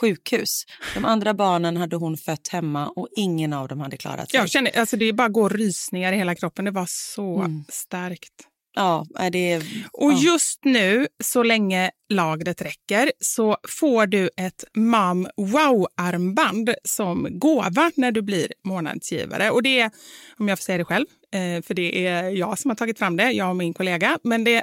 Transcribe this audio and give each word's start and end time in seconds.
sjukhus. 0.00 0.64
De 0.94 1.04
andra 1.04 1.34
barnen 1.34 1.76
hade 1.76 1.96
hon 1.96 2.16
fött 2.16 2.48
hemma 2.48 2.88
och 2.88 3.08
ingen 3.16 3.52
av 3.52 3.68
dem 3.68 3.80
hade 3.80 3.96
klarat 3.96 4.30
sig. 4.30 4.40
Jag 4.40 4.50
känner, 4.50 4.78
alltså 4.78 4.96
det 4.96 5.12
bara 5.12 5.28
går 5.28 5.50
rysningar 5.50 6.12
i 6.12 6.16
hela 6.16 6.34
kroppen. 6.34 6.64
Det 6.64 6.70
var 6.70 6.86
så 6.88 7.38
Mm. 7.38 7.64
starkt. 7.68 8.32
Ja, 8.78 9.06
det 9.32 9.52
är... 9.52 9.62
Och 9.92 10.12
ja. 10.12 10.18
just 10.18 10.64
nu, 10.64 11.06
så 11.24 11.42
länge 11.42 11.90
lagret 12.12 12.62
räcker, 12.62 13.12
så 13.20 13.56
får 13.80 14.06
du 14.06 14.30
ett 14.36 14.64
Mom 14.76 15.28
Wow-armband 15.36 16.74
som 16.84 17.26
gåva 17.30 17.90
när 17.96 18.12
du 18.12 18.22
blir 18.22 18.52
månadsgivare. 18.64 19.50
Och 19.50 19.62
det 19.62 19.80
är, 19.80 19.90
om 20.38 20.48
jag 20.48 20.58
får 20.58 20.62
säga 20.62 20.78
det 20.78 20.84
själv, 20.84 21.06
eh, 21.34 21.62
för 21.62 21.74
det 21.74 22.06
är 22.06 22.30
jag 22.30 22.58
som 22.58 22.70
har 22.70 22.76
tagit 22.76 22.98
fram 22.98 23.16
det, 23.16 23.30
jag 23.32 23.48
och 23.50 23.56
min 23.56 23.74
kollega, 23.74 24.18
men 24.24 24.44
det 24.44 24.62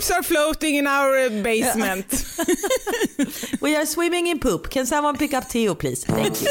Poops 0.00 0.10
are 0.10 0.22
floating 0.22 0.76
in 0.76 0.86
our 0.86 1.28
basement. 1.42 2.24
We 3.60 3.76
are 3.76 3.84
swimming 3.84 4.28
in 4.28 4.38
poop. 4.38 4.70
Can 4.70 4.86
someone 4.86 5.18
pick 5.18 5.34
up 5.34 5.44
Theo 5.44 5.74
please? 5.74 6.06
Thank 6.06 6.40
you. 6.40 6.48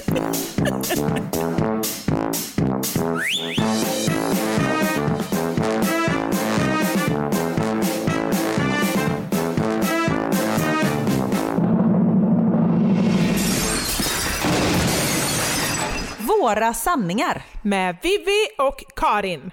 Våra 16.20 16.74
sanningar. 16.74 17.46
Med 17.64 17.98
Vivi 18.04 18.48
och 18.58 18.84
Karin. 18.96 19.52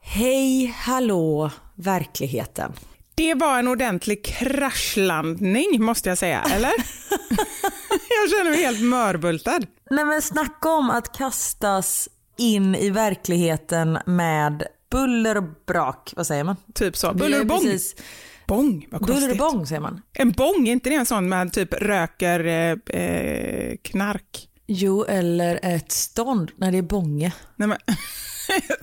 Hej, 0.00 0.66
hallå, 0.66 1.50
verkligheten. 1.74 2.72
Det 3.14 3.34
var 3.34 3.58
en 3.58 3.68
ordentlig 3.68 4.24
kraschlandning 4.24 5.82
måste 5.84 6.08
jag 6.08 6.18
säga, 6.18 6.42
eller? 6.42 6.68
jag 7.90 8.30
känner 8.30 8.50
mig 8.50 8.62
helt 8.62 8.80
mörbultad. 8.82 9.60
Nej 9.90 10.04
men 10.04 10.22
snacka 10.22 10.68
om 10.68 10.90
att 10.90 11.16
kastas 11.16 12.08
in 12.38 12.74
i 12.74 12.90
verkligheten 12.90 13.98
med 14.06 14.62
buller 14.90 15.36
och 15.36 15.44
brak. 15.66 16.12
Vad 16.16 16.26
säger 16.26 16.44
man? 16.44 16.56
Typ 16.74 16.96
så. 16.96 17.12
Buller 17.14 17.40
och 17.40 17.46
bång. 17.46 17.60
precis- 17.60 17.96
Bång, 18.46 18.86
vad 18.90 19.00
konstigt. 19.00 19.20
Buller 19.20 19.30
och 19.46 19.52
bång 19.52 19.66
säger 19.66 19.80
man. 19.80 20.02
En 20.12 20.32
bång, 20.32 20.68
är 20.68 20.72
inte 20.72 20.90
det 20.90 20.96
en 20.96 21.06
sån 21.06 21.28
man 21.28 21.50
typ 21.50 21.74
röker 21.74 22.44
eh, 22.44 23.00
eh, 23.02 23.76
knark? 23.82 24.48
Jo, 24.66 25.04
eller 25.04 25.60
ett 25.62 25.92
stånd 25.92 26.50
när 26.56 26.72
det 26.72 26.78
är 26.78 26.82
bånge. 26.82 27.32
Nej 27.56 27.68
men, 27.68 27.78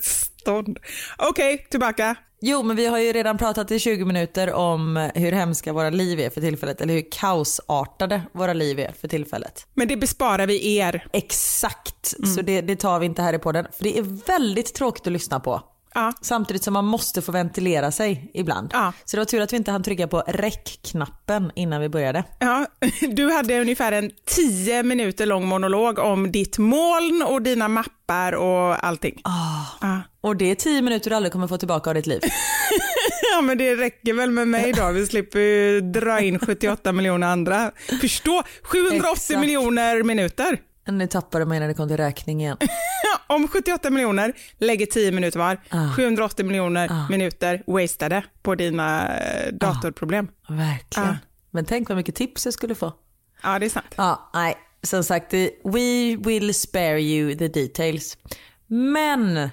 stånd. 0.00 0.78
Okej, 1.18 1.66
tillbaka. 1.70 2.16
Jo, 2.44 2.62
men 2.62 2.76
vi 2.76 2.86
har 2.86 2.98
ju 2.98 3.12
redan 3.12 3.38
pratat 3.38 3.70
i 3.70 3.78
20 3.78 4.04
minuter 4.04 4.52
om 4.52 5.10
hur 5.14 5.32
hemska 5.32 5.72
våra 5.72 5.90
liv 5.90 6.20
är 6.20 6.30
för 6.30 6.40
tillfället, 6.40 6.80
eller 6.80 6.94
hur 6.94 7.10
kaosartade 7.10 8.22
våra 8.32 8.52
liv 8.52 8.78
är 8.78 8.92
för 9.00 9.08
tillfället. 9.08 9.66
Men 9.74 9.88
det 9.88 9.96
besparar 9.96 10.46
vi 10.46 10.76
er. 10.76 11.06
Exakt, 11.12 12.14
så 12.34 12.42
det, 12.42 12.60
det 12.60 12.76
tar 12.76 12.98
vi 12.98 13.06
inte 13.06 13.22
här 13.22 13.34
i 13.34 13.38
podden. 13.38 13.66
För 13.72 13.84
det 13.84 13.98
är 13.98 14.02
väldigt 14.26 14.74
tråkigt 14.74 15.06
att 15.06 15.12
lyssna 15.12 15.40
på. 15.40 15.60
Ja. 15.94 16.12
Samtidigt 16.22 16.64
som 16.64 16.72
man 16.72 16.84
måste 16.84 17.22
få 17.22 17.32
ventilera 17.32 17.90
sig 17.92 18.30
ibland. 18.34 18.70
Ja. 18.72 18.92
Så 19.04 19.16
det 19.16 19.20
var 19.20 19.24
tur 19.24 19.40
att 19.40 19.52
vi 19.52 19.56
inte 19.56 19.70
hann 19.70 19.82
trycka 19.82 20.08
på 20.08 20.22
räckknappen 20.26 21.50
innan 21.54 21.80
vi 21.80 21.88
började. 21.88 22.24
Ja, 22.38 22.66
du 23.10 23.32
hade 23.32 23.60
ungefär 23.60 23.92
en 23.92 24.10
10 24.26 24.82
minuter 24.82 25.26
lång 25.26 25.46
monolog 25.46 25.98
om 25.98 26.32
ditt 26.32 26.58
moln 26.58 27.24
och 27.28 27.42
dina 27.42 27.68
mappar 27.68 28.32
och 28.32 28.84
allting. 28.86 29.20
Ja. 29.24 30.02
Och 30.20 30.36
det 30.36 30.50
är 30.50 30.54
10 30.54 30.82
minuter 30.82 31.10
du 31.10 31.16
aldrig 31.16 31.32
kommer 31.32 31.48
få 31.48 31.58
tillbaka 31.58 31.90
av 31.90 31.94
ditt 31.94 32.06
liv. 32.06 32.20
Ja 33.34 33.40
men 33.40 33.58
det 33.58 33.76
räcker 33.76 34.14
väl 34.14 34.30
med 34.30 34.48
mig 34.48 34.72
då, 34.72 34.90
vi 34.90 35.06
slipper 35.06 35.38
ju 35.38 35.80
dra 35.80 36.20
in 36.20 36.38
78 36.46 36.92
miljoner 36.92 37.26
andra. 37.26 37.70
Förstå, 38.00 38.42
780 38.62 39.12
Exakt. 39.12 39.40
miljoner 39.40 40.02
minuter. 40.02 40.58
Nu 40.84 41.06
tappade 41.06 41.44
mig 41.44 41.60
när 41.60 41.68
det 41.68 41.74
kom 41.74 41.88
till 41.88 41.96
räkning 41.96 42.40
igen. 42.40 42.56
Om 43.26 43.48
78 43.48 43.90
miljoner 43.90 44.32
lägger 44.58 44.86
10 44.86 45.12
minuter 45.12 45.38
var, 45.38 45.60
780 45.96 46.46
miljoner 46.46 47.08
minuter 47.10 47.62
wastade 47.66 48.24
på 48.42 48.54
dina 48.54 49.16
eh, 49.16 49.52
datorproblem. 49.52 50.28
Verkligen. 50.48 51.08
Ja. 51.08 51.16
Men 51.50 51.64
tänk 51.64 51.88
vad 51.88 51.96
mycket 51.96 52.14
tips 52.14 52.44
jag 52.44 52.54
skulle 52.54 52.74
få. 52.74 52.92
Ja 53.42 53.58
det 53.58 53.66
är 53.66 53.70
sant. 53.70 53.94
Ja, 53.96 54.30
nej. 54.34 54.56
Som 54.82 55.04
sagt, 55.04 55.34
we 55.64 56.16
will 56.18 56.54
spare 56.54 57.00
you 57.00 57.34
the 57.34 57.48
details. 57.48 58.18
Men 58.66 59.50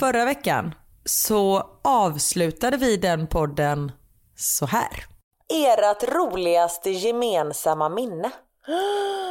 förra 0.00 0.24
veckan 0.24 0.74
så 1.04 1.70
avslutade 1.84 2.76
vi 2.76 2.96
den 2.96 3.26
podden 3.26 3.92
så 4.36 4.66
här. 4.66 5.04
Ert 5.52 6.02
roligaste 6.14 6.90
gemensamma 6.90 7.88
minne. 7.88 8.30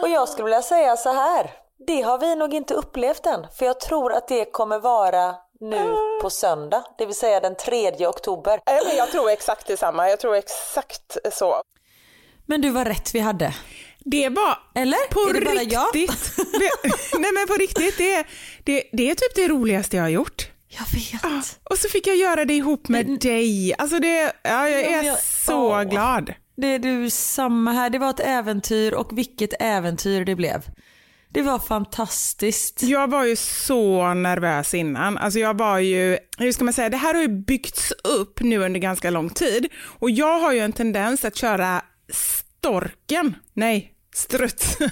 Och 0.01 0.09
jag 0.09 0.29
skulle 0.29 0.43
vilja 0.45 0.61
säga 0.61 0.97
så 0.97 1.13
här. 1.13 1.51
Det 1.87 2.01
har 2.01 2.17
vi 2.17 2.35
nog 2.35 2.53
inte 2.53 2.73
upplevt 2.73 3.25
än. 3.25 3.47
För 3.57 3.65
jag 3.65 3.79
tror 3.79 4.13
att 4.13 4.27
det 4.27 4.45
kommer 4.45 4.79
vara 4.79 5.35
nu 5.59 5.95
på 6.21 6.29
söndag. 6.29 6.83
Det 6.97 7.05
vill 7.05 7.15
säga 7.15 7.39
den 7.39 7.55
3 7.55 8.07
oktober. 8.07 8.59
Jag 8.97 9.11
tror 9.11 9.29
exakt 9.29 9.67
detsamma. 9.67 10.09
Jag 10.09 10.19
tror 10.19 10.35
exakt 10.35 11.17
så. 11.33 11.61
Men 12.45 12.61
du 12.61 12.69
var 12.69 12.85
rätt 12.85 13.15
vi 13.15 13.19
hade. 13.19 13.53
Det 13.99 14.29
var 14.29 14.57
Eller? 14.75 15.07
på 15.13 15.19
Är 15.29 15.33
det 15.33 15.45
bara 15.45 15.63
jag? 15.63 15.95
riktigt. 15.95 16.35
Det, 16.35 16.69
nej 17.19 17.31
men 17.33 17.47
på 17.47 17.53
riktigt, 17.53 17.97
det 17.97 18.13
är, 18.15 18.25
det, 18.63 18.83
det 18.93 19.09
är 19.09 19.15
typ 19.15 19.35
det 19.35 19.47
roligaste 19.47 19.95
jag 19.97 20.03
har 20.03 20.09
gjort. 20.09 20.47
Jag 20.67 20.99
vet. 20.99 21.25
Ah, 21.25 21.41
Och 21.69 21.77
så 21.77 21.89
fick 21.89 22.07
jag 22.07 22.15
göra 22.15 22.45
det 22.45 22.53
ihop 22.53 22.87
med 22.87 23.19
dig. 23.19 23.75
Alltså 23.77 23.99
det, 23.99 24.21
ja, 24.43 24.69
jag 24.69 24.81
Ja, 24.81 24.87
är 24.87 24.91
men 24.97 25.05
jag- 25.05 25.19
så 25.19 25.55
åh. 25.57 25.83
glad. 25.83 26.33
Det 26.55 26.67
är 26.67 26.79
du 26.79 27.09
samma 27.09 27.71
här. 27.71 27.89
Det 27.89 27.99
var 27.99 28.09
ett 28.09 28.19
äventyr 28.19 28.93
och 28.93 29.17
vilket 29.17 29.53
äventyr 29.59 30.25
det 30.25 30.35
blev. 30.35 30.61
Det 31.29 31.41
var 31.41 31.59
fantastiskt. 31.59 32.83
Jag 32.83 33.09
var 33.09 33.25
ju 33.25 33.35
så 33.35 34.13
nervös 34.13 34.73
innan. 34.73 35.17
Alltså 35.17 35.39
jag 35.39 35.57
var 35.57 35.79
ju, 35.79 36.17
hur 36.37 36.51
ska 36.51 36.63
man 36.63 36.73
säga, 36.73 36.89
det 36.89 36.97
här 36.97 37.13
har 37.13 37.21
ju 37.21 37.27
byggts 37.27 37.91
upp 37.91 38.39
nu 38.39 38.57
under 38.57 38.79
ganska 38.79 39.09
lång 39.09 39.29
tid. 39.29 39.67
Och 39.83 40.11
jag 40.11 40.39
har 40.39 40.53
ju 40.53 40.59
en 40.59 40.73
tendens 40.73 41.25
att 41.25 41.35
köra 41.35 41.81
storken, 42.11 43.35
nej, 43.53 43.93
struts. 44.15 44.77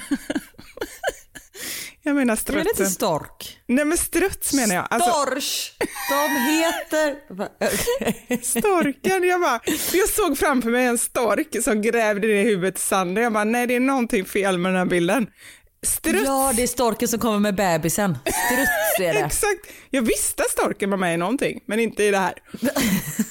jag 2.03 2.15
menar 2.15 2.39
Det 2.45 2.49
är 2.51 2.55
väl 2.57 2.59
inte 2.61 2.73
strutsen. 2.75 2.91
stork? 2.93 3.59
Nej 3.67 3.85
men 3.85 3.97
struts 3.97 4.53
menar 4.53 4.75
jag. 4.75 4.87
Alltså, 4.89 5.09
Storch! 5.11 5.71
De 6.09 6.29
heter... 6.39 7.15
storken, 8.43 9.23
jag 9.23 9.41
bara, 9.41 9.59
jag 9.93 10.09
såg 10.09 10.37
framför 10.37 10.69
mig 10.69 10.85
en 10.85 10.97
stork 10.97 11.63
som 11.63 11.81
grävde 11.81 12.27
ner 12.27 12.43
huvudet 12.43 12.77
i 12.77 12.81
sanden. 12.81 13.23
Jag 13.23 13.33
bara, 13.33 13.43
nej 13.43 13.67
det 13.67 13.75
är 13.75 13.79
någonting 13.79 14.25
fel 14.25 14.57
med 14.57 14.71
den 14.71 14.79
här 14.79 14.85
bilden. 14.85 15.27
Struts. 15.85 16.23
Ja, 16.25 16.53
det 16.55 16.63
är 16.63 16.67
storken 16.67 17.07
som 17.07 17.19
kommer 17.19 17.39
med 17.39 17.55
bebisen. 17.55 18.17
Struts 18.25 18.99
är 18.99 19.13
det. 19.13 19.19
Exakt. 19.19 19.59
Jag 19.89 20.01
visste 20.01 20.43
att 20.43 20.49
storken 20.49 20.89
var 20.89 20.97
med 20.97 21.13
i 21.13 21.17
någonting, 21.17 21.59
men 21.67 21.79
inte 21.79 22.03
i 22.03 22.11
det 22.11 22.17
här. 22.17 22.33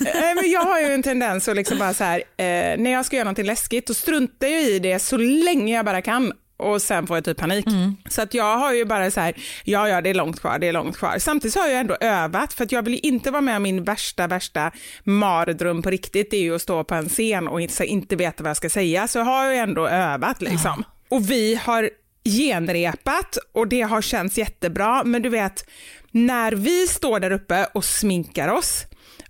Eh, 0.07 0.35
men 0.35 0.51
jag 0.51 0.61
har 0.61 0.81
ju 0.81 0.87
en 0.87 1.03
tendens 1.03 1.49
att 1.49 1.57
liksom 1.57 1.79
bara 1.79 1.95
så 1.95 2.05
här, 2.05 2.19
eh, 2.19 2.79
när 2.79 2.91
jag 2.93 3.07
ska 3.07 3.17
göra 3.17 3.25
någonting 3.25 3.47
läskigt, 3.47 3.87
då 3.87 3.95
struntar 3.95 4.47
jag 4.47 4.63
i 4.63 4.79
det 4.79 4.99
så 4.99 5.17
länge 5.17 5.75
jag 5.77 5.85
bara 5.85 6.03
kan 6.03 6.33
och 6.63 6.83
sen 6.83 7.07
får 7.07 7.17
jag 7.17 7.25
typ 7.25 7.37
panik. 7.37 7.67
Så 8.09 8.23
att 8.23 8.35
jag 8.35 8.57
har 8.59 8.73
ju 8.73 8.85
bara 8.85 9.11
så 9.11 9.21
här, 9.21 9.35
ja 9.65 9.89
ja 9.89 10.01
det 10.01 10.11
är 10.11 10.15
långt 10.15 10.41
kvar, 10.41 10.59
det 10.59 10.69
är 10.69 10.73
långt 10.73 10.97
kvar. 10.97 11.19
Samtidigt 11.19 11.57
har 11.57 11.67
jag 11.69 11.81
ändå 11.81 11.97
övat 12.01 12.53
för 12.53 12.65
att 12.65 12.73
jag 12.73 12.83
vill 12.83 13.01
inte 13.03 13.31
vara 13.31 13.41
med 13.41 13.57
om 13.57 13.63
min 13.63 13.85
värsta, 13.85 14.27
värsta 14.27 14.71
mardröm 15.05 15.83
på 15.83 15.91
riktigt. 15.91 16.31
Det 16.31 16.37
är 16.37 16.43
ju 16.43 16.55
att 16.55 16.63
stå 16.63 16.85
på 16.85 16.95
en 16.95 17.09
scen 17.09 17.49
och 17.49 17.61
inte, 17.61 17.85
inte 17.85 18.17
veta 18.17 18.43
vad 18.43 18.51
jag 18.51 18.57
ska 18.57 18.71
säga. 18.71 19.09
Så 19.09 19.19
jag 19.19 19.25
har 19.25 19.53
ju 19.53 19.57
ändå 19.57 19.89
övat 19.89 20.43
liksom. 20.43 20.85
Och 21.09 21.31
vi 21.31 21.55
har 21.55 21.91
genrepat 22.25 23.39
och 23.53 23.69
det 23.69 23.83
har 23.83 24.03
känts 24.03 24.39
jättebra. 24.39 25.05
Men 25.05 25.23
du 25.23 25.29
vet, 25.29 25.65
när 26.11 26.53
vi 26.53 26.87
står 26.87 27.21
där 27.21 27.31
uppe 27.31 27.67
och 27.75 27.85
sminkar 27.85 28.49
oss 28.49 28.87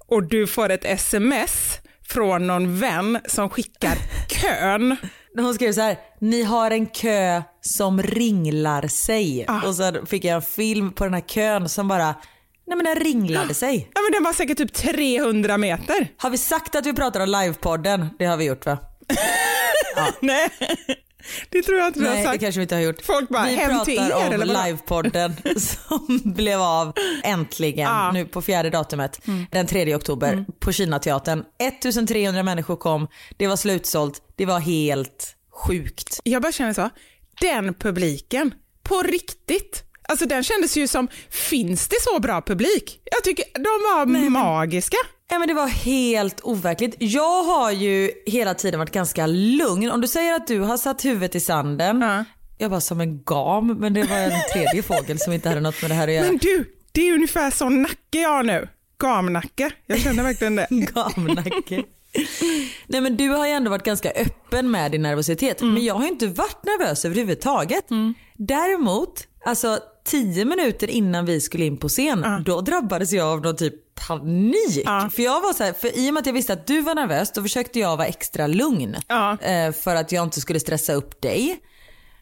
och 0.06 0.22
du 0.22 0.46
får 0.46 0.70
ett 0.70 0.84
sms 0.84 1.78
från 2.08 2.46
någon 2.46 2.78
vän 2.78 3.18
som 3.26 3.50
skickar 3.50 3.98
kön. 4.28 4.96
Hon 5.36 5.54
skrev 5.54 5.72
så 5.72 5.80
här, 5.80 5.96
ni 6.20 6.42
har 6.42 6.70
en 6.70 6.86
kö 6.86 7.42
som 7.60 8.02
ringlar 8.02 8.88
sig. 8.88 9.46
Och 9.66 9.74
så 9.74 10.06
fick 10.06 10.24
jag 10.24 10.34
en 10.34 10.42
film 10.42 10.92
på 10.92 11.04
den 11.04 11.14
här 11.14 11.20
kön 11.20 11.68
som 11.68 11.88
bara, 11.88 12.06
nej 12.66 12.76
men 12.76 12.84
den 12.84 12.96
ringlade 12.96 13.54
sig. 13.54 13.90
Ja 13.94 14.00
men 14.02 14.12
den 14.12 14.24
var 14.24 14.32
säkert 14.32 14.58
typ 14.58 14.72
300 14.72 15.58
meter. 15.58 16.08
Har 16.16 16.30
vi 16.30 16.38
sagt 16.38 16.74
att 16.74 16.86
vi 16.86 16.92
pratar 16.92 17.20
om 17.20 17.28
livepodden? 17.28 18.08
Det 18.18 18.24
har 18.24 18.36
vi 18.36 18.44
gjort 18.44 18.66
va? 18.66 18.78
Nej, 20.20 20.48
det 21.50 21.62
tror 21.62 21.78
jag 21.78 21.86
inte 21.86 22.00
du 22.00 22.06
har 22.06 22.12
Nej, 22.14 22.22
det 22.22 22.28
sagt. 22.28 22.40
kanske 22.40 22.58
vi 22.58 22.62
inte 22.62 22.74
har 22.74 22.82
gjort. 22.82 23.02
Folk 23.02 23.28
bara, 23.28 23.44
vi 23.44 23.54
hem 23.54 23.84
till 23.84 23.98
er, 23.98 24.14
om 24.14 24.22
eller 24.22 24.38
vadå? 24.46 24.62
livepodden 24.66 25.32
som 25.56 26.20
blev 26.24 26.60
av 26.60 26.92
äntligen. 27.24 27.88
Mm. 27.88 28.14
nu 28.14 28.24
på 28.24 28.42
fjärde 28.42 28.70
datumet 28.70 29.20
den 29.50 29.66
3 29.66 29.94
oktober 29.94 30.44
på 30.60 30.72
Kinateatern. 30.72 31.44
1300 31.58 32.42
människor 32.42 32.76
kom, 32.76 33.08
det 33.36 33.46
var 33.46 33.56
slutsålt, 33.56 34.22
det 34.36 34.46
var 34.46 34.60
helt 34.60 35.36
sjukt. 35.52 36.20
Jag 36.24 36.42
bara 36.42 36.52
känner 36.52 36.72
så, 36.72 36.90
den 37.40 37.74
publiken, 37.74 38.54
på 38.82 39.02
riktigt. 39.02 39.84
Alltså 40.12 40.26
den 40.26 40.42
kändes 40.44 40.76
ju 40.76 40.86
som, 40.88 41.08
finns 41.30 41.88
det 41.88 41.96
så 42.00 42.20
bra 42.20 42.42
publik? 42.42 43.00
Jag 43.04 43.24
tycker 43.24 43.44
de 43.54 43.62
var 43.64 44.30
magiska. 44.30 44.96
Ja, 45.30 45.38
men 45.38 45.48
det 45.48 45.54
var 45.54 45.66
helt 45.66 46.40
overkligt. 46.40 46.96
Jag 46.98 47.42
har 47.42 47.70
ju 47.70 48.10
hela 48.26 48.54
tiden 48.54 48.80
varit 48.80 48.92
ganska 48.92 49.26
lugn. 49.26 49.90
Om 49.90 50.00
du 50.00 50.08
säger 50.08 50.34
att 50.34 50.46
du 50.46 50.60
har 50.60 50.76
satt 50.76 51.04
huvudet 51.04 51.34
i 51.34 51.40
sanden, 51.40 52.00
Ja. 52.02 52.24
jag 52.58 52.68
var 52.68 52.80
som 52.80 53.00
en 53.00 53.22
gam 53.24 53.66
men 53.80 53.94
det 53.94 54.02
var 54.02 54.16
en 54.16 54.32
tredje 54.52 54.82
fågel 54.88 55.18
som 55.18 55.32
inte 55.32 55.48
hade 55.48 55.60
något 55.60 55.82
med 55.82 55.90
det 55.90 55.94
här 55.94 56.08
att 56.08 56.14
göra. 56.14 56.26
Men 56.26 56.36
du, 56.38 56.64
det 56.92 57.08
är 57.08 57.14
ungefär 57.14 57.50
sån 57.50 57.82
nacke 57.82 58.20
jag 58.20 58.28
har 58.28 58.42
nu. 58.42 58.68
Gamnacke. 59.00 59.70
Jag 59.86 60.00
känner 60.00 60.22
verkligen 60.22 60.56
det. 60.56 60.66
Gamnacke. 60.70 61.82
Nej 62.86 63.00
men 63.00 63.16
du 63.16 63.28
har 63.28 63.46
ju 63.46 63.52
ändå 63.52 63.70
varit 63.70 63.84
ganska 63.84 64.10
öppen 64.10 64.70
med 64.70 64.90
din 64.92 65.02
nervositet. 65.02 65.60
Men 65.62 65.84
jag 65.84 65.94
har 65.94 66.02
ju 66.02 66.08
inte 66.08 66.26
varit 66.26 66.64
nervös 66.64 67.04
överhuvudtaget. 67.04 67.84
Däremot, 68.36 69.26
alltså 69.44 69.78
tio 70.04 70.44
minuter 70.44 70.90
innan 70.90 71.24
vi 71.24 71.40
skulle 71.40 71.64
in 71.64 71.76
på 71.76 71.88
scen, 71.88 72.24
då 72.44 72.60
drabbades 72.60 73.12
jag 73.12 73.28
av 73.28 73.40
någon 73.40 73.56
typ 73.56 73.74
panik. 74.08 74.82
Ja. 74.84 75.10
För 75.12 75.22
jag 75.22 75.40
var 75.40 75.52
så 75.52 75.64
här, 75.64 75.72
för 75.72 75.98
i 75.98 76.10
och 76.10 76.14
med 76.14 76.20
att 76.20 76.26
jag 76.26 76.32
visste 76.32 76.52
att 76.52 76.66
du 76.66 76.80
var 76.80 76.94
nervös, 76.94 77.32
då 77.32 77.42
försökte 77.42 77.78
jag 77.78 77.96
vara 77.96 78.06
extra 78.06 78.46
lugn. 78.46 78.96
Eh, 79.40 79.72
för 79.72 79.96
att 79.96 80.12
jag 80.12 80.22
inte 80.22 80.40
skulle 80.40 80.60
stressa 80.60 80.92
upp 80.92 81.22
dig. 81.22 81.60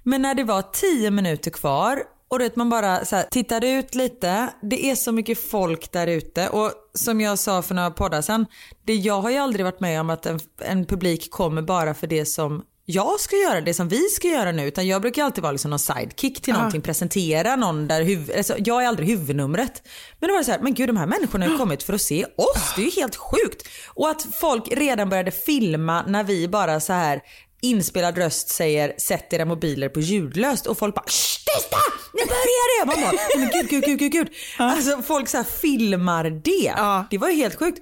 Men 0.03 0.23
när 0.23 0.35
det 0.35 0.45
var 0.45 0.63
tio 0.63 1.11
minuter 1.11 1.51
kvar 1.51 2.03
och 2.29 2.39
du 2.39 2.45
vet, 2.45 2.57
man 2.57 2.71
bara 2.71 3.05
så 3.05 3.17
här, 3.17 3.25
tittade 3.31 3.71
ut 3.71 3.95
lite. 3.95 4.49
Det 4.63 4.91
är 4.91 4.95
så 4.95 5.13
mycket 5.13 5.51
folk 5.51 5.93
där 5.93 6.07
ute 6.07 6.49
och 6.49 6.73
som 6.95 7.21
jag 7.21 7.39
sa 7.39 7.63
för 7.63 7.75
några 7.75 7.91
poddar 7.91 8.23
sedan, 8.23 8.47
det, 8.85 8.95
jag 8.95 9.21
har 9.21 9.31
ju 9.31 9.37
aldrig 9.37 9.65
varit 9.65 9.81
med 9.81 10.01
om 10.01 10.11
att 10.11 10.27
en, 10.27 10.41
en 10.61 10.87
publik 10.87 11.31
kommer 11.31 11.63
bara 11.63 11.95
för 11.95 12.07
det 12.07 12.27
som 12.27 12.63
jag 12.91 13.21
ska 13.21 13.37
göra, 13.37 13.61
det 13.61 13.75
som 13.75 13.89
vi 13.89 14.09
ska 14.09 14.29
göra 14.29 14.53
nu. 14.53 14.67
Utan 14.67 14.87
jag 14.89 15.03
brukar 15.03 15.25
alltid 15.25 15.43
vara 15.43 15.53
liksom 15.53 15.71
någon 15.71 15.79
sidekick 15.79 16.41
till 16.43 16.55
någonting, 16.55 16.81
presentera 16.81 17.57
någon 17.57 17.89
där 17.89 18.03
huvud, 18.03 18.37
alltså, 18.37 18.55
jag 18.59 18.83
är 18.85 18.89
aldrig 18.89 19.09
huvudnumret. 19.09 19.83
Men 20.21 20.29
då 20.29 20.35
var 20.35 20.39
det 20.39 20.45
så 20.45 20.51
här, 20.53 20.59
men 20.61 20.75
gud 20.75 20.89
de 20.89 20.97
här 20.97 21.07
människorna 21.07 21.49
har 21.49 21.59
kommit 21.59 21.83
för 21.83 21.93
att 21.93 22.03
se 22.03 22.25
oss, 22.25 22.73
det 22.77 22.83
är 22.83 22.85
ju 22.85 22.91
helt 23.01 23.17
sjukt. 23.17 23.69
Och 23.89 24.09
att 24.11 24.27
folk 24.41 24.69
redan 24.73 25.09
började 25.09 25.31
filma 25.31 26.03
när 26.07 26.25
vi 26.25 26.49
bara 26.49 26.81
så 26.81 26.93
här 26.93 27.21
inspelad 27.63 28.19
röst 28.19 28.49
säger 28.49 28.95
sätt 28.99 29.33
era 29.33 29.45
mobiler 29.45 29.89
på 29.89 30.01
ljudlöst 30.01 30.67
och 30.67 30.79
folk 30.79 30.95
bara 30.95 31.05
"Shh, 31.07 31.39
tysta! 31.57 31.77
Nu 32.15 32.23
börjar 32.27 32.81
det! 32.81 32.87
Man 32.87 32.97
bara 33.03 33.13
"Nej, 33.13 33.29
men 33.39 33.51
gud, 33.53 33.71
gud, 33.71 33.85
gud, 33.85 33.99
gud, 33.99 34.13
gud. 34.13 34.29
Alltså 34.59 35.03
folk 35.03 35.29
så 35.29 35.37
här 35.37 35.45
filmar 35.45 36.25
det. 36.31 36.73
Ja. 36.77 37.07
Det 37.11 37.19
var 37.19 37.29
ju 37.29 37.37
helt 37.37 37.59
sjukt. 37.59 37.81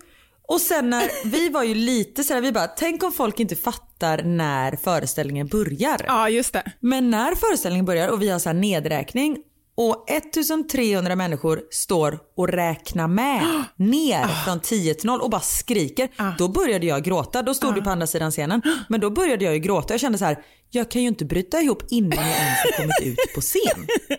Och 0.48 0.60
sen 0.60 0.90
när 0.90 1.10
vi 1.24 1.48
var 1.48 1.62
ju 1.62 1.74
lite 1.74 2.24
så 2.24 2.34
här, 2.34 2.40
vi 2.40 2.52
bara 2.52 2.66
tänk 2.66 3.02
om 3.02 3.12
folk 3.12 3.40
inte 3.40 3.56
fattar 3.56 4.22
när 4.22 4.76
föreställningen 4.76 5.46
börjar. 5.46 6.04
Ja, 6.06 6.28
just 6.28 6.52
det. 6.52 6.72
Men 6.80 7.10
när 7.10 7.34
föreställningen 7.34 7.84
börjar 7.84 8.08
och 8.08 8.22
vi 8.22 8.28
har 8.28 8.38
så 8.38 8.48
här 8.48 8.54
nedräkning 8.54 9.38
och 9.80 10.10
1300 10.10 11.16
människor 11.16 11.60
står 11.70 12.18
och 12.36 12.48
räknar 12.48 13.08
med 13.08 13.64
ner 13.76 14.44
från 14.44 14.60
10 14.60 14.94
till 14.94 15.06
0 15.06 15.20
och 15.20 15.30
bara 15.30 15.40
skriker. 15.40 16.08
Då 16.38 16.48
började 16.48 16.86
jag 16.86 17.04
gråta. 17.04 17.42
Då 17.42 17.54
stod 17.54 17.74
du 17.74 17.82
på 17.82 17.90
andra 17.90 18.06
sidan 18.06 18.30
scenen. 18.30 18.62
Men 18.88 19.00
då 19.00 19.10
började 19.10 19.44
jag 19.44 19.54
ju 19.54 19.60
gråta. 19.60 19.94
Jag 19.94 20.00
kände 20.00 20.18
så 20.18 20.24
här, 20.24 20.38
jag 20.70 20.90
kan 20.90 21.02
ju 21.02 21.08
inte 21.08 21.24
bryta 21.24 21.60
ihop 21.60 21.82
innan 21.90 22.26
jag 22.28 22.36
ens 22.36 22.58
har 22.64 22.72
kommit 22.76 23.02
ut 23.02 23.34
på 23.34 23.40
scen. 23.40 23.86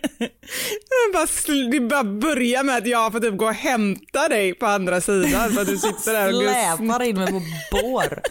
Det 0.90 1.12
bara, 1.12 1.24
sl- 1.26 1.70
det 1.70 1.80
bara 1.80 2.04
börjar 2.04 2.64
med 2.64 2.76
att 2.76 2.86
jag 2.86 3.12
får 3.12 3.20
typ 3.20 3.36
gå 3.36 3.44
och 3.46 3.54
hämta 3.54 4.28
dig 4.28 4.54
på 4.54 4.66
andra 4.66 5.00
sidan 5.00 5.52
för 5.52 5.60
att 5.60 5.68
du 5.68 5.78
sitter 5.78 6.12
där 6.12 6.28
och 6.34 6.42
Släpar 6.78 7.02
in 7.02 7.16
mig 7.16 7.26
på 7.32 7.42
bår. 7.82 8.22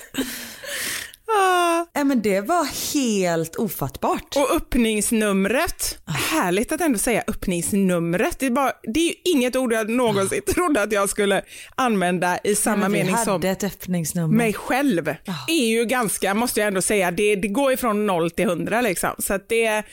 Ah. 1.37 2.03
Men 2.03 2.21
det 2.21 2.41
var 2.41 2.93
helt 2.93 3.55
ofattbart. 3.55 4.35
Och 4.35 4.55
öppningsnumret, 4.55 5.97
härligt 6.05 6.71
att 6.71 6.81
ändå 6.81 6.99
säga 6.99 7.23
öppningsnumret. 7.27 8.39
Det 8.39 8.45
är, 8.45 8.51
bara, 8.51 8.73
det 8.93 8.99
är 8.99 9.07
ju 9.07 9.13
inget 9.25 9.55
ord 9.55 9.73
jag 9.73 9.89
någonsin 9.89 10.41
trodde 10.53 10.81
att 10.81 10.91
jag 10.91 11.09
skulle 11.09 11.41
använda 11.75 12.39
i 12.43 12.55
samma 12.55 12.87
vi 12.87 12.93
mening 12.93 13.17
som 13.17 13.43
ett 13.43 13.63
öppningsnummer. 13.63 14.35
mig 14.35 14.53
själv. 14.53 15.07
är 15.47 15.67
ju 15.67 15.85
ganska, 15.85 16.33
måste 16.33 16.59
jag 16.59 16.67
ändå 16.67 16.81
säga, 16.81 17.11
det, 17.11 17.35
det 17.35 17.47
går 17.47 17.71
ifrån 17.71 18.05
noll 18.05 18.31
till 18.31 18.45
hundra 18.45 18.81
liksom. 18.81 19.11
Så 19.17 19.33
att 19.33 19.49
det, 19.49 19.83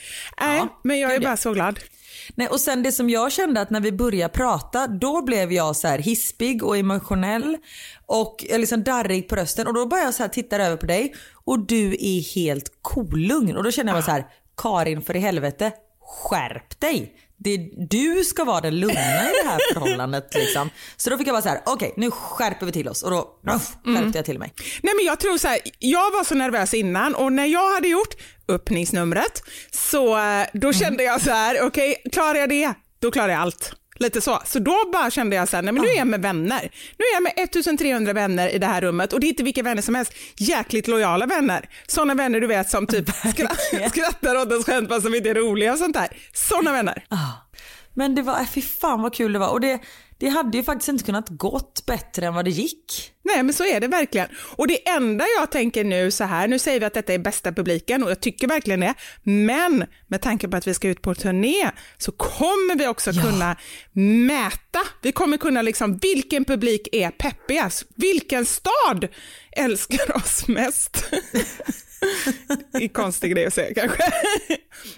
nej, 0.41 0.61
men 0.83 0.99
jag 0.99 1.11
är 1.11 1.21
ja. 1.21 1.27
bara 1.27 1.37
så 1.37 1.53
glad. 1.53 1.79
Nej, 2.35 2.47
och 2.47 2.59
sen 2.59 2.83
det 2.83 2.91
som 2.91 3.09
jag 3.09 3.31
kände 3.31 3.61
att 3.61 3.69
när 3.69 3.79
vi 3.79 3.91
började 3.91 4.33
prata, 4.33 4.87
då 4.87 5.21
blev 5.21 5.51
jag 5.51 5.75
så 5.75 5.87
här 5.87 5.99
hispig 5.99 6.63
och 6.63 6.77
emotionell 6.77 7.57
och 8.05 8.45
jag 8.49 8.59
liksom 8.59 8.83
darrig 8.83 9.29
på 9.29 9.35
rösten 9.35 9.67
och 9.67 9.73
då 9.73 9.85
började 9.85 10.07
jag 10.07 10.13
så 10.13 10.23
här 10.23 10.29
titta 10.29 10.57
över 10.57 10.77
på 10.77 10.85
dig 10.85 11.15
och 11.33 11.59
du 11.59 11.93
är 11.93 12.35
helt 12.35 12.71
kolugn 12.81 13.57
och 13.57 13.63
då 13.63 13.71
känner 13.71 13.91
jag 13.91 13.95
bara 13.95 14.05
så 14.05 14.11
här, 14.11 14.27
Karin 14.57 15.01
för 15.01 15.15
i 15.15 15.19
helvete, 15.19 15.71
skärp 16.01 16.79
dig. 16.79 17.13
Det, 17.39 17.57
du 17.89 18.23
ska 18.23 18.43
vara 18.43 18.61
den 18.61 18.79
lugna 18.79 18.99
i 19.29 19.33
det 19.43 19.49
här 19.49 19.73
förhållandet 19.73 20.27
liksom. 20.35 20.69
Så 20.97 21.09
då 21.09 21.17
fick 21.17 21.27
jag 21.27 21.33
bara 21.33 21.41
så 21.41 21.49
här, 21.49 21.61
okej 21.65 21.93
nu 21.97 22.11
skärper 22.11 22.65
vi 22.65 22.71
till 22.71 22.87
oss 22.89 23.03
och 23.03 23.11
då 23.11 23.39
uff, 23.55 23.75
skärpte 23.85 24.17
jag 24.17 24.25
till 24.25 24.39
mig. 24.39 24.53
Nej 24.83 24.93
men 24.95 25.05
jag 25.05 25.19
tror 25.19 25.37
så 25.37 25.47
här, 25.47 25.59
jag 25.79 26.11
var 26.11 26.23
så 26.23 26.35
nervös 26.35 26.73
innan 26.73 27.15
och 27.15 27.33
när 27.33 27.45
jag 27.45 27.73
hade 27.73 27.87
gjort 27.87 28.15
öppningsnumret 28.49 29.43
så 29.71 30.17
eh, 30.17 30.45
då 30.53 30.73
kände 30.73 31.03
jag 31.03 31.21
så 31.21 31.31
här, 31.31 31.61
okej 31.61 31.95
klarar 32.11 32.39
jag 32.39 32.49
det, 32.49 32.73
då 32.99 33.11
klarar 33.11 33.29
jag 33.29 33.41
allt. 33.41 33.73
Lite 33.99 34.21
så. 34.21 34.41
Så 34.45 34.59
då 34.59 34.75
bara 34.93 35.11
kände 35.11 35.35
jag 35.35 35.49
så 35.49 35.55
här, 35.55 35.63
nej 35.63 35.73
men 35.73 35.83
nu 35.83 35.89
är 35.89 35.97
jag 35.97 36.07
med 36.07 36.21
vänner. 36.21 36.71
Nu 36.97 37.05
är 37.05 37.13
jag 37.13 37.23
med 37.23 37.33
1300 37.35 38.13
vänner 38.13 38.49
i 38.49 38.57
det 38.57 38.65
här 38.65 38.81
rummet 38.81 39.13
och 39.13 39.19
det 39.19 39.27
är 39.27 39.29
inte 39.29 39.43
vilka 39.43 39.63
vänner 39.63 39.81
som 39.81 39.95
helst. 39.95 40.13
Jäkligt 40.37 40.87
lojala 40.87 41.25
vänner. 41.25 41.69
Sådana 41.87 42.13
vänner 42.13 42.41
du 42.41 42.47
vet 42.47 42.69
som 42.69 42.87
typ 42.87 43.09
skratt, 43.33 43.59
skrattar 43.89 44.35
åt 44.35 44.51
ens 44.51 44.65
skämt 44.65 44.89
fast 44.89 45.05
som 45.05 45.15
inte 45.15 45.29
är 45.29 45.35
roliga 45.35 45.73
och 45.73 45.79
sånt 45.79 45.95
där. 45.95 46.07
Sådana 46.33 46.71
vänner. 46.71 47.03
Men 47.93 48.15
det 48.15 48.21
var, 48.21 48.39
äh, 48.39 48.47
fy 48.47 48.61
fan 48.61 49.01
vad 49.01 49.13
kul 49.13 49.33
det 49.33 49.39
var 49.39 49.49
och 49.49 49.61
det, 49.61 49.79
det 50.19 50.29
hade 50.29 50.57
ju 50.57 50.63
faktiskt 50.63 50.89
inte 50.89 51.03
kunnat 51.03 51.29
gått 51.29 51.83
bättre 51.85 52.25
än 52.25 52.33
vad 52.33 52.45
det 52.45 52.51
gick. 52.51 53.11
Nej 53.27 53.43
men 53.43 53.53
så 53.53 53.65
är 53.65 53.79
det 53.79 53.87
verkligen. 53.87 54.27
Och 54.37 54.67
det 54.67 54.89
enda 54.89 55.25
jag 55.39 55.51
tänker 55.51 55.83
nu 55.83 56.11
så 56.11 56.23
här, 56.23 56.47
nu 56.47 56.59
säger 56.59 56.79
vi 56.79 56.85
att 56.85 56.93
detta 56.93 57.13
är 57.13 57.19
bästa 57.19 57.51
publiken 57.51 58.03
och 58.03 58.11
jag 58.11 58.19
tycker 58.19 58.47
verkligen 58.47 58.79
det, 58.79 58.93
men 59.23 59.85
med 60.07 60.21
tanke 60.21 60.47
på 60.47 60.57
att 60.57 60.67
vi 60.67 60.73
ska 60.73 60.87
ut 60.87 61.01
på 61.01 61.15
turné 61.15 61.71
så 61.97 62.11
kommer 62.11 62.75
vi 62.75 62.87
också 62.87 63.11
kunna 63.11 63.57
mäta, 64.27 64.79
vi 65.01 65.11
kommer 65.11 65.37
kunna 65.37 65.61
liksom, 65.61 65.97
vilken 65.97 66.45
publik 66.45 66.87
är 66.91 67.11
peppigast? 67.11 67.83
Vilken 67.95 68.45
stad 68.45 69.07
älskar 69.51 70.15
oss 70.15 70.47
mest? 70.47 71.05
Det 72.71 72.83
är 72.83 72.87
konstig 72.87 73.31
grej 73.31 73.45
att 73.45 73.53
säga 73.53 73.73
kanske. 73.73 74.03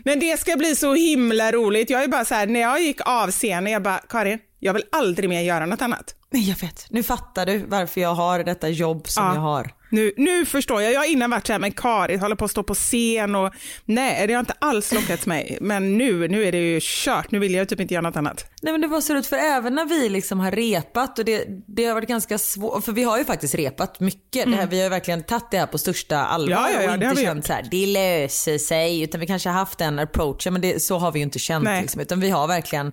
Men 0.04 0.20
det 0.20 0.40
ska 0.40 0.56
bli 0.56 0.76
så 0.76 0.94
himla 0.94 1.52
roligt. 1.52 1.90
Jag 1.90 2.04
är 2.04 2.08
bara 2.08 2.26
så 2.26 2.36
här, 2.36 2.48
när 2.48 2.60
jag 2.60 2.82
gick 2.82 3.02
av 3.06 3.32
scenen, 3.32 3.74
jag 3.74 3.84
bara, 3.84 3.98
Karin, 4.10 4.40
jag 4.60 4.74
vill 4.74 4.84
aldrig 4.92 5.30
mer 5.30 5.42
göra 5.42 5.66
något 5.66 5.82
annat. 5.82 6.16
Nej 6.32 6.50
jag 6.50 6.56
vet, 6.56 6.88
nu 6.90 7.04
fattar 7.04 7.46
du 7.46 7.58
varför 7.58 8.02
jag 8.02 8.16
har 8.16 8.44
detta 8.44 8.70
jobb 8.70 9.08
som 9.08 9.24
Ja. 9.26 9.34
jag 9.34 9.42
har. 9.42 9.74
Nu, 9.90 10.12
nu 10.18 10.46
förstår 10.46 10.82
jag. 10.82 10.94
Jag 10.94 11.00
har 11.00 11.06
innan 11.06 11.30
varit 11.30 11.48
så 11.48 11.54
här, 11.54 11.60
men 11.60 11.72
Karin 11.72 12.20
håller 12.20 12.36
på 12.36 12.46
att 12.46 12.52
stå 12.52 12.64
på 12.64 12.74
scen 12.74 13.36
och 13.36 13.54
nej, 13.86 14.28
det 14.28 14.34
har 14.34 14.40
inte 14.40 14.56
alls 14.60 14.94
lockats 14.94 15.26
mig. 15.26 15.58
Men 15.62 15.98
nu, 15.98 16.28
nu 16.28 16.44
är 16.46 16.52
det 16.52 16.58
ju 16.58 16.80
kört. 16.84 17.32
Nu 17.32 17.40
vill 17.40 17.54
jag 17.54 17.70
typ 17.70 17.80
inte 17.80 17.94
göra 17.94 18.02
något 18.02 18.16
annat. 18.16 18.46
Nej 18.62 18.72
men 18.74 18.82
det 18.82 18.88
var 18.88 19.02
så 19.02 19.14
roligt 19.14 19.28
för 19.28 19.38
även 19.38 19.76
när 19.76 19.86
vi 19.86 20.10
liksom 20.10 20.40
har 20.40 20.52
repat 20.52 21.20
och 21.20 21.26
det, 21.26 21.46
det 21.68 21.86
har 21.86 21.94
varit 21.94 22.10
ganska 22.10 22.38
svårt, 22.38 22.86
för 22.86 22.92
vi 22.92 23.04
har 23.04 23.18
ju 23.18 23.26
faktiskt 23.26 23.56
repat 23.56 24.00
mycket. 24.00 24.46
Det 24.46 24.56
här, 24.56 24.68
vi 24.68 24.78
har 24.78 24.84
ju 24.84 24.90
verkligen 24.90 25.24
tagit 25.24 25.52
det 25.52 25.58
här 25.58 25.66
på 25.66 25.78
största 25.78 26.18
allvar 26.18 26.50
Mm. 26.50 26.64
Ja, 26.64 26.82
ja, 26.82 26.84
ja, 26.84 26.90
och 26.90 27.04
inte 27.04 27.22
känt 27.24 27.38
gjort. 27.38 27.46
så 27.46 27.54
här, 27.54 27.68
det 27.72 27.86
löser 27.86 28.58
sig. 28.58 29.02
Utan 29.02 29.20
vi 29.22 29.28
kanske 29.28 29.50
har 29.50 29.54
haft 29.54 29.78
den 29.78 30.00
approachen 30.00 30.54
men 30.54 30.62
det, 30.62 30.84
så 30.84 30.98
har 30.98 31.12
vi 31.12 31.20
ju 31.20 31.24
inte 31.24 31.40
känt. 31.40 31.64
Nej. 31.64 31.82
Liksom, 31.82 32.02
utan 32.02 32.20
vi 32.20 32.30
har 32.30 32.48
verkligen 32.48 32.92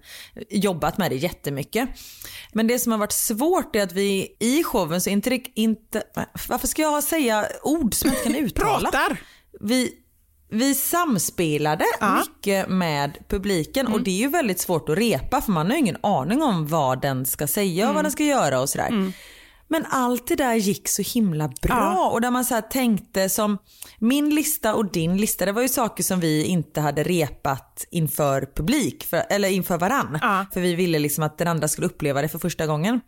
jobbat 0.51 0.99
med 0.99 1.11
det 1.11 1.17
jättemycket. 1.17 1.89
Men 2.53 2.67
det 2.67 2.79
som 2.79 2.93
har 2.93 2.99
varit 2.99 3.13
svårt 3.13 3.77
är 3.77 3.83
att 3.83 3.93
vi 3.93 4.37
i 4.41 4.65
showen 4.65 5.01
så 5.01 5.11
inte, 5.11 5.41
inte 5.55 6.03
varför 6.49 6.67
ska 6.67 6.83
jag 6.83 6.86
säga 7.03 7.47
ord 7.63 7.95
som 7.95 8.11
jag 8.11 8.19
inte 8.19 8.29
kan 8.31 8.35
uttala? 8.47 8.91
Pratar! 8.91 9.21
vi, 9.61 9.93
vi 10.51 10.75
samspelade 10.75 11.85
mycket 12.19 12.69
med 12.69 13.19
publiken 13.29 13.87
och 13.87 14.01
det 14.03 14.11
är 14.11 14.19
ju 14.21 14.29
väldigt 14.29 14.61
svårt 14.61 14.89
att 14.89 14.99
repa 14.99 15.41
för 15.41 15.53
man 15.53 15.67
har 15.67 15.73
ju 15.73 15.79
ingen 15.79 15.97
aning 16.03 16.43
om 16.43 16.67
vad 16.67 17.03
den 17.03 17.27
ska 17.27 17.47
säga 17.47 17.89
och 17.89 17.95
vad 17.95 18.05
den 18.05 18.13
ska 18.13 18.25
göra 18.25 18.61
och 18.61 18.69
sådär. 18.69 19.13
Men 19.69 19.87
allt 19.91 20.27
det 20.27 20.35
där 20.37 20.55
gick 20.55 20.89
så 20.89 21.03
himla 21.03 21.49
bra 21.63 22.11
och 22.13 22.21
där 22.21 22.31
man 22.31 22.45
så 22.45 22.61
tänkte 22.71 23.29
som 23.29 23.59
min 23.99 24.35
lista 24.35 24.75
och 24.75 24.93
din 24.93 25.17
lista 25.17 25.47
det 25.47 25.53
var 25.53 25.63
ju 25.63 25.69
saker 25.69 26.03
som 26.03 26.21
vi 26.21 26.45
inte 26.45 26.81
hade 26.81 27.03
repat 27.03 27.87
inför 27.91 28.49
publik 28.57 29.05
för, 29.05 29.23
eller 29.31 29.49
inför 29.49 29.79
varann. 29.79 30.19
Ja. 30.23 30.47
För 30.53 30.61
vi 30.61 30.75
ville 30.75 30.99
liksom 30.99 31.25
att 31.25 31.39
den 31.39 31.49
andra 31.49 31.69
skulle 31.69 31.87
uppleva 31.87 32.23
det 32.23 32.29
för 32.29 32.39
första 32.39 32.67
gången. 32.67 33.01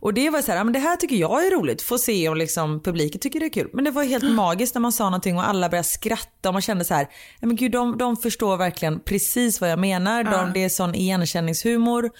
Och 0.00 0.14
det 0.14 0.30
var 0.30 0.42
så 0.42 0.50
här, 0.50 0.58
ja, 0.58 0.64
men 0.64 0.72
det 0.72 0.78
här 0.78 0.96
tycker 0.96 1.16
jag 1.16 1.46
är 1.46 1.50
roligt, 1.50 1.82
få 1.82 1.98
se 1.98 2.28
om 2.28 2.36
liksom 2.36 2.82
publiken 2.82 3.20
tycker 3.20 3.40
det 3.40 3.46
är 3.46 3.50
kul. 3.50 3.70
Men 3.72 3.84
det 3.84 3.90
var 3.90 4.04
helt 4.04 4.34
magiskt 4.34 4.74
när 4.74 4.80
man 4.80 4.92
sa 4.92 5.04
någonting 5.04 5.36
och 5.36 5.48
alla 5.48 5.68
började 5.68 5.88
skratta 5.88 6.48
och 6.48 6.52
man 6.52 6.62
kände 6.62 6.84
så 6.84 6.94
här, 6.94 7.04
"Nej, 7.40 7.46
men 7.46 7.56
gud 7.56 7.72
de, 7.72 7.98
de 7.98 8.16
förstår 8.16 8.56
verkligen 8.56 9.00
precis 9.00 9.60
vad 9.60 9.70
jag 9.70 9.78
menar. 9.78 10.24
De, 10.24 10.52
det 10.54 10.64
är 10.64 10.68
sån 10.68 10.94
igenkänningshumor 10.94 12.10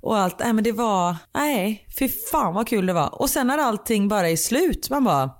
och 0.00 0.18
allt. 0.18 0.38
Nej 0.38 0.52
men 0.52 0.64
det 0.64 0.72
var, 0.72 1.16
nej 1.34 1.86
fy 1.98 2.08
fan 2.08 2.54
vad 2.54 2.68
kul 2.68 2.86
det 2.86 2.92
var. 2.92 3.20
Och 3.20 3.30
sen 3.30 3.46
när 3.46 3.58
allting 3.58 4.08
bara 4.08 4.28
är 4.28 4.36
slut, 4.36 4.90
man 4.90 5.04
bara, 5.04 5.30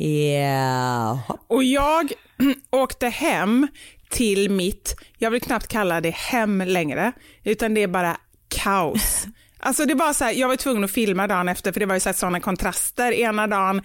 Yeah. 0.00 1.18
Och 1.48 1.64
jag 1.64 2.12
åkte 2.70 3.08
hem 3.08 3.68
till 4.10 4.50
mitt, 4.50 4.96
jag 5.18 5.30
vill 5.30 5.40
knappt 5.40 5.66
kalla 5.66 6.00
det 6.00 6.14
hem 6.14 6.60
längre, 6.60 7.12
utan 7.44 7.74
det 7.74 7.82
är 7.82 7.88
bara 7.88 8.16
kaos. 8.48 9.26
Alltså 9.66 9.86
det 9.86 9.94
var 9.94 10.12
så 10.12 10.24
här, 10.24 10.32
jag 10.32 10.48
var 10.48 10.56
tvungen 10.56 10.84
att 10.84 10.90
filma 10.90 11.26
dagen 11.26 11.48
efter 11.48 11.72
för 11.72 11.80
det 11.80 11.86
var 11.86 11.94
ju 11.94 12.00
så 12.00 12.12
sådana 12.12 12.40
kontraster. 12.40 13.12
Ena 13.12 13.46
dagen 13.46 13.82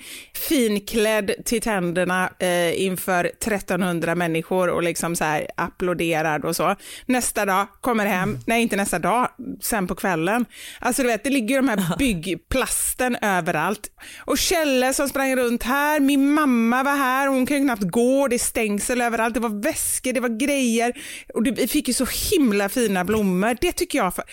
finklädd 0.49 1.31
till 1.45 1.61
tänderna 1.61 2.29
eh, 2.39 2.81
inför 2.81 3.25
1300 3.25 4.15
människor 4.15 4.69
och 4.69 4.83
liksom 4.83 5.15
så 5.15 5.23
här 5.23 5.47
applåderad 5.57 6.45
och 6.45 6.55
så. 6.55 6.75
Nästa 7.05 7.45
dag 7.45 7.67
kommer 7.81 8.05
hem, 8.05 8.37
nej 8.47 8.61
inte 8.61 8.75
nästa 8.75 8.99
dag, 8.99 9.27
sen 9.61 9.87
på 9.87 9.95
kvällen. 9.95 10.45
Alltså 10.79 11.01
du 11.01 11.07
vet, 11.07 11.23
det 11.23 11.29
ligger 11.29 11.55
de 11.61 11.67
här 11.67 11.95
byggplasten 11.99 13.17
överallt. 13.21 13.91
Och 14.25 14.37
Kjelle 14.37 14.93
som 14.93 15.09
sprang 15.09 15.35
runt 15.35 15.63
här, 15.63 15.99
min 15.99 16.33
mamma 16.33 16.83
var 16.83 16.95
här, 16.95 17.27
hon 17.27 17.45
kan 17.45 17.57
ju 17.57 17.63
knappt 17.63 17.83
gå, 17.83 18.27
det 18.27 18.35
är 18.35 18.39
stängsel 18.39 19.01
överallt, 19.01 19.33
det 19.33 19.39
var 19.39 19.63
väskor, 19.63 20.13
det 20.13 20.19
var 20.19 20.39
grejer. 20.39 20.93
Och 21.33 21.43
det- 21.43 21.51
vi 21.51 21.67
fick 21.67 21.87
ju 21.87 21.93
så 21.93 22.05
himla 22.31 22.69
fina 22.69 23.05
blommor. 23.05 23.57
Det 23.61 23.71
tycker 23.71 23.97
jag, 23.97 24.15
för, 24.15 24.23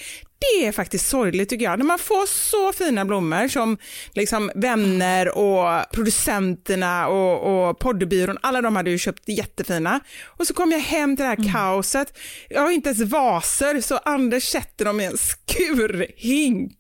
det 0.41 0.67
är 0.67 0.73
faktiskt 0.73 1.09
sorgligt 1.09 1.49
tycker 1.49 1.65
jag. 1.65 1.79
När 1.79 1.87
man 1.87 1.99
får 1.99 2.27
så 2.27 2.73
fina 2.73 3.05
blommor 3.05 3.49
som 3.49 3.79
liksom 4.13 4.51
vänner 4.55 5.39
och 5.39 5.91
producenterna 5.93 7.09
och, 7.09 7.69
och 7.69 7.79
poddbyrån, 7.79 8.39
alla 8.43 8.63
de 8.63 8.77
hade 8.77 8.91
ju 8.91 8.99
köpt 8.99 9.29
jättefina. 9.29 10.01
Och 10.25 10.47
så 10.47 10.55
kom 10.55 10.73
jag 10.73 10.81
hem 10.81 11.17
till 11.17 11.23
det 11.23 11.29
här 11.29 11.53
kaoset. 11.53 12.19
Jag 12.49 12.61
har 12.61 12.71
inte 12.71 12.89
ens 12.89 13.01
vaser 13.01 13.81
så 13.81 13.97
Anders 13.97 14.45
sätter 14.45 14.85
dem 14.85 15.01
i 15.01 15.05
en 15.05 15.19
skurhink. 15.19 16.73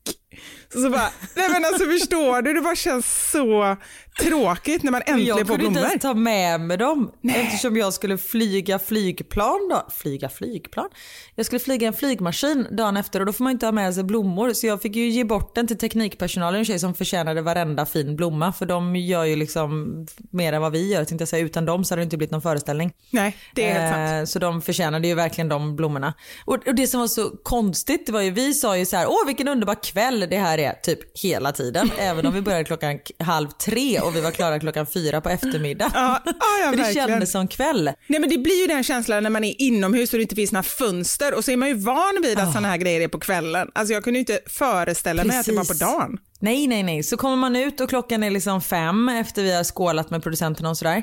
Så 0.73 0.91
bara, 0.91 1.11
nej 1.35 1.49
men 1.53 1.65
alltså 1.65 1.85
förstår 1.85 2.43
du, 2.43 2.53
det 2.53 2.61
bara 2.61 2.77
känns 2.77 3.31
så 3.33 3.77
tråkigt 4.21 4.83
när 4.83 4.93
man 4.93 5.03
äntligen 5.07 5.27
jag 5.27 5.39
får 5.39 5.45
kunde 5.57 5.65
inte 5.67 5.71
blommor. 5.81 5.89
ens 5.89 6.03
ta 6.03 6.15
med 6.15 6.61
mig 6.61 6.77
dem 6.77 7.11
eftersom 7.35 7.77
jag 7.77 7.93
skulle 7.93 8.19
flyga 8.19 8.79
flygplan 8.79 9.69
då. 9.71 9.87
Flyga 9.95 10.29
flygplan? 10.29 10.89
Jag 11.35 11.47
skulle 11.47 11.61
flyga 11.61 11.87
en 11.87 11.93
flygmaskin 11.95 12.67
dagen 12.71 12.97
efter 12.97 13.21
och 13.21 13.27
då 13.27 13.33
får 13.33 13.45
man 13.45 13.53
inte 13.53 13.67
ha 13.67 13.73
med 13.73 13.95
sig 13.95 14.05
blommor. 14.05 14.53
Så 14.53 14.67
jag 14.67 14.83
fick 14.83 14.97
ju 14.97 15.09
ge 15.09 15.25
bort 15.25 15.55
den 15.55 15.67
till 15.67 15.79
teknikpersonalen, 15.79 16.59
en 16.59 16.65
tjej 16.65 16.79
som 16.79 16.95
förtjänade 16.95 17.43
varenda 17.43 17.87
fin 17.87 18.17
blomma. 18.17 18.53
För 18.53 18.67
de 18.67 18.97
gör 18.97 19.25
ju 19.25 19.37
liksom 19.37 19.97
mer 20.31 20.53
än 20.53 20.63
vad 20.63 20.73
vi 20.73 20.93
gör 20.93 21.05
tänkte 21.05 21.23
jag 21.23 21.29
säga. 21.29 21.45
Utan 21.45 21.65
dem 21.65 21.85
så 21.85 21.93
hade 21.93 22.01
det 22.03 22.05
inte 22.05 22.17
blivit 22.17 22.31
någon 22.33 22.43
föreställning. 22.43 22.93
Nej, 23.11 23.37
det 23.55 23.71
är 23.71 23.81
helt 23.81 23.95
sant. 23.95 24.29
Eh, 24.29 24.33
Så 24.33 24.39
de 24.39 24.63
förtjänade 24.63 25.09
ju 25.09 25.15
verkligen 25.15 25.49
de 25.49 25.77
blommorna. 25.77 26.15
Och, 26.45 26.69
och 26.69 26.75
det 26.75 26.87
som 26.87 27.01
var 27.01 27.09
så 27.09 27.31
konstigt 27.43 28.07
det 28.07 28.13
var 28.13 28.21
ju, 28.21 28.31
vi 28.31 28.55
sa 28.55 28.77
ju 28.79 28.87
så 28.87 28.97
här, 28.97 29.07
åh 29.09 29.27
vilken 29.27 29.49
underbar 29.49 29.83
kväll 29.83 30.28
det 30.29 30.39
här 30.39 30.59
är, 30.59 30.73
typ 30.73 31.19
hela 31.19 31.53
tiden. 31.53 31.91
Även 31.99 32.27
om 32.27 32.35
vi 32.35 32.41
började 32.41 32.65
klockan 32.65 32.99
halv 33.19 33.49
tre 33.49 34.01
och 34.01 34.17
vi 34.17 34.21
var 34.21 34.31
klara 34.31 34.61
klockan 34.61 34.87
fyra 34.87 35.21
på 35.21 35.29
eftermiddagen. 35.29 35.93
Ja, 35.95 36.23
ja, 36.25 36.33
ja, 36.63 36.67
För 36.71 36.77
det 36.77 36.83
verkligen. 36.83 37.09
kändes 37.09 37.33
som 37.33 37.49
kväll. 37.49 37.91
Nej 38.07 38.21
men 38.21 38.29
det 38.29 38.39
blir 38.39 38.61
ju 38.61 38.67
den 38.67 38.85
känslan 38.85 39.23
när 39.23 39.31
man 39.31 39.45
är 39.45 39.63
inomhus 39.63 40.13
och 40.13 40.19
det 40.19 40.23
inte 40.23 40.35
finns 40.35 40.53
några 40.53 40.63
fönster 40.63 41.35
och 41.35 41.45
så 41.45 41.51
är 41.51 41.57
man 41.57 41.69
ju 41.69 41.75
van 41.75 42.19
vid 42.23 42.39
att 42.39 42.53
sådana 42.53 42.69
här 42.69 42.77
grejer 42.77 43.01
är 43.01 43.09
på 43.09 43.19
kvällen. 43.19 43.71
Alltså 43.75 43.95
jag 43.95 44.05
kunde 44.05 44.19
ju 44.19 44.21
inte 44.21 44.41
föreställa 44.47 45.25
mig 45.25 45.39
att 45.39 45.47
det 45.47 45.53
var 45.53 45.63
på 45.63 45.67
Precis. 45.67 45.81
dagen. 45.81 46.19
Nej, 46.41 46.67
nej, 46.67 46.83
nej. 46.83 47.03
Så 47.03 47.17
kommer 47.17 47.37
man 47.37 47.57
ut 47.57 47.81
och 47.81 47.89
klockan 47.89 48.23
är 48.23 48.31
liksom 48.31 48.61
fem 48.61 49.09
efter 49.09 49.43
vi 49.43 49.57
har 49.57 49.65
skålat 49.65 50.11
med 50.11 50.23
producenterna 50.23 50.71
och 50.71 50.79
sådär. 50.79 51.03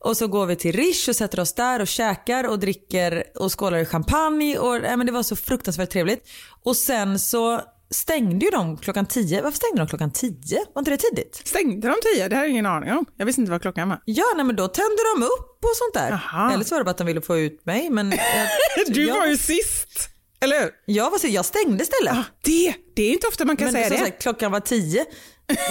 Och 0.00 0.16
så 0.16 0.26
går 0.28 0.46
vi 0.46 0.56
till 0.56 0.72
Rish 0.72 1.08
och 1.08 1.16
sätter 1.16 1.40
oss 1.40 1.54
där 1.54 1.80
och 1.80 1.86
käkar 1.88 2.48
och 2.48 2.58
dricker 2.58 3.24
och 3.34 3.60
skålar 3.60 3.78
i 3.78 3.84
champagne. 3.84 4.58
Och, 4.58 4.76
äh, 4.76 4.96
men 4.96 5.06
det 5.06 5.12
var 5.12 5.22
så 5.22 5.36
fruktansvärt 5.36 5.90
trevligt. 5.90 6.28
Och 6.64 6.76
sen 6.76 7.18
så 7.18 7.60
stängde 7.94 8.44
ju 8.44 8.50
de 8.50 8.76
klockan 8.76 9.06
tio. 9.06 9.42
Varför 9.42 9.56
stängde 9.56 9.78
de 9.78 9.86
klockan 9.88 10.10
tio? 10.12 10.58
Var 10.74 10.80
inte 10.80 10.90
det 10.90 10.96
tidigt? 10.96 11.42
Stängde 11.44 11.88
de 11.88 11.94
tio? 12.14 12.28
Det 12.28 12.34
här 12.34 12.40
har 12.42 12.44
jag 12.46 12.50
ingen 12.50 12.66
aning 12.66 12.92
om. 12.92 13.04
Jag 13.16 13.26
visste 13.26 13.40
inte 13.40 13.50
vad 13.52 13.62
klockan 13.62 13.88
var. 13.88 14.00
Ja, 14.04 14.24
nej, 14.36 14.44
men 14.44 14.56
då 14.56 14.68
tände 14.68 14.96
de 15.16 15.22
upp 15.22 15.58
och 15.64 15.70
sånt 15.74 15.94
där. 15.94 16.10
Jaha. 16.10 16.52
Eller 16.52 16.64
så 16.64 16.74
var 16.74 16.80
det 16.80 16.84
bara 16.84 16.90
att 16.90 16.98
de 16.98 17.06
ville 17.06 17.20
få 17.20 17.38
ut 17.38 17.66
mig. 17.66 17.90
Men 17.90 18.10
jag, 18.86 18.94
Du 18.94 19.06
jag, 19.06 19.18
var 19.18 19.26
ju 19.26 19.36
sist, 19.36 20.08
eller 20.40 20.60
hur? 20.60 20.70
jag, 20.86 21.10
var 21.10 21.18
så, 21.18 21.26
jag 21.26 21.44
stängde 21.44 21.82
istället. 21.82 22.12
Ah, 22.12 22.24
det, 22.44 22.74
det 22.96 23.02
är 23.02 23.12
inte 23.12 23.26
ofta 23.26 23.44
man 23.44 23.56
kan 23.56 23.64
Men 23.64 23.72
säga 23.72 23.88
det. 23.88 23.98
sagt, 23.98 24.22
klockan 24.22 24.52
var 24.52 24.60
tio. 24.60 25.04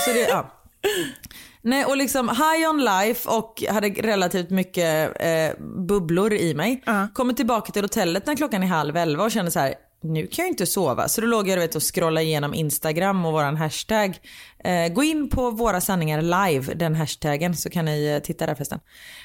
Så 0.06 0.14
det, 0.14 0.20
ja. 0.30 0.54
Nej, 1.66 1.86
och 1.86 1.98
liksom 1.98 2.30
high 2.30 2.70
on 2.70 2.84
life 2.86 3.30
och 3.30 3.64
hade 3.70 3.88
relativt 3.90 4.50
mycket 4.50 5.12
eh, 5.22 5.64
bubblor 5.88 6.34
i 6.34 6.54
mig. 6.54 6.84
Ja. 6.86 7.08
Kommer 7.14 7.34
tillbaka 7.34 7.72
till 7.72 7.82
hotellet 7.82 8.26
när 8.26 8.36
klockan 8.36 8.64
är 8.64 8.68
halv 8.68 8.98
elva 8.98 9.24
och 9.24 9.32
känner 9.32 9.50
så 9.50 9.60
här, 9.60 9.74
nu 10.04 10.28
kan 10.28 10.46
jag 10.46 10.52
inte 10.52 10.66
sova. 10.66 11.08
Så 11.08 11.22
då 11.22 11.28
låg 11.28 11.48
jag 11.48 11.58
vet, 11.58 11.76
och 11.76 11.96
scrollade 11.96 12.26
igenom 12.26 12.54
Instagram 12.54 13.26
och 13.26 13.34
våran 13.34 13.58
hashtag. 13.58 14.18
Eh, 14.64 14.88
gå 14.88 15.04
in 15.04 15.30
på 15.30 15.52
våra 15.52 15.82
sanningar 15.82 16.22
live, 16.22 16.74
den 16.74 16.96
hashtaggen, 16.96 17.56
så 17.56 17.70
kan 17.70 17.86
ni 17.86 18.06
eh, 18.06 18.20
titta 18.20 18.46
där 18.46 18.56
förresten. 18.56 18.80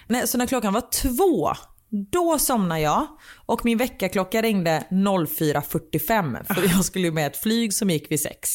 Nej, 0.06 0.28
så 0.28 0.38
när 0.38 0.46
klockan 0.46 0.72
var 0.72 0.84
två, 0.92 1.52
då 1.90 2.38
somnade 2.38 2.80
jag 2.80 3.06
och 3.46 3.64
min 3.64 3.78
väckarklocka 3.78 4.42
ringde 4.42 4.84
04.45 4.90 6.54
för 6.54 6.62
jag 6.76 6.84
skulle 6.84 7.10
med 7.10 7.26
ett 7.26 7.36
flyg 7.36 7.74
som 7.74 7.90
gick 7.90 8.10
vid 8.10 8.20
sex. 8.20 8.48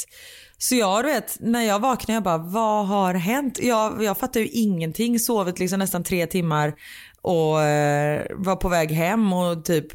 Så 0.58 0.76
jag, 0.76 1.04
du 1.04 1.10
vet, 1.10 1.38
när 1.40 1.62
jag 1.62 1.80
vaknade 1.80 2.14
jag 2.14 2.24
bara, 2.24 2.38
vad 2.38 2.88
har 2.88 3.14
hänt? 3.14 3.60
Jag, 3.62 4.04
jag 4.04 4.18
fattar 4.18 4.40
ju 4.40 4.48
ingenting, 4.48 5.20
sovit 5.20 5.60
liksom 5.60 5.80
nästan 5.80 6.04
tre 6.04 6.28
timmar 6.28 6.74
och 7.22 7.62
eh, 7.62 8.26
var 8.32 8.56
på 8.56 8.70
väg 8.70 8.92
hem 8.92 9.34
och 9.34 9.66
typ, 9.66 9.88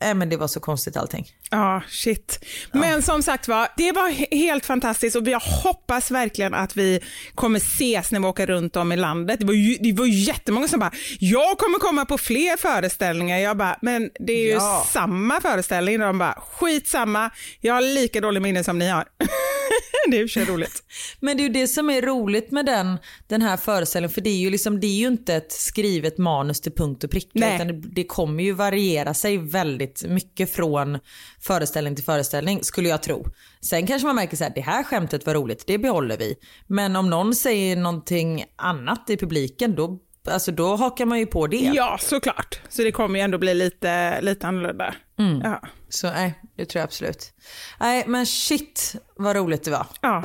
äh, 0.00 0.14
men 0.14 0.28
det 0.28 0.36
var 0.36 0.48
så 0.48 0.60
konstigt 0.60 0.96
allting. 0.96 1.26
Ja, 1.50 1.82
shit. 1.88 2.44
Men 2.72 3.02
som 3.02 3.22
sagt 3.22 3.48
var, 3.48 3.68
det 3.76 3.92
var 3.92 4.08
he- 4.10 4.36
helt 4.36 4.66
fantastiskt 4.66 5.16
och 5.16 5.28
jag 5.28 5.40
hoppas 5.40 6.10
verkligen 6.10 6.54
att 6.54 6.76
vi 6.76 7.00
kommer 7.34 7.58
ses 7.58 8.10
när 8.10 8.20
vi 8.20 8.26
åker 8.26 8.46
runt 8.46 8.76
om 8.76 8.92
i 8.92 8.96
landet. 8.96 9.40
Det 9.40 9.46
var 9.46 9.54
ju, 9.54 9.74
det 9.80 9.92
var 9.92 10.06
ju 10.06 10.12
jättemånga 10.22 10.68
som 10.68 10.80
bara, 10.80 10.92
jag 11.20 11.58
kommer 11.58 11.78
komma 11.78 12.04
på 12.04 12.18
fler 12.18 12.56
föreställningar. 12.56 13.38
Jag 13.38 13.56
bara, 13.56 13.78
men 13.82 14.10
det 14.26 14.32
är 14.32 14.44
ju 14.44 14.50
Ja. 14.52 14.86
samma 14.92 15.40
föreställning. 15.40 15.98
De 16.00 16.18
bara, 16.18 16.40
skitsamma, 16.52 17.30
jag 17.60 17.74
har 17.74 17.80
lika 17.80 18.20
dålig 18.20 18.42
minne 18.42 18.64
som 18.64 18.78
ni 18.78 18.88
har. 18.88 19.04
det 20.10 20.20
är 20.20 20.28
sig 20.28 20.44
roligt. 20.44 20.82
Men 21.20 21.36
det 21.36 21.40
är 21.42 21.44
ju 21.44 21.52
det 21.52 21.68
som 21.68 21.90
är 21.90 22.02
roligt 22.02 22.50
med 22.50 22.66
den, 22.66 22.98
den 23.26 23.42
här 23.42 23.56
föreställningen 23.56 24.14
för 24.14 24.20
det 24.20 24.30
är 24.30 24.36
ju 24.38 24.50
liksom, 24.50 24.80
det 24.80 24.86
är 24.86 24.98
ju 24.98 25.06
inte 25.06 25.34
ett 25.34 25.52
skrivet 25.52 26.18
manus 26.18 26.60
till 26.60 26.72
punkt 26.72 27.04
och 27.04 27.10
pricka 27.10 27.30
Nej. 27.34 27.54
utan 27.54 27.66
det, 27.66 27.72
det 27.94 28.04
kommer 28.04 28.42
ju 28.44 28.52
variera 28.52 29.14
sig 29.14 29.36
väldigt 29.38 29.87
mycket 30.06 30.52
från 30.54 30.98
föreställning 31.40 31.94
till 31.94 32.04
föreställning 32.04 32.64
skulle 32.64 32.88
jag 32.88 33.02
tro. 33.02 33.26
Sen 33.60 33.86
kanske 33.86 34.06
man 34.06 34.16
märker 34.16 34.36
så 34.36 34.44
här, 34.44 34.52
det 34.54 34.60
här 34.60 34.84
skämtet 34.84 35.26
var 35.26 35.34
roligt, 35.34 35.64
det 35.66 35.78
behåller 35.78 36.18
vi. 36.18 36.34
Men 36.66 36.96
om 36.96 37.10
någon 37.10 37.34
säger 37.34 37.76
någonting 37.76 38.44
annat 38.56 39.10
i 39.10 39.16
publiken 39.16 39.74
då, 39.74 39.98
alltså 40.28 40.52
då 40.52 40.76
hakar 40.76 41.06
man 41.06 41.18
ju 41.18 41.26
på 41.26 41.46
det. 41.46 41.70
Ja, 41.74 41.98
såklart. 42.00 42.60
Så 42.68 42.82
det 42.82 42.92
kommer 42.92 43.18
ju 43.18 43.22
ändå 43.22 43.38
bli 43.38 43.54
lite, 43.54 44.20
lite 44.20 44.46
annorlunda. 44.46 44.94
Ja. 45.42 45.62
Så 45.88 46.06
nej, 46.10 46.40
det 46.56 46.64
tror 46.64 46.80
jag 46.80 46.84
absolut. 46.84 47.32
Nej 47.80 48.04
men 48.06 48.26
shit 48.26 48.94
vad 49.16 49.36
roligt 49.36 49.64
det 49.64 49.70
var. 49.70 49.86
Ja. 50.00 50.22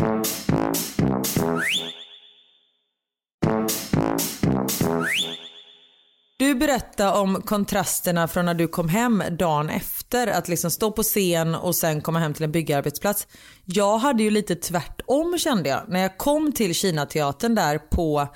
Du 6.43 6.55
berättade 6.55 7.19
om 7.19 7.41
kontrasterna 7.41 8.27
från 8.27 8.45
när 8.45 8.53
du 8.53 8.67
kom 8.67 8.89
hem 8.89 9.23
dagen 9.31 9.69
efter. 9.69 10.27
Att 10.27 10.47
liksom 10.47 10.71
stå 10.71 10.91
på 10.91 11.03
scen 11.03 11.55
och 11.55 11.75
sen 11.75 12.01
komma 12.01 12.19
hem 12.19 12.33
till 12.33 12.43
en 12.43 12.51
byggarbetsplats. 12.51 13.27
Jag 13.65 13.97
hade 13.97 14.23
ju 14.23 14.29
lite 14.29 14.55
tvärtom 14.55 15.37
kände 15.37 15.69
jag. 15.69 15.83
När 15.87 15.99
jag 15.99 16.17
kom 16.17 16.51
till 16.51 16.75
Kinateatern 16.75 17.55
där 17.55 17.77
på 17.77 18.27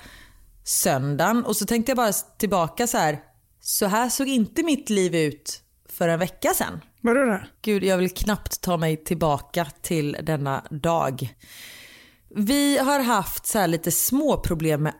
söndagen 0.64 1.44
och 1.44 1.56
så 1.56 1.66
tänkte 1.66 1.90
jag 1.90 1.96
bara 1.96 2.12
tillbaka 2.12 2.86
så 2.86 2.98
här. 2.98 3.18
Så 3.60 3.86
här 3.86 4.08
såg 4.08 4.28
inte 4.28 4.62
mitt 4.62 4.90
liv 4.90 5.14
ut 5.14 5.62
för 5.88 6.08
en 6.08 6.18
vecka 6.18 6.54
sedan. 6.54 6.80
Vadå 7.00 7.24
då? 7.24 7.40
Gud, 7.62 7.84
jag 7.84 7.98
vill 7.98 8.14
knappt 8.14 8.60
ta 8.60 8.76
mig 8.76 9.04
tillbaka 9.04 9.66
till 9.82 10.16
denna 10.22 10.64
dag. 10.70 11.34
Vi 12.34 12.78
har 12.78 13.00
haft 13.00 13.46
så 13.46 13.58
här 13.58 13.68
lite 13.68 13.90
små 13.90 14.36
problem 14.36 14.82
med 14.82 14.94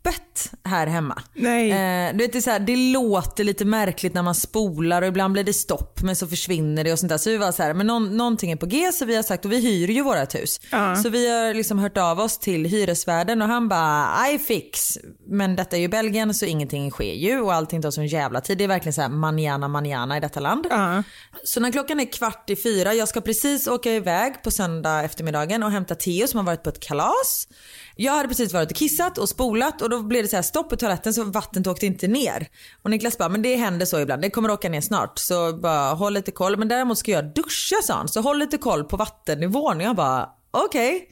avloppet 0.00 0.52
här 0.64 0.86
hemma. 0.86 1.22
Nej. 1.34 1.70
Eh, 1.70 2.12
du 2.12 2.18
vet, 2.18 2.32
det, 2.32 2.46
här, 2.46 2.58
det 2.58 2.76
låter 2.76 3.44
lite 3.44 3.64
märkligt 3.64 4.14
när 4.14 4.22
man 4.22 4.34
spolar 4.34 5.02
och 5.02 5.08
ibland 5.08 5.32
blir 5.32 5.44
det 5.44 5.52
stopp 5.52 6.02
men 6.02 6.16
så 6.16 6.26
försvinner 6.26 6.84
det 6.84 6.92
och 6.92 6.98
sånt 6.98 7.10
där. 7.10 7.18
Så 7.18 7.30
vi 7.30 7.36
var 7.36 7.52
så 7.52 7.62
här, 7.62 7.74
men 7.74 7.86
någon, 7.86 8.16
någonting 8.16 8.52
är 8.52 8.56
på 8.56 8.66
G 8.66 8.92
så 8.92 9.04
vi 9.04 9.16
har 9.16 9.22
sagt 9.22 9.44
och 9.44 9.52
vi 9.52 9.60
hyr 9.60 9.90
ju 9.90 10.02
vårat 10.02 10.34
hus. 10.34 10.60
Ja. 10.70 10.96
Så 10.96 11.08
vi 11.08 11.30
har 11.30 11.54
liksom 11.54 11.78
hört 11.78 11.96
av 11.96 12.20
oss 12.20 12.38
till 12.38 12.64
hyresvärden 12.64 13.42
och 13.42 13.48
han 13.48 13.68
bara 13.68 14.28
I 14.30 14.38
fix. 14.38 14.98
Men 15.26 15.56
detta 15.56 15.76
är 15.76 15.80
ju 15.80 15.88
Belgien 15.88 16.34
så 16.34 16.44
ingenting 16.46 16.90
sker 16.90 17.14
ju 17.14 17.40
och 17.40 17.54
allting 17.54 17.82
tar 17.82 17.90
sån 17.90 18.06
jävla 18.06 18.40
tid. 18.40 18.58
Det 18.58 18.64
är 18.64 18.68
verkligen 18.68 18.92
så 18.92 19.02
här 19.02 19.08
manana 19.08 19.68
manana 19.68 20.16
i 20.16 20.20
detta 20.20 20.40
land. 20.40 20.66
Ja. 20.70 21.02
Så 21.44 21.60
när 21.60 21.72
klockan 21.72 22.00
är 22.00 22.12
kvart 22.12 22.50
i 22.50 22.56
fyra, 22.56 22.94
jag 22.94 23.08
ska 23.08 23.20
precis 23.20 23.66
åka 23.66 23.92
iväg 23.92 24.42
på 24.42 24.50
söndag 24.50 25.02
eftermiddagen 25.02 25.62
och 25.62 25.70
hämta 25.70 25.94
Theo 25.94 26.26
som 26.26 26.38
har 26.38 26.44
varit 26.44 26.62
på 26.62 26.70
ett 26.70 26.80
kalas. 26.80 27.48
Jag 27.96 28.12
hade 28.12 28.28
precis 28.28 28.52
varit 28.52 28.70
och 28.70 28.76
kissat 28.76 29.18
och 29.18 29.28
spolat 29.28 29.82
och 29.82 29.89
då 29.90 30.02
blev 30.02 30.22
det 30.22 30.28
så 30.28 30.36
här 30.36 30.42
stopp 30.42 30.72
i 30.72 30.76
toaletten 30.76 31.14
så 31.14 31.24
vattnet 31.24 31.66
åkte 31.66 31.86
inte 31.86 32.08
ner. 32.08 32.48
Och 32.82 32.90
Niklas 32.90 33.18
bara, 33.18 33.28
men 33.28 33.42
det 33.42 33.56
händer 33.56 33.86
så 33.86 34.00
ibland, 34.00 34.22
det 34.22 34.30
kommer 34.30 34.50
åka 34.50 34.68
ner 34.68 34.80
snart. 34.80 35.18
Så 35.18 35.52
bara 35.52 35.94
håll 35.94 36.12
lite 36.12 36.30
koll. 36.30 36.56
Men 36.56 36.68
däremot 36.68 36.98
ska 36.98 37.10
jag 37.10 37.34
duscha 37.34 37.76
sa 37.82 37.94
han, 37.94 38.08
så 38.08 38.20
håll 38.20 38.38
lite 38.38 38.58
koll 38.58 38.84
på 38.84 38.96
vattennivån. 38.96 39.76
Och 39.76 39.82
jag 39.82 39.96
bara, 39.96 40.28
okej. 40.50 41.08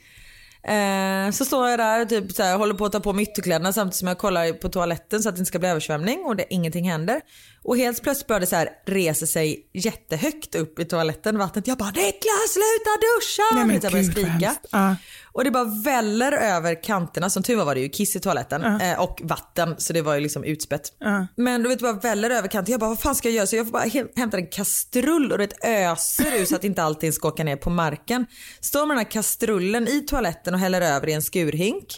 Eh, 0.62 1.30
så 1.30 1.44
står 1.44 1.68
jag 1.68 1.78
där 1.78 2.02
och 2.02 2.08
typ 2.08 2.32
så 2.32 2.42
här, 2.42 2.58
håller 2.58 2.74
på 2.74 2.84
att 2.84 2.92
ta 2.92 3.00
på 3.00 3.12
mig 3.12 3.22
ytterkläderna 3.22 3.72
samtidigt 3.72 3.96
som 3.96 4.08
jag 4.08 4.18
kollar 4.18 4.52
på 4.52 4.68
toaletten 4.68 5.22
så 5.22 5.28
att 5.28 5.34
det 5.34 5.38
inte 5.38 5.48
ska 5.48 5.58
bli 5.58 5.68
översvämning 5.68 6.24
och 6.24 6.36
det, 6.36 6.46
ingenting 6.50 6.90
händer. 6.90 7.20
Och 7.64 7.76
helt 7.76 8.02
plötsligt 8.02 8.26
börjar 8.26 8.40
det 8.40 8.46
så 8.46 8.56
här 8.56 8.68
resa 8.86 9.26
sig 9.26 9.66
jättehögt 9.74 10.54
upp 10.54 10.78
i 10.78 10.84
toaletten 10.84 11.38
vattnet. 11.38 11.66
Jag 11.66 11.78
bara 11.78 11.90
Niklas 11.90 12.52
sluta 12.52 12.90
duscha! 13.00 13.54
Nej, 13.66 13.74
Vet 13.74 13.84
jag 13.84 13.90
vad 13.90 14.04
skrika. 14.12 14.54
Ja. 14.72 14.96
Och 15.32 15.44
det 15.44 15.50
bara 15.50 15.64
väller 15.84 16.32
över 16.32 16.82
kanterna. 16.82 17.30
Som 17.30 17.42
tur 17.42 17.56
var 17.56 17.64
var 17.64 17.74
det 17.74 17.80
ju 17.80 17.88
kiss 17.88 18.16
i 18.16 18.20
toaletten 18.20 18.62
eh, 18.80 19.00
och 19.00 19.20
vatten 19.24 19.74
så 19.78 19.92
det 19.92 20.02
var 20.02 20.14
ju 20.14 20.20
liksom 20.20 20.44
utspätt. 20.44 20.92
Men 21.36 21.62
du 21.62 21.68
vet 21.68 21.78
det 21.78 21.82
bara 21.82 21.92
väller 21.92 22.30
över 22.30 22.48
kanten. 22.48 22.72
Jag 22.72 22.80
bara 22.80 22.90
vad 22.90 23.00
fan 23.00 23.14
ska 23.14 23.28
jag 23.28 23.34
göra? 23.36 23.46
Så 23.46 23.56
jag 23.56 23.66
får 23.66 23.72
bara 23.72 23.84
he- 23.84 24.08
hämta 24.16 24.36
en 24.36 24.46
kastrull 24.46 25.32
och 25.32 25.38
det 25.38 25.64
öser 25.64 26.40
ur 26.40 26.44
så 26.44 26.56
att 26.56 26.64
inte 26.64 26.82
allting 26.82 27.12
ska 27.12 27.28
åka 27.28 27.44
ner 27.44 27.56
på 27.56 27.70
marken. 27.70 28.26
Står 28.60 28.86
med 28.86 28.96
den 28.96 29.04
här 29.04 29.10
kastrullen 29.10 29.88
i 29.88 30.00
toaletten 30.00 30.54
och 30.54 30.60
häller 30.60 30.80
över 30.80 31.08
i 31.08 31.12
en 31.12 31.22
skurhink. 31.22 31.94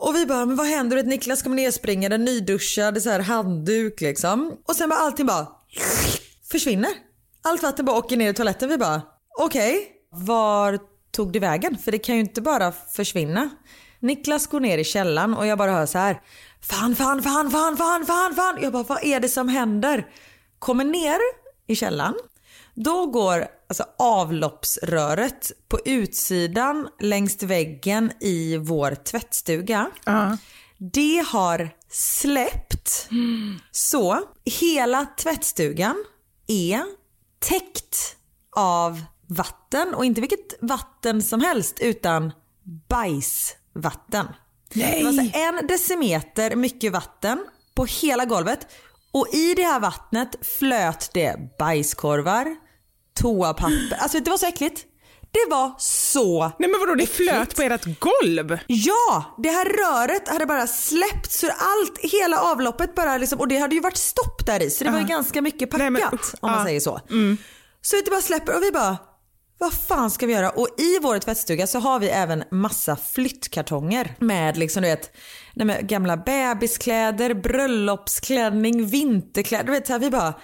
Och 0.00 0.14
vi 0.14 0.26
bara, 0.26 0.46
men 0.46 0.56
vad 0.56 0.66
händer? 0.66 0.96
Du 0.96 1.02
vet, 1.02 1.08
Niklas 1.08 1.42
kommer 1.42 1.56
nerspringande, 1.56 2.18
nyduschad, 2.18 3.02
så 3.02 3.10
här 3.10 3.20
handduk 3.20 4.00
liksom. 4.00 4.56
Och 4.68 4.76
sen 4.76 4.88
bara 4.88 5.00
allting 5.00 5.26
bara 5.26 5.46
försvinner. 6.50 6.90
Allt 7.42 7.62
vatten 7.62 7.84
bara 7.84 7.98
åker 7.98 8.16
ner 8.16 8.30
i 8.30 8.34
toaletten. 8.34 8.68
Vi 8.68 8.78
bara, 8.78 9.02
okej, 9.38 9.92
var 10.10 10.78
tog 11.10 11.32
det 11.32 11.38
vägen? 11.38 11.78
För 11.78 11.92
det 11.92 11.98
kan 11.98 12.14
ju 12.14 12.20
inte 12.20 12.40
bara 12.40 12.72
försvinna. 12.72 13.50
Niklas 14.00 14.46
går 14.46 14.60
ner 14.60 14.78
i 14.78 14.84
källaren 14.84 15.34
och 15.34 15.46
jag 15.46 15.58
bara 15.58 15.72
hör 15.72 15.86
så 15.86 15.98
här. 15.98 16.20
Fan, 16.60 16.96
fan, 16.96 17.22
fan, 17.22 17.50
fan, 17.50 17.76
fan, 17.76 18.06
fan, 18.06 18.34
fan. 18.34 18.58
Jag 18.62 18.72
bara, 18.72 18.82
vad 18.82 19.04
är 19.04 19.20
det 19.20 19.28
som 19.28 19.48
händer? 19.48 20.06
Kommer 20.58 20.84
ner 20.84 21.18
i 21.66 21.76
källaren. 21.76 22.14
Då 22.84 23.06
går 23.06 23.46
alltså 23.68 23.84
avloppsröret 23.98 25.52
på 25.68 25.78
utsidan 25.84 26.88
längs 27.00 27.42
väggen 27.42 28.12
i 28.20 28.56
vår 28.56 28.94
tvättstuga. 28.94 29.90
Det 30.78 31.24
har 31.26 31.70
släppt. 31.90 33.08
Så 33.70 34.20
hela 34.44 35.06
tvättstugan 35.06 36.04
är 36.46 36.84
täckt 37.38 38.16
av 38.56 39.02
vatten 39.26 39.94
och 39.94 40.04
inte 40.04 40.20
vilket 40.20 40.54
vatten 40.60 41.22
som 41.22 41.40
helst 41.40 41.78
utan 41.80 42.32
bajsvatten. 42.88 44.26
Det 44.68 45.04
var 45.04 45.12
så 45.12 45.38
en 45.38 45.66
decimeter 45.66 46.56
mycket 46.56 46.92
vatten 46.92 47.46
på 47.74 47.84
hela 47.84 48.24
golvet 48.24 48.66
och 49.12 49.28
i 49.32 49.54
det 49.54 49.62
här 49.62 49.80
vattnet 49.80 50.46
flöt 50.58 51.10
det 51.14 51.58
bajskorvar, 51.58 52.56
toapapper. 53.20 53.96
Alltså 53.98 54.20
det 54.20 54.30
var 54.30 54.38
så 54.38 54.46
äckligt. 54.46 54.84
Det 55.30 55.50
var 55.50 55.74
så 55.78 56.40
Nej 56.58 56.70
men 56.70 56.80
vadå, 56.80 56.94
det 56.94 57.02
äckligt. 57.02 57.30
flöt 57.30 57.56
på 57.56 57.62
ert 57.62 57.98
golv? 58.00 58.58
Ja, 58.66 59.36
det 59.38 59.48
här 59.48 59.64
röret 59.64 60.28
hade 60.28 60.46
bara 60.46 60.66
släppt 60.66 61.32
så 61.32 61.46
allt, 61.46 61.98
hela 61.98 62.40
avloppet 62.40 62.94
bara 62.94 63.18
liksom, 63.18 63.40
och 63.40 63.48
det 63.48 63.58
hade 63.58 63.74
ju 63.74 63.80
varit 63.80 63.96
stopp 63.96 64.46
där 64.46 64.62
i 64.62 64.70
så 64.70 64.84
det 64.84 64.90
var 64.90 64.98
ju 64.98 65.06
ganska 65.06 65.42
mycket 65.42 65.70
packat 65.70 65.78
Nej, 65.78 65.90
men 65.90 66.14
usch, 66.14 66.34
om 66.40 66.50
man 66.50 66.58
ja. 66.58 66.64
säger 66.64 66.80
så. 66.80 67.00
Så 67.80 67.96
det 67.96 68.10
bara 68.10 68.20
släpper 68.20 68.56
och 68.56 68.62
vi 68.62 68.70
bara, 68.70 68.96
vad 69.58 69.72
fan 69.72 70.10
ska 70.10 70.26
vi 70.26 70.32
göra? 70.32 70.50
Och 70.50 70.68
i 70.78 70.98
vår 71.02 71.18
tvättstuga 71.18 71.66
så 71.66 71.78
har 71.78 71.98
vi 71.98 72.08
även 72.08 72.44
massa 72.50 72.96
flyttkartonger 72.96 74.14
med 74.18 74.56
liksom 74.56 74.82
du 74.82 74.88
vet, 74.88 75.16
nej 75.54 75.82
gamla 75.82 76.16
bebiskläder, 76.16 77.34
bröllopsklänning, 77.34 78.86
vinterkläder. 78.86 79.64
Du 79.64 79.72
vet, 79.72 79.86
så 79.86 79.92
här, 79.92 80.00
vi 80.00 80.10
bara, 80.10 80.34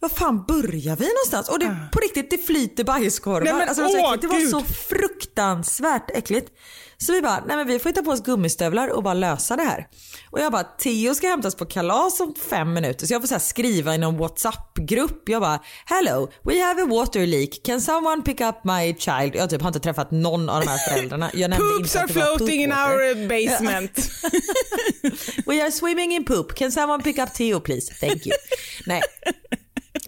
vad 0.00 0.12
fan 0.12 0.44
börjar 0.48 0.96
vi 0.96 1.06
någonstans? 1.06 1.48
Och 1.48 1.58
det, 1.58 1.76
på 1.92 1.98
riktigt, 1.98 2.30
det 2.30 2.38
flyter 2.38 2.84
bajskorvar. 2.84 3.40
Nej, 3.40 3.52
men, 3.52 3.68
alltså, 3.68 3.82
det, 3.82 3.88
var 3.88 4.00
så 4.00 4.14
åh, 4.14 4.16
det 4.20 4.26
var 4.26 4.38
Gud. 4.38 4.50
så 4.50 4.64
fruktansvärt 4.88 6.10
äckligt. 6.10 6.52
Så 6.98 7.12
vi 7.12 7.22
bara, 7.22 7.44
nej 7.46 7.56
men 7.56 7.66
vi 7.66 7.78
får 7.78 7.90
hitta 7.90 8.02
på 8.02 8.10
oss 8.10 8.22
gummistövlar 8.22 8.88
och 8.88 9.02
bara 9.02 9.14
lösa 9.14 9.56
det 9.56 9.62
här. 9.62 9.86
Och 10.30 10.40
jag 10.40 10.52
bara, 10.52 10.62
Theo 10.62 11.14
ska 11.14 11.28
hämtas 11.28 11.54
på 11.54 11.66
kalas 11.66 12.20
om 12.20 12.34
fem 12.50 12.72
minuter 12.72 13.06
så 13.06 13.14
jag 13.14 13.22
får 13.22 13.28
så 13.28 13.38
skriva 13.38 13.94
i 13.94 13.98
någon 13.98 14.18
WhatsApp-grupp. 14.18 15.28
Jag 15.28 15.42
bara, 15.42 15.60
hello, 15.84 16.30
we 16.42 16.62
have 16.62 16.82
a 16.82 16.86
water 16.86 17.26
leak, 17.26 17.50
can 17.64 17.80
someone 17.80 18.22
pick 18.22 18.40
up 18.40 18.64
my 18.64 18.94
child? 18.98 19.34
Jag 19.34 19.50
typ 19.50 19.60
har 19.60 19.68
inte 19.68 19.80
träffat 19.80 20.10
någon 20.10 20.48
av 20.48 20.60
de 20.60 20.68
här 20.68 20.78
föräldrarna. 20.78 21.30
Jag 21.34 21.50
nämnde 21.50 21.74
Poops 21.74 21.96
inte 21.96 21.98
are 21.98 22.04
att 22.04 22.16
var 22.16 22.36
floating 22.36 22.62
in 22.62 22.72
our 22.72 23.28
basement. 23.28 24.10
We 25.46 25.62
are 25.62 25.72
swimming 25.72 26.12
in 26.12 26.24
poop, 26.24 26.54
can 26.54 26.72
someone 26.72 27.02
pick 27.02 27.18
up 27.18 27.34
Theo 27.34 27.60
please? 27.60 27.94
Thank 27.94 28.26
you. 28.26 28.34
Nej. 28.86 29.02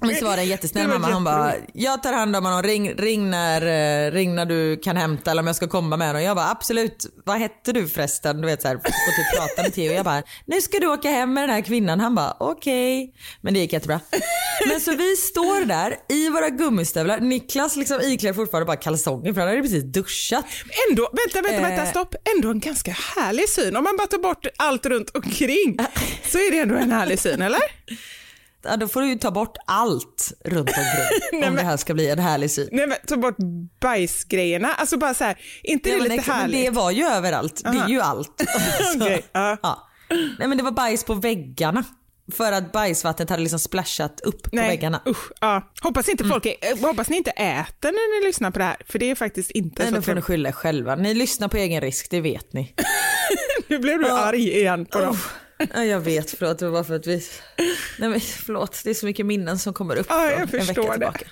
Men 0.02 0.14
så 0.16 0.24
var 0.24 0.36
det 0.36 0.42
en 0.42 0.48
jättesnäll 0.48 0.88
Det 0.88 0.98
mamma. 0.98 1.14
Hon 1.14 1.24
bara, 1.24 1.52
jag 1.74 2.02
tar 2.02 2.12
hand 2.12 2.36
om 2.36 2.44
honom. 2.44 2.62
Ring, 2.62 2.94
ring, 2.94 3.30
när, 3.30 3.62
eh, 4.06 4.10
ring 4.12 4.34
när 4.34 4.46
du 4.46 4.76
kan 4.76 4.96
hämta 4.96 5.30
eller 5.30 5.42
om 5.42 5.46
jag 5.46 5.56
ska 5.56 5.68
komma 5.68 5.96
med 5.96 6.06
honom. 6.06 6.22
Jag 6.22 6.36
bara 6.36 6.50
absolut. 6.50 7.06
Vad 7.24 7.38
hette 7.38 7.72
du 7.72 7.88
förresten? 7.88 8.40
Du 8.40 8.46
vet 8.46 8.62
så 8.62 8.68
här, 8.68 8.74
får 8.74 8.82
typ 8.82 9.38
prata 9.38 9.62
med 9.62 9.74
Theo. 9.74 9.92
Jag 9.92 10.04
bara, 10.04 10.22
nu 10.46 10.60
ska 10.60 10.78
du 10.78 10.86
åka 10.86 11.10
hem 11.10 11.34
med 11.34 11.42
den 11.42 11.50
här 11.50 11.60
kvinnan. 11.62 12.00
Han 12.00 12.14
bara, 12.14 12.36
okej. 12.40 13.14
Men 13.40 13.54
det 13.54 13.60
gick 13.60 13.72
jättebra. 13.72 14.00
Men 14.68 14.80
så 14.80 14.94
vi 14.96 15.16
står 15.16 15.64
där 15.64 15.96
i 16.08 16.28
våra 16.28 16.48
gummistövlar. 16.48 17.20
Niklas 17.20 17.76
liksom 17.76 18.00
iklär 18.00 18.32
fortfarande 18.32 18.66
bara 18.66 18.76
kalsonger 18.76 19.32
för 19.32 19.40
han 19.40 19.48
hade 19.50 19.62
precis 19.62 19.84
duschat. 19.84 20.44
Ändå, 20.90 21.10
vänta, 21.12 21.48
vänta, 21.50 21.68
vänta, 21.68 21.82
Eh. 21.82 21.90
stopp. 21.90 22.14
Ändå 22.36 22.50
en 22.50 22.60
ganska 22.60 22.90
härlig 23.16 23.48
syn. 23.48 23.76
Om 23.76 23.84
man 23.84 23.96
bara 23.96 24.06
tar 24.06 24.18
bort 24.18 24.46
allt 24.58 24.86
runt 24.86 25.10
omkring 25.16 25.76
så 26.30 26.38
är 26.38 26.50
det 26.50 26.58
ändå 26.58 26.74
en 26.74 26.90
härlig 26.90 27.18
syn, 27.18 27.42
eller? 27.42 27.60
Ja, 28.64 28.76
då 28.76 28.88
får 28.88 29.00
du 29.00 29.08
ju 29.08 29.14
ta 29.18 29.30
bort 29.30 29.56
allt 29.66 30.32
runt 30.44 30.68
omkring 30.68 31.44
om 31.48 31.54
det 31.54 31.62
här 31.62 31.76
ska 31.76 31.94
bli 31.94 32.08
en 32.10 32.18
härlig 32.18 32.50
syn. 32.50 32.68
Nej 32.72 32.86
men 32.86 32.96
ta 33.06 33.16
bort 33.16 33.36
bajsgrejerna, 33.80 34.74
alltså 34.74 34.96
bara 34.96 35.14
så 35.14 35.24
här, 35.24 35.38
inte 35.62 35.88
Ja, 35.88 35.94
det 35.94 36.00
men, 36.00 36.08
lite 36.08 36.14
ex- 36.20 36.26
men 36.28 36.36
härligt? 36.36 36.64
det 36.66 36.70
var 36.70 36.90
ju 36.90 37.04
överallt. 37.04 37.62
Det 37.64 37.78
är 37.78 37.88
ju 37.88 38.00
allt. 38.00 38.42
Så, 38.98 39.04
Okej, 39.04 39.24
ja. 39.32 39.56
ja. 39.62 39.88
Nej 40.38 40.48
men 40.48 40.56
det 40.58 40.62
var 40.64 40.70
bajs 40.70 41.04
på 41.04 41.14
väggarna. 41.14 41.84
För 42.32 42.52
att 42.52 42.72
bajsvattnet 42.72 43.30
hade 43.30 43.42
liksom 43.42 43.58
splashat 43.58 44.20
upp 44.20 44.42
på 44.42 44.50
Nej, 44.52 44.68
väggarna. 44.68 45.02
usch. 45.06 45.30
Ja. 45.40 45.72
Hoppas, 45.82 46.08
inte 46.08 46.24
folk 46.24 46.46
är, 46.46 46.54
eh, 46.60 46.78
hoppas 46.86 47.08
ni 47.08 47.16
inte 47.16 47.30
äter 47.30 47.92
när 47.92 48.20
ni 48.20 48.26
lyssnar 48.26 48.50
på 48.50 48.58
det 48.58 48.64
här, 48.64 48.76
för 48.88 48.98
det 48.98 49.10
är 49.10 49.14
faktiskt 49.14 49.50
inte 49.50 49.82
Nej, 49.82 49.90
så 49.90 49.96
då 49.96 50.02
får 50.02 50.14
ni 50.14 50.20
skylla 50.22 50.48
er 50.48 50.52
själva. 50.52 50.94
Ni 50.96 51.14
lyssnar 51.14 51.48
på 51.48 51.56
egen 51.56 51.80
risk, 51.80 52.10
det 52.10 52.20
vet 52.20 52.52
ni. 52.52 52.74
Nu 53.68 53.78
blev 53.78 53.98
du 53.98 54.10
arg 54.10 54.48
igen 54.58 54.86
på 54.86 55.00
dem. 55.00 55.16
Ja, 55.74 55.84
jag 55.84 56.00
vet, 56.00 56.30
förlåt. 56.30 56.58
Det 56.58 56.64
var 56.64 56.72
bara 56.72 56.84
för 56.84 56.94
att 56.96 57.06
vi... 57.06 57.22
Nej 57.98 58.08
men 58.08 58.20
förlåt, 58.20 58.80
det 58.84 58.90
är 58.90 58.94
så 58.94 59.06
mycket 59.06 59.26
minnen 59.26 59.58
som 59.58 59.74
kommer 59.74 59.96
upp 59.96 60.06
Ja, 60.08 60.30
en 60.30 60.46
vecka 60.46 60.56
det. 60.82 60.90
tillbaka. 60.92 61.26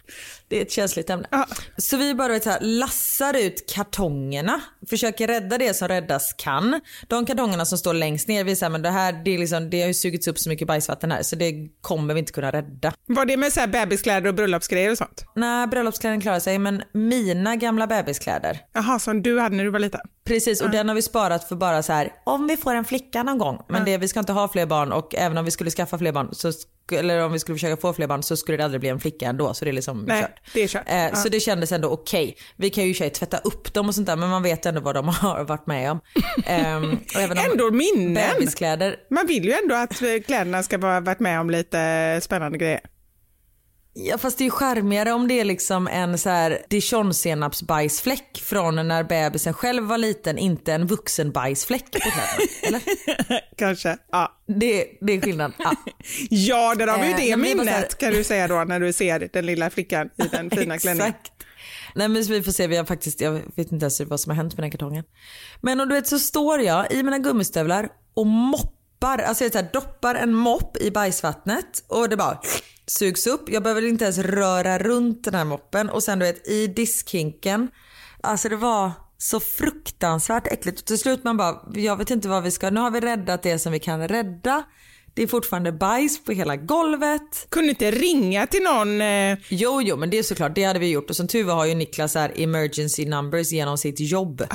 Det 0.48 0.58
är 0.58 0.62
ett 0.62 0.70
känsligt 0.72 1.10
ämne. 1.10 1.26
Ja. 1.30 1.46
Så 1.76 1.96
vi 1.96 2.14
bara 2.14 2.32
vet, 2.32 2.42
så 2.42 2.50
här, 2.50 2.60
lassar 2.60 3.36
ut 3.36 3.72
kartongerna, 3.74 4.60
försöker 4.90 5.26
rädda 5.26 5.58
det 5.58 5.74
som 5.74 5.88
räddas 5.88 6.34
kan. 6.38 6.80
De 7.08 7.26
kartongerna 7.26 7.64
som 7.64 7.78
står 7.78 7.94
längst 7.94 8.28
ner, 8.28 8.44
vi 8.44 8.56
säger 8.56 8.70
men 8.70 8.82
det 8.82 8.90
här 8.90 9.12
det, 9.24 9.34
är 9.34 9.38
liksom, 9.38 9.70
det 9.70 9.80
har 9.80 9.88
ju 9.88 9.94
sugits 9.94 10.28
upp 10.28 10.38
så 10.38 10.48
mycket 10.48 10.68
bajsvatten 10.68 11.12
här 11.12 11.22
så 11.22 11.36
det 11.36 11.52
kommer 11.80 12.14
vi 12.14 12.20
inte 12.20 12.32
kunna 12.32 12.50
rädda. 12.52 12.92
Var 13.06 13.24
det 13.24 13.36
med 13.36 13.52
så 13.52 13.60
här 13.60 13.66
bebiskläder 13.66 14.28
och 14.28 14.34
bröllopsgrejer 14.34 14.90
och 14.90 14.98
sånt? 14.98 15.24
Nej, 15.34 15.66
bröllopskläderna 15.66 16.22
klarar 16.22 16.40
sig 16.40 16.58
men 16.58 16.82
mina 16.92 17.56
gamla 17.56 17.86
bebiskläder 17.86 18.58
Jaha, 18.72 18.98
som 18.98 19.22
du 19.22 19.38
hade 19.40 19.56
när 19.56 19.64
du 19.64 19.70
var 19.70 19.78
liten? 19.78 20.00
Precis 20.34 20.60
och 20.60 20.70
den 20.70 20.88
har 20.88 20.94
vi 20.94 21.02
sparat 21.02 21.44
för 21.48 21.56
bara 21.56 21.82
så 21.82 21.92
här 21.92 22.12
om 22.24 22.46
vi 22.46 22.56
får 22.56 22.74
en 22.74 22.84
flicka 22.84 23.22
någon 23.22 23.38
gång. 23.38 23.62
Men 23.68 23.84
det, 23.84 23.98
vi 23.98 24.08
ska 24.08 24.20
inte 24.20 24.32
ha 24.32 24.48
fler 24.48 24.66
barn 24.66 24.92
och 24.92 25.14
även 25.14 25.38
om 25.38 25.44
vi 25.44 25.50
skulle 25.50 25.70
skaffa 25.70 25.98
fler 25.98 26.12
barn 26.12 26.28
så 26.32 26.52
eller 26.92 27.24
om 27.24 27.32
vi 27.32 27.38
skulle 27.38 27.56
försöka 27.56 27.76
få 27.76 27.92
fler 27.92 28.06
barn 28.06 28.22
så 28.22 28.36
skulle 28.36 28.56
det 28.56 28.64
aldrig 28.64 28.80
bli 28.80 28.88
en 28.88 29.00
flicka 29.00 29.26
ändå 29.26 29.54
så 29.54 29.64
det 29.64 29.70
är 29.70 29.72
liksom 29.72 30.04
Nej, 30.08 30.22
kört. 30.22 30.40
det 30.54 30.62
är 30.62 30.68
kört. 30.68 30.82
Eh, 30.86 30.96
Ja. 30.96 31.16
Så 31.16 31.28
det 31.28 31.40
kändes 31.40 31.72
ändå 31.72 31.88
okej. 31.88 32.36
Vi 32.56 32.70
kan 32.70 32.84
ju 32.84 33.06
i 33.06 33.10
tvätta 33.10 33.38
upp 33.38 33.74
dem 33.74 33.88
och 33.88 33.94
sånt 33.94 34.06
där 34.06 34.16
men 34.16 34.28
man 34.28 34.42
vet 34.42 34.66
ändå 34.66 34.80
vad 34.80 34.94
de 34.94 35.08
har 35.20 35.44
varit 35.44 35.66
med 35.66 35.90
om. 35.90 36.00
Ehm, 36.46 36.98
och 37.14 37.20
även 37.20 37.38
om 37.38 37.44
Ändå 37.50 37.70
minnen. 37.70 38.34
Bebiskläder. 38.38 38.96
Man 39.10 39.26
vill 39.26 39.44
ju 39.44 39.52
ändå 39.52 39.74
att 39.74 40.02
eh, 40.02 40.08
kläderna 40.26 40.62
ska 40.62 40.78
ha 40.78 41.00
varit 41.00 41.20
med 41.20 41.40
om 41.40 41.50
lite 41.50 42.20
spännande 42.22 42.58
grejer. 42.58 42.80
Ja 43.92 44.18
fast 44.18 44.38
det 44.38 44.42
är 44.42 44.46
ju 44.46 44.50
charmigare 44.50 45.12
om 45.12 45.28
det 45.28 45.40
är 45.40 45.44
liksom 45.44 45.88
en 45.88 46.18
så 46.18 46.28
här 46.28 46.62
dijonsenapsbajsfläck 46.68 48.42
från 48.44 48.88
när 48.88 49.04
bebisen 49.04 49.54
själv 49.54 49.84
var 49.84 49.98
liten, 49.98 50.38
inte 50.38 50.72
en 50.72 50.86
vuxen 50.86 51.32
bajsfläck 51.32 51.90
på 51.90 51.98
kläderna. 51.98 52.22
Eller? 52.62 52.80
Kanske. 53.56 53.96
Ja, 54.12 54.40
Det, 54.46 54.86
det 55.00 55.12
är 55.12 55.20
skillnad. 55.20 55.52
Ja. 55.58 55.72
ja 56.30 56.74
där 56.78 56.86
har 56.86 56.98
vi 56.98 57.06
ju 57.06 57.10
Eh, 57.10 57.16
det 57.16 57.30
bara 57.30 57.36
minnet 57.36 57.98
kan 57.98 58.12
du 58.12 58.24
säga 58.24 58.48
då 58.48 58.64
när 58.64 58.80
du 58.80 58.92
ser 58.92 59.28
den 59.32 59.46
lilla 59.46 59.70
flickan 59.70 60.10
i 60.16 60.22
den 60.22 60.50
fina 60.58 60.78
klänningen. 60.78 61.14
Nej 61.94 62.08
men 62.08 62.22
vi 62.22 62.42
får 62.42 62.52
se, 62.52 62.66
vi 62.66 62.76
har 62.76 62.84
faktiskt, 62.84 63.20
jag 63.20 63.32
vet 63.32 63.72
inte 63.72 63.84
ens 63.84 64.00
vad 64.00 64.20
som 64.20 64.30
har 64.30 64.36
hänt 64.36 64.56
med 64.56 64.64
den 64.64 64.70
kartongen. 64.70 65.04
Men 65.60 65.80
och 65.80 65.88
du 65.88 65.94
vet 65.94 66.06
så 66.06 66.18
står 66.18 66.60
jag 66.60 66.92
i 66.92 67.02
mina 67.02 67.18
gummistövlar 67.18 67.88
och 68.14 68.26
moppar, 68.26 69.18
alltså 69.18 69.44
jag 69.44 69.52
så 69.52 69.58
här, 69.58 69.68
doppar 69.72 70.14
en 70.14 70.34
mopp 70.34 70.76
i 70.76 70.90
bajsvattnet 70.90 71.84
och 71.88 72.08
det 72.08 72.16
bara 72.16 72.40
sugs 72.90 73.26
upp. 73.26 73.48
Jag 73.48 73.62
behöver 73.62 73.82
inte 73.82 74.04
ens 74.04 74.18
röra 74.18 74.78
runt 74.78 75.24
den 75.24 75.34
här 75.34 75.44
moppen 75.44 75.90
och 75.90 76.02
sen 76.02 76.18
du 76.18 76.24
vet 76.26 76.48
i 76.48 76.66
diskhinken, 76.66 77.68
alltså 78.20 78.48
det 78.48 78.56
var 78.56 78.92
så 79.18 79.40
fruktansvärt 79.40 80.46
äckligt. 80.46 80.80
Och 80.80 80.86
till 80.86 80.98
slut 80.98 81.24
man 81.24 81.36
bara, 81.36 81.62
jag 81.74 81.96
vet 81.96 82.10
inte 82.10 82.28
vad 82.28 82.42
vi 82.42 82.50
ska, 82.50 82.70
nu 82.70 82.80
har 82.80 82.90
vi 82.90 83.00
räddat 83.00 83.42
det 83.42 83.58
som 83.58 83.72
vi 83.72 83.78
kan 83.78 84.08
rädda. 84.08 84.64
Det 85.14 85.22
är 85.22 85.26
fortfarande 85.26 85.72
bajs 85.72 86.24
på 86.24 86.32
hela 86.32 86.56
golvet. 86.56 87.46
Kunde 87.48 87.68
inte 87.68 87.90
ringa 87.90 88.46
till 88.46 88.62
någon, 88.62 89.00
eh, 89.00 89.38
Jo, 89.48 89.82
jo, 89.82 89.96
men 89.96 90.10
det 90.10 90.18
är 90.18 90.22
såklart, 90.22 90.54
det 90.54 90.64
hade 90.64 90.78
vi 90.78 90.90
gjort. 90.90 91.10
Och 91.10 91.16
som 91.16 91.28
tur 91.28 91.44
var 91.44 91.54
har 91.54 91.66
ju 91.66 91.74
Niklas 91.74 92.14
här 92.14 92.32
emergency 92.36 93.06
numbers 93.06 93.52
genom 93.52 93.78
sitt 93.78 94.00
jobb. 94.00 94.46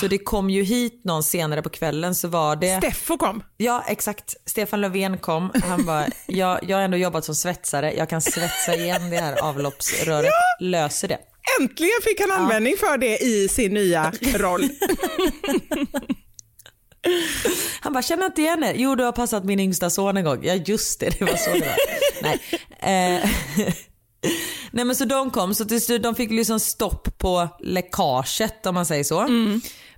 Så 0.00 0.08
det 0.08 0.18
kom 0.18 0.50
ju 0.50 0.62
hit 0.62 1.00
någon 1.04 1.22
senare 1.22 1.62
på 1.62 1.68
kvällen 1.68 2.14
så 2.14 2.28
var 2.28 2.56
det... 2.56 2.78
Steffo 2.78 3.16
kom. 3.16 3.42
Ja, 3.56 3.84
exakt. 3.88 4.34
Stefan 4.46 4.80
Löfven 4.80 5.18
kom. 5.18 5.50
Han 5.64 5.86
bara, 5.86 6.06
jag, 6.26 6.58
jag 6.68 6.76
har 6.76 6.84
ändå 6.84 6.96
jobbat 6.96 7.24
som 7.24 7.34
svetsare. 7.34 7.94
Jag 7.94 8.08
kan 8.08 8.20
svetsa 8.20 8.74
igen 8.74 9.10
det 9.10 9.16
här 9.16 9.42
avloppsröret. 9.42 10.30
Löser 10.60 11.08
det. 11.08 11.18
Äntligen 11.60 12.00
fick 12.04 12.20
han 12.20 12.30
användning 12.30 12.76
för 12.76 12.98
det 12.98 13.18
i 13.18 13.48
sin 13.48 13.74
nya 13.74 14.12
roll. 14.34 14.68
Han 17.80 17.92
bara, 17.92 18.02
känner 18.02 18.26
inte 18.26 18.40
igen 18.40 18.64
er? 18.64 18.74
Jo, 18.74 18.94
du 18.94 19.04
har 19.04 19.12
passat 19.12 19.44
min 19.44 19.60
yngsta 19.60 19.90
son 19.90 20.16
en 20.16 20.24
gång. 20.24 20.44
Ja, 20.44 20.54
just 20.54 21.00
det, 21.00 21.18
det 21.18 21.24
var 21.24 21.36
så 21.36 21.50
det 21.50 21.60
var. 21.60 21.76
Nej. 22.22 22.40
Eh, 22.80 23.30
Nej 24.70 24.84
men 24.84 24.96
så 24.96 25.04
de 25.04 25.30
kom, 25.30 25.54
så 25.54 25.64
till 25.64 25.80
slut 25.80 26.02
de 26.02 26.14
fick 26.14 26.30
liksom 26.30 26.60
stopp 26.60 27.18
på 27.18 27.48
läckaget 27.60 28.66
om 28.66 28.74
man 28.74 28.86
säger 28.86 29.04
så. 29.04 29.26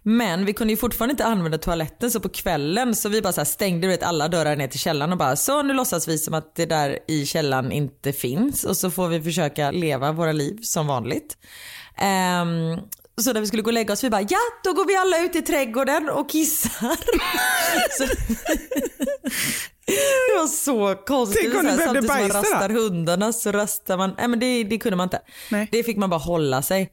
Men 0.03 0.45
vi 0.45 0.53
kunde 0.53 0.73
ju 0.73 0.77
fortfarande 0.77 1.13
inte 1.13 1.25
använda 1.25 1.59
toaletten 1.59 2.11
så 2.11 2.21
på 2.21 2.29
kvällen 2.29 2.95
så 2.95 3.09
vi 3.09 3.23
bara 3.23 3.33
så 3.33 3.45
stängde 3.45 3.87
vet, 3.87 4.03
alla 4.03 4.29
dörrar 4.29 4.57
ner 4.57 4.69
till 4.69 4.81
källaren 4.81 5.13
och 5.13 5.19
bara 5.19 5.37
så 5.37 5.63
nu 5.63 5.75
låtsas 5.75 6.09
vi 6.09 6.19
som 6.19 6.35
att 6.35 6.55
det 6.55 6.67
där 6.67 6.99
i 7.09 7.27
källaren 7.27 7.73
inte 7.73 8.13
finns 8.13 8.65
och 8.65 8.77
så 8.77 8.91
får 8.91 9.09
vi 9.09 9.23
försöka 9.23 9.71
leva 9.71 10.13
våra 10.13 10.33
liv 10.33 10.59
som 10.63 10.87
vanligt. 10.87 11.37
Ehm, 11.99 12.79
så 13.21 13.33
när 13.33 13.41
vi 13.41 13.47
skulle 13.47 13.63
gå 13.63 13.69
och 13.69 13.75
lägga 13.75 13.93
oss 13.93 14.05
vi 14.05 14.11
bara 14.11 14.23
ja 14.23 14.39
då 14.65 14.73
går 14.73 14.85
vi 14.87 14.97
alla 14.97 15.19
ut 15.19 15.37
i 15.37 15.43
trädgården 15.43 16.09
och 16.09 16.31
kissar. 16.31 16.97
så, 17.99 18.05
Det 19.87 20.39
var 20.39 20.47
så 20.47 20.95
konstigt. 21.07 21.53
Tänk 21.53 21.55
om 21.55 21.61
Så 21.61 21.67
du 21.71 21.77
behövde 21.77 21.85
Samtidigt 21.85 22.11
som 22.11 22.21
man 22.21 22.29
bajsa 22.29 22.55
rastar 22.55 22.69
hundarna 22.69 23.33
så 23.33 23.53
rastar 23.53 23.97
man, 23.97 24.15
nej 24.19 24.29
men 24.29 24.39
det, 24.39 24.65
det 24.65 24.79
kunde 24.79 24.97
man 24.97 25.05
inte. 25.07 25.21
Nej. 25.51 25.69
Det 25.73 25.83
fick 25.83 25.97
man 25.97 26.11
bara 26.11 26.21
hålla 26.21 26.63
sig. 26.63 26.91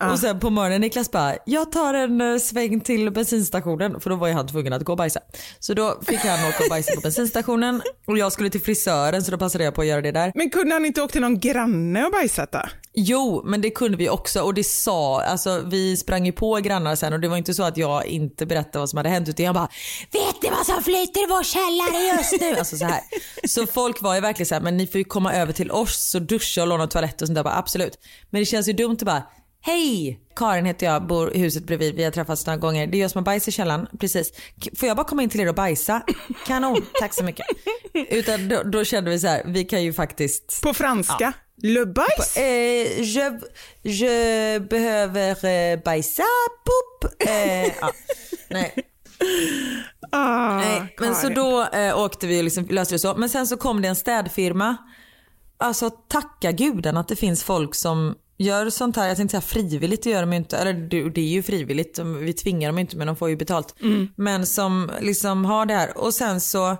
Och 0.00 0.18
sen 0.18 0.40
på 0.40 0.50
morgonen 0.50 0.80
Niklas 0.80 1.10
bara, 1.10 1.36
jag 1.46 1.72
tar 1.72 1.94
en 1.94 2.20
eh, 2.20 2.38
sväng 2.38 2.80
till 2.80 3.10
bensinstationen 3.10 4.00
för 4.00 4.10
då 4.10 4.16
var 4.16 4.28
ju 4.28 4.34
han 4.34 4.46
tvungen 4.46 4.72
att 4.72 4.82
gå 4.82 4.92
och 4.92 4.98
bajsa. 4.98 5.20
Så 5.58 5.74
då 5.74 6.00
fick 6.06 6.20
han 6.20 6.48
åka 6.48 6.64
och 6.64 6.70
bajsa 6.70 6.94
på 6.94 7.00
bensinstationen 7.00 7.82
och 8.06 8.18
jag 8.18 8.32
skulle 8.32 8.50
till 8.50 8.60
frisören 8.60 9.24
så 9.24 9.30
då 9.30 9.38
passade 9.38 9.64
jag 9.64 9.74
på 9.74 9.80
att 9.80 9.86
göra 9.86 10.00
det 10.00 10.12
där. 10.12 10.32
Men 10.34 10.50
kunde 10.50 10.74
han 10.74 10.84
inte 10.84 11.02
åkt 11.02 11.12
till 11.12 11.20
någon 11.20 11.38
granne 11.40 12.04
och 12.04 12.12
bajsat 12.12 12.52
då? 12.52 12.60
Jo, 12.96 13.42
men 13.44 13.60
det 13.60 13.70
kunde 13.70 13.96
vi 13.96 14.08
också 14.08 14.40
och 14.40 14.54
det 14.54 14.64
sa, 14.64 15.22
alltså 15.22 15.62
vi 15.66 15.96
sprang 15.96 16.26
ju 16.26 16.32
på 16.32 16.54
grannar 16.56 16.96
sen 16.96 17.12
och 17.12 17.20
det 17.20 17.28
var 17.28 17.36
inte 17.36 17.54
så 17.54 17.62
att 17.62 17.76
jag 17.76 18.06
inte 18.06 18.46
berättade 18.46 18.78
vad 18.78 18.90
som 18.90 18.96
hade 18.96 19.08
hänt 19.08 19.28
utan 19.28 19.46
jag 19.46 19.54
bara 19.54 19.68
Vet 20.12 20.42
ni 20.42 20.50
vad 20.50 20.66
som 20.66 20.82
flyter 20.82 21.22
i 21.22 21.26
vår 21.26 21.42
källare 21.42 22.16
just 22.16 22.40
nu? 22.40 22.58
Alltså 22.58 22.76
så 22.76 22.84
här. 22.84 23.00
Så 23.48 23.66
folk 23.66 24.02
var 24.02 24.14
ju 24.14 24.20
verkligen 24.20 24.46
så 24.46 24.54
här, 24.54 24.62
men 24.62 24.76
ni 24.76 24.86
får 24.86 24.98
ju 24.98 25.04
komma 25.04 25.34
över 25.34 25.52
till 25.52 25.70
oss 25.70 26.14
och 26.14 26.22
duscha 26.22 26.62
och 26.62 26.68
låna 26.68 26.86
toalett 26.86 27.22
och 27.22 27.28
sånt 27.28 27.34
där. 27.34 27.44
Bara, 27.44 27.58
absolut. 27.58 27.98
Men 28.30 28.40
det 28.40 28.46
känns 28.46 28.68
ju 28.68 28.72
dumt 28.72 28.96
att 29.00 29.02
bara 29.02 29.22
Hej! 29.66 30.20
Karin 30.36 30.64
heter 30.66 30.86
jag, 30.86 31.06
bor 31.06 31.36
i 31.36 31.38
huset 31.38 31.64
bredvid. 31.64 31.94
Vi 31.94 32.04
har 32.04 32.10
träffats 32.10 32.46
några 32.46 32.56
gånger. 32.56 32.86
Det 32.86 32.96
är 32.96 33.00
jag 33.00 33.10
som 33.10 33.18
har 33.18 33.24
bajs 33.24 33.48
i 33.48 33.52
källaren. 33.52 33.88
Precis. 34.00 34.32
Får 34.78 34.88
jag 34.88 34.96
bara 34.96 35.06
komma 35.06 35.22
in 35.22 35.28
till 35.28 35.40
er 35.40 35.48
och 35.48 35.54
bajsa? 35.54 36.02
Kanon, 36.46 36.86
tack 37.00 37.14
så 37.14 37.24
mycket. 37.24 37.46
Utan 38.08 38.48
då, 38.48 38.62
då 38.62 38.84
kände 38.84 39.10
vi 39.10 39.18
så 39.18 39.26
här, 39.26 39.42
vi 39.46 39.64
kan 39.64 39.82
ju 39.82 39.92
faktiskt 39.92 40.60
På 40.62 40.74
franska? 40.74 41.32
Le 41.62 41.84
bajs? 41.86 42.36
Eh, 42.36 43.00
je, 43.02 43.40
je 43.82 44.60
behöver 44.60 45.44
eh, 45.44 45.78
bajsa, 45.84 46.22
poop. 46.64 47.12
Eh, 47.28 47.64
ja. 47.80 47.92
Nej, 48.50 48.74
Ah, 50.12 50.56
nej. 50.58 50.94
Men 50.98 51.14
så 51.14 51.20
Karin. 51.22 51.34
då 51.34 51.64
eh, 51.78 51.98
åkte 51.98 52.26
vi 52.26 52.40
och 52.40 52.44
liksom 52.44 52.66
löste 52.70 52.94
det 52.94 52.98
så. 52.98 53.14
Men 53.14 53.28
sen 53.28 53.46
så 53.46 53.56
kom 53.56 53.82
det 53.82 53.88
en 53.88 53.96
städfirma. 53.96 54.76
Alltså 55.58 55.90
tacka 55.90 56.52
gudarna 56.52 57.00
att 57.00 57.08
det 57.08 57.16
finns 57.16 57.44
folk 57.44 57.74
som 57.74 58.14
gör 58.36 58.70
sånt 58.70 58.96
här. 58.96 59.08
Jag 59.08 59.16
tänkte 59.16 59.40
säga 59.40 59.40
frivilligt, 59.40 60.02
det 60.02 60.10
gör 60.10 60.20
de 60.20 60.32
ju 60.32 60.36
inte. 60.36 60.56
Eller 60.56 60.72
det, 61.10 61.20
är 61.20 61.24
ju 61.24 61.42
frivilligt, 61.42 61.98
vi 61.98 62.32
tvingar 62.32 62.68
dem 62.68 62.78
inte 62.78 62.96
men 62.96 63.06
de 63.06 63.16
får 63.16 63.30
ju 63.30 63.36
betalt. 63.36 63.74
Men 64.16 64.46
som 64.46 64.90
liksom 65.00 65.44
har 65.44 65.66
det 65.66 65.74
här. 65.74 65.98
Och 65.98 66.14
sen 66.14 66.40
så 66.40 66.76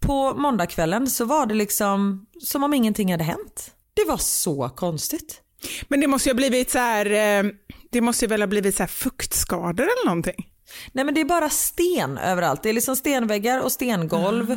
på 0.00 0.34
måndagskvällen 0.34 1.06
så 1.06 1.24
var 1.24 1.46
det 1.46 1.54
liksom 1.54 2.26
som 2.40 2.64
om 2.64 2.74
ingenting 2.74 3.12
hade 3.12 3.24
hänt. 3.24 3.70
Det 3.94 4.04
var 4.08 4.16
så 4.16 4.68
konstigt. 4.68 5.40
Men 5.88 6.00
det 6.00 6.06
måste 6.06 6.28
ju 6.28 6.32
ha 6.32 6.36
blivit 6.36 6.70
så 6.70 6.78
här, 6.78 7.06
eh, 7.06 7.50
det 7.90 8.00
måste 8.00 8.24
ju 8.24 8.28
väl 8.28 8.42
ha 8.42 8.46
blivit 8.46 8.76
så 8.76 8.82
här 8.82 8.88
fuktskador 8.88 9.84
eller 9.84 10.06
någonting? 10.06 10.46
Nej 10.92 11.04
men 11.04 11.14
det 11.14 11.20
är 11.20 11.24
bara 11.24 11.50
sten 11.50 12.18
överallt. 12.18 12.62
Det 12.62 12.68
är 12.68 12.72
liksom 12.72 12.96
stenväggar 12.96 13.60
och 13.60 13.72
stengolv. 13.72 14.50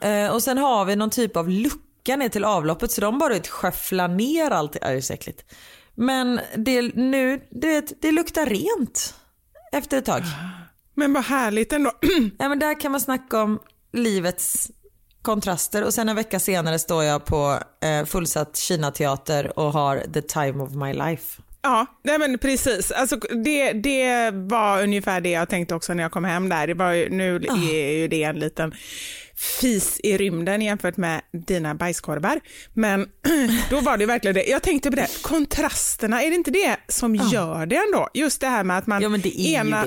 Eh, 0.00 0.28
och 0.34 0.42
sen 0.42 0.58
har 0.58 0.84
vi 0.84 0.96
någon 0.96 1.10
typ 1.10 1.36
av 1.36 1.48
lucka 1.48 1.93
ner 2.06 2.28
till 2.28 2.44
avloppet 2.44 2.90
så 2.90 3.00
de 3.00 3.18
bara 3.18 3.32
vet, 3.32 3.48
skäfflar 3.48 4.08
ner 4.08 4.50
allt. 4.50 4.76
Ja, 4.80 4.88
det 4.88 4.96
är 4.96 5.00
så 5.00 5.12
äckligt. 5.12 5.44
Men 5.94 6.40
det, 6.56 6.82
nu, 6.82 7.40
det, 7.50 8.02
det 8.02 8.12
luktar 8.12 8.46
rent 8.46 9.14
efter 9.72 9.98
ett 9.98 10.04
tag. 10.04 10.22
Men 10.94 11.12
vad 11.12 11.24
härligt 11.24 11.72
ändå. 11.72 11.92
Ja, 12.38 12.48
men 12.48 12.58
där 12.58 12.80
kan 12.80 12.92
man 12.92 13.00
snacka 13.00 13.42
om 13.42 13.58
livets 13.92 14.70
kontraster 15.22 15.84
och 15.84 15.94
sen 15.94 16.08
en 16.08 16.16
vecka 16.16 16.40
senare 16.40 16.78
står 16.78 17.04
jag 17.04 17.24
på 17.24 17.58
eh, 17.82 18.04
fullsatt 18.04 18.56
Kina-teater 18.56 19.58
och 19.58 19.72
har 19.72 20.02
the 20.12 20.22
time 20.22 20.62
of 20.62 20.72
my 20.72 20.92
life. 20.92 21.42
Ja, 21.62 21.86
nej 22.02 22.18
men 22.18 22.38
precis. 22.38 22.90
Alltså, 22.90 23.16
det, 23.16 23.72
det 23.72 24.30
var 24.30 24.82
ungefär 24.82 25.20
det 25.20 25.30
jag 25.30 25.48
tänkte 25.48 25.74
också 25.74 25.94
när 25.94 26.02
jag 26.02 26.12
kom 26.12 26.24
hem 26.24 26.48
där. 26.48 26.66
Det 26.66 26.74
var 26.74 26.92
ju, 26.92 27.10
nu 27.10 27.36
är 27.36 27.92
ju 27.92 28.08
det 28.08 28.22
en 28.22 28.38
liten 28.38 28.74
fis 29.36 30.00
i 30.02 30.16
rymden 30.16 30.62
jämfört 30.62 30.96
med 30.96 31.20
dina 31.32 31.74
bajskorvar. 31.74 32.40
Men 32.72 33.08
då 33.70 33.80
var 33.80 33.96
det 33.96 34.06
verkligen 34.06 34.34
det. 34.34 34.44
Jag 34.44 34.62
tänkte 34.62 34.90
på 34.90 34.96
det, 34.96 35.08
kontrasterna, 35.22 36.22
är 36.22 36.30
det 36.30 36.36
inte 36.36 36.50
det 36.50 36.76
som 36.88 37.14
gör 37.14 37.66
det 37.66 37.76
ändå? 37.76 38.08
Just 38.14 38.40
det 38.40 38.48
här 38.48 38.64
med 38.64 38.78
att 38.78 38.86
man 38.86 39.02
Ja 39.02 39.30
ena, 39.34 39.86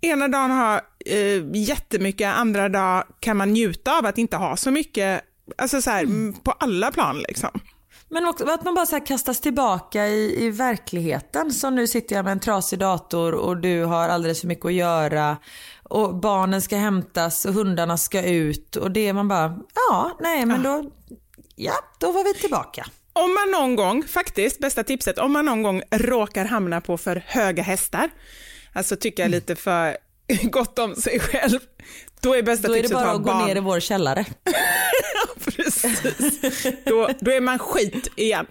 ena 0.00 0.28
dagen 0.28 0.50
har 0.50 0.80
eh, 1.06 1.50
jättemycket, 1.54 2.34
andra 2.34 2.68
dag 2.68 3.04
kan 3.20 3.36
man 3.36 3.52
njuta 3.52 3.98
av 3.98 4.06
att 4.06 4.18
inte 4.18 4.36
ha 4.36 4.56
så 4.56 4.70
mycket, 4.70 5.22
alltså 5.58 5.82
så 5.82 5.90
här, 5.90 6.02
mm. 6.02 6.32
på 6.32 6.50
alla 6.50 6.92
plan 6.92 7.18
liksom. 7.28 7.60
Men 8.08 8.26
också 8.26 8.50
att 8.50 8.64
man 8.64 8.74
bara 8.74 8.86
så 8.86 9.00
kastas 9.00 9.40
tillbaka 9.40 10.06
i, 10.06 10.44
i 10.46 10.50
verkligheten. 10.50 11.52
Så 11.52 11.70
nu 11.70 11.86
sitter 11.86 12.16
jag 12.16 12.24
med 12.24 12.32
en 12.32 12.40
trasig 12.40 12.78
dator 12.78 13.34
och 13.34 13.56
du 13.56 13.84
har 13.84 14.08
alldeles 14.08 14.40
för 14.40 14.48
mycket 14.48 14.66
att 14.66 14.72
göra. 14.72 15.36
Och 15.88 16.14
barnen 16.14 16.62
ska 16.62 16.76
hämtas 16.76 17.44
och 17.44 17.52
hundarna 17.54 17.96
ska 17.98 18.22
ut. 18.22 18.76
Och 18.76 18.90
det 18.90 19.08
är 19.08 19.12
man 19.12 19.28
bara, 19.28 19.58
ja, 19.74 20.16
nej 20.20 20.46
men 20.46 20.62
då, 20.62 20.90
ja, 21.56 21.72
då 22.00 22.12
var 22.12 22.24
vi 22.24 22.34
tillbaka. 22.34 22.86
Om 23.12 23.34
man 23.34 23.50
någon 23.50 23.76
gång, 23.76 24.02
faktiskt, 24.08 24.58
bästa 24.58 24.84
tipset, 24.84 25.18
om 25.18 25.32
man 25.32 25.44
någon 25.44 25.62
gång 25.62 25.82
råkar 25.90 26.44
hamna 26.44 26.80
på 26.80 26.98
för 26.98 27.22
höga 27.26 27.62
hästar, 27.62 28.10
alltså 28.72 28.96
tycker 28.96 29.22
Mm. 29.22 29.32
jag 29.32 29.36
lite 29.40 29.56
för 29.56 29.96
gott 30.50 30.78
om 30.78 30.94
sig 30.94 31.20
själv, 31.20 31.58
då 32.20 32.34
är 32.34 32.42
bästa 32.42 32.68
Då 32.68 32.72
är 32.74 32.76
det 32.76 32.82
tipset 32.82 32.96
bara 32.98 33.06
ha 33.08 33.14
att 33.16 33.22
gå 33.22 33.32
barn. 33.32 33.46
ner 33.46 33.56
i 33.56 33.60
vår 33.60 33.80
källare. 33.80 34.24
Precis. 35.44 36.02
Då, 36.84 37.08
då 37.20 37.30
är 37.30 37.40
man 37.40 37.58
skit 37.58 38.08
igen. 38.16 38.46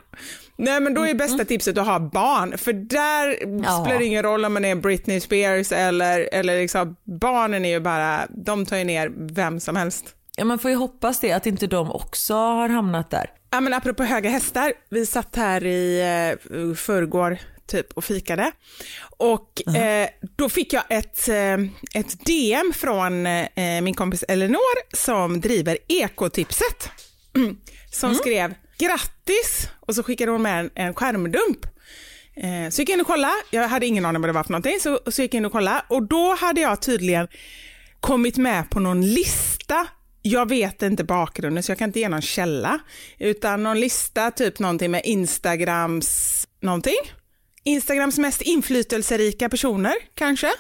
Nej 0.58 0.80
men 0.82 0.94
då 0.94 1.08
är 1.08 1.14
bästa 1.14 1.46
tipset 1.46 1.78
att 1.78 1.86
ha 1.88 2.00
barn, 2.00 2.58
för 2.58 2.74
där 2.74 3.38
Ja. 3.64 3.84
spelar 3.84 4.00
det 4.00 4.06
ingen 4.06 4.24
roll 4.24 4.46
om 4.46 4.54
man 4.54 4.66
är 4.66 4.76
Britney 4.76 5.20
Spears 5.20 5.72
eller, 5.72 6.30
eller 6.32 6.60
liksom, 6.62 6.96
barnen 7.04 7.66
är 7.66 7.70
ju 7.70 7.80
bara, 7.80 8.28
de 8.30 8.66
tar 8.66 8.78
ju 8.78 8.84
ner 8.84 9.12
vem 9.16 9.60
som 9.60 9.76
helst. 9.76 10.06
Ja, 10.38 10.46
man 10.46 10.60
får 10.60 10.72
ju 10.72 10.78
hoppas 10.78 11.20
det, 11.20 11.32
att 11.32 11.46
inte 11.46 11.68
de 11.68 11.92
också 11.92 12.34
har 12.34 12.70
hamnat 12.70 13.12
där. 13.12 13.30
Ja, 13.52 13.60
men 13.62 13.74
apropå 13.74 14.04
höga 14.04 14.30
hästar, 14.30 14.74
vi 14.90 15.06
satt 15.06 15.36
här 15.36 15.66
i 15.66 16.00
eh, 16.02 16.76
förrgår 16.76 17.38
typ 17.68 17.92
och 17.94 18.04
fikade 18.04 18.52
och 19.18 19.76
eh, 19.76 20.10
då 20.38 20.50
fick 20.50 20.74
jag 20.74 20.84
ett, 20.90 21.28
eh, 21.30 21.54
ett 22.02 22.26
DM 22.26 22.72
från 22.76 23.26
eh, 23.26 23.82
min 23.82 23.94
kompis 23.94 24.24
Elinor 24.28 24.96
som 24.96 25.42
driver 25.42 25.78
Ekotipset 25.88 26.90
som 27.92 28.16
skrev 28.16 28.54
grattis 28.78 29.70
och 29.80 29.96
så 29.96 30.04
skickade 30.04 30.32
hon 30.32 30.42
med 30.42 30.60
en, 30.60 30.70
en 30.76 30.94
skärmdump. 30.94 31.66
Eh, 32.36 32.70
så 32.70 32.82
gick 32.82 32.90
jag 32.90 32.94
in 32.96 33.02
och 33.02 33.08
kollade, 33.08 33.34
jag 33.52 33.68
hade 33.68 33.86
ingen 33.86 34.06
aning 34.06 34.22
vad 34.22 34.30
det 34.30 34.34
var 34.34 34.44
för 34.44 34.52
någonting, 34.52 34.80
så, 34.80 35.00
så 35.08 35.22
gick 35.22 35.34
jag 35.34 35.38
in 35.38 35.46
och 35.46 35.52
kollade 35.52 35.82
och 35.88 36.04
då 36.04 36.36
hade 36.36 36.62
jag 36.62 36.82
tydligen 36.82 37.28
kommit 38.00 38.38
med 38.38 38.70
på 38.70 38.80
någon 38.80 39.02
lista. 39.14 39.88
Jag 40.22 40.50
vet 40.50 40.82
inte 40.82 41.04
bakgrunden 41.04 41.64
så 41.64 41.72
jag 41.72 41.78
kan 41.80 41.90
inte 41.90 42.00
ge 42.00 42.10
någon 42.10 42.22
källa, 42.22 42.80
utan 43.20 43.64
någon 43.64 43.80
lista, 43.80 44.32
typ 44.32 44.60
någonting 44.60 44.92
med 44.92 45.02
Instagrams 45.06 46.48
någonting. 46.60 47.12
Instagrams 47.64 48.18
mest 48.18 48.42
inflytelserika 48.42 49.50
personer 49.50 49.94
kanske. 50.14 50.52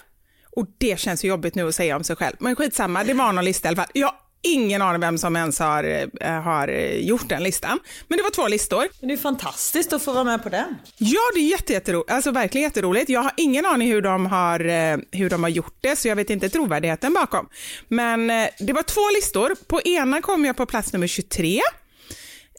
Och 0.55 0.67
det 0.77 0.99
känns 0.99 1.25
ju 1.25 1.29
jobbigt 1.29 1.55
nu 1.55 1.67
att 1.67 1.75
säga 1.75 1.95
om 1.95 2.03
sig 2.03 2.15
själv, 2.15 2.35
men 2.39 2.55
skitsamma, 2.55 3.03
det 3.03 3.13
var 3.13 3.33
någon 3.33 3.45
lista 3.45 3.67
i 3.67 3.69
alla 3.69 3.75
fall. 3.75 3.91
Jag 3.93 4.13
ingen 4.45 4.81
aning 4.81 5.01
vem 5.01 5.17
som 5.17 5.35
ens 5.35 5.59
har, 5.59 5.83
eh, 6.21 6.41
har 6.41 6.67
gjort 6.97 7.29
den 7.29 7.43
listan, 7.43 7.79
men 8.07 8.17
det 8.17 8.23
var 8.23 8.29
två 8.29 8.47
listor. 8.47 8.87
Men 8.99 9.07
det 9.07 9.13
är 9.13 9.17
fantastiskt 9.17 9.93
att 9.93 10.03
få 10.03 10.13
vara 10.13 10.23
med 10.23 10.43
på 10.43 10.49
den. 10.49 10.75
Ja, 10.97 11.19
det 11.33 11.39
är 11.39 11.49
jätte, 11.49 11.73
jätteroligt. 11.73 12.11
Alltså 12.11 12.31
verkligen 12.31 12.63
jätteroligt. 12.63 13.09
Jag 13.09 13.21
har 13.21 13.31
ingen 13.37 13.65
aning 13.65 13.91
hur 13.91 14.01
de 14.01 14.25
har, 14.25 14.65
eh, 14.65 14.97
hur 15.11 15.29
de 15.29 15.43
har 15.43 15.49
gjort 15.49 15.77
det, 15.81 15.95
så 15.95 16.07
jag 16.07 16.15
vet 16.15 16.29
inte 16.29 16.49
trovärdigheten 16.49 17.13
bakom. 17.13 17.49
Men 17.87 18.29
eh, 18.29 18.47
det 18.59 18.73
var 18.73 18.83
två 18.83 19.09
listor. 19.15 19.55
På 19.67 19.81
ena 19.81 20.21
kom 20.21 20.45
jag 20.45 20.57
på 20.57 20.65
plats 20.65 20.93
nummer 20.93 21.07
23. 21.07 21.61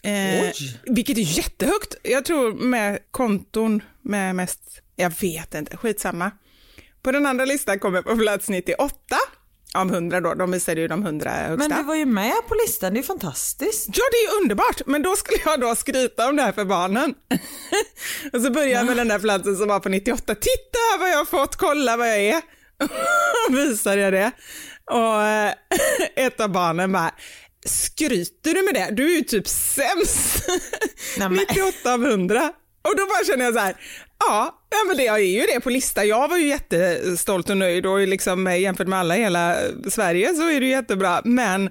Eh, 0.03 0.53
vilket 0.85 1.19
är 1.19 1.39
jättehögt. 1.39 1.95
Jag 2.03 2.25
tror 2.25 2.55
med 2.55 2.99
konton 3.11 3.83
med 4.03 4.35
mest, 4.37 4.61
jag 4.97 5.13
vet 5.21 5.55
inte, 5.55 5.77
skitsamma. 5.77 6.31
På 7.03 7.13
den 7.13 7.27
andra 7.27 7.45
listan 7.45 7.79
kom 7.79 7.95
jag 7.95 8.05
på 8.05 8.17
plats 8.17 8.49
98 8.49 9.17
av 9.77 9.93
100 9.95 10.21
då. 10.21 10.35
De 10.35 10.51
visade 10.51 10.81
ju 10.81 10.89
de 10.89 11.03
100 11.03 11.31
högsta. 11.31 11.69
Men 11.69 11.79
du 11.79 11.83
var 11.85 11.95
ju 11.95 12.07
med 12.07 12.35
på 12.49 12.55
listan, 12.67 12.95
det 12.95 13.01
är 13.01 13.03
fantastiskt. 13.03 13.89
Ja, 13.93 14.05
det 14.13 14.17
är 14.37 14.43
underbart, 14.43 14.81
men 14.87 15.03
då 15.03 15.17
skulle 15.17 15.39
jag 15.45 15.61
då 15.61 15.75
skryta 15.77 16.29
om 16.29 16.37
det 16.37 16.43
här 16.43 16.53
för 16.53 16.65
barnen. 16.65 17.15
och 18.33 18.41
så 18.41 18.51
börjar 18.51 18.69
jag 18.69 18.87
med 18.87 18.97
den 18.97 19.09
där 19.09 19.19
platsen 19.19 19.57
som 19.57 19.69
var 19.69 19.81
på 19.81 19.89
98. 19.89 20.35
Titta 20.35 20.79
här 20.93 20.99
vad 20.99 21.11
jag 21.11 21.17
har 21.19 21.25
fått, 21.25 21.57
kolla 21.57 21.97
vad 21.97 22.09
jag 22.09 22.19
är. 22.19 22.43
Visar 23.51 23.97
jag 23.97 24.13
det. 24.13 24.31
Och 24.91 25.23
eh, 25.23 25.53
ett 26.17 26.41
av 26.41 26.49
barnen 26.51 26.93
bara, 26.93 27.15
skryter 27.67 28.55
du 28.55 28.63
med 28.63 28.75
det? 28.75 28.89
Du 28.95 29.13
är 29.13 29.17
ju 29.17 29.23
typ 29.23 29.49
sämst. 29.49 30.49
Nej, 31.19 31.29
men- 31.29 31.33
98 31.49 31.95
av 31.95 32.05
100. 32.07 32.53
Och 32.89 32.97
då 32.97 33.07
bara 33.07 33.25
känner 33.25 33.45
jag 33.45 33.55
så 33.55 33.61
här, 33.61 33.77
ja, 34.19 34.55
men 34.89 34.97
det 34.97 35.05
jag 35.05 35.21
är 35.21 35.41
ju 35.41 35.47
det 35.55 35.61
på 35.61 35.71
lista. 35.71 36.05
Jag 36.05 36.29
var 36.29 36.37
ju 36.37 36.49
jättestolt 36.49 37.51
och 37.51 37.57
nöjd 37.57 37.87
och 37.87 38.09
liksom 38.09 38.47
jämfört 38.61 38.89
med 38.89 38.99
alla 38.99 39.17
i 39.17 39.21
hela 39.21 39.57
Sverige 39.91 40.35
så 40.35 40.49
är 40.49 40.61
det 40.61 40.67
jättebra. 40.67 41.21
Men 41.25 41.71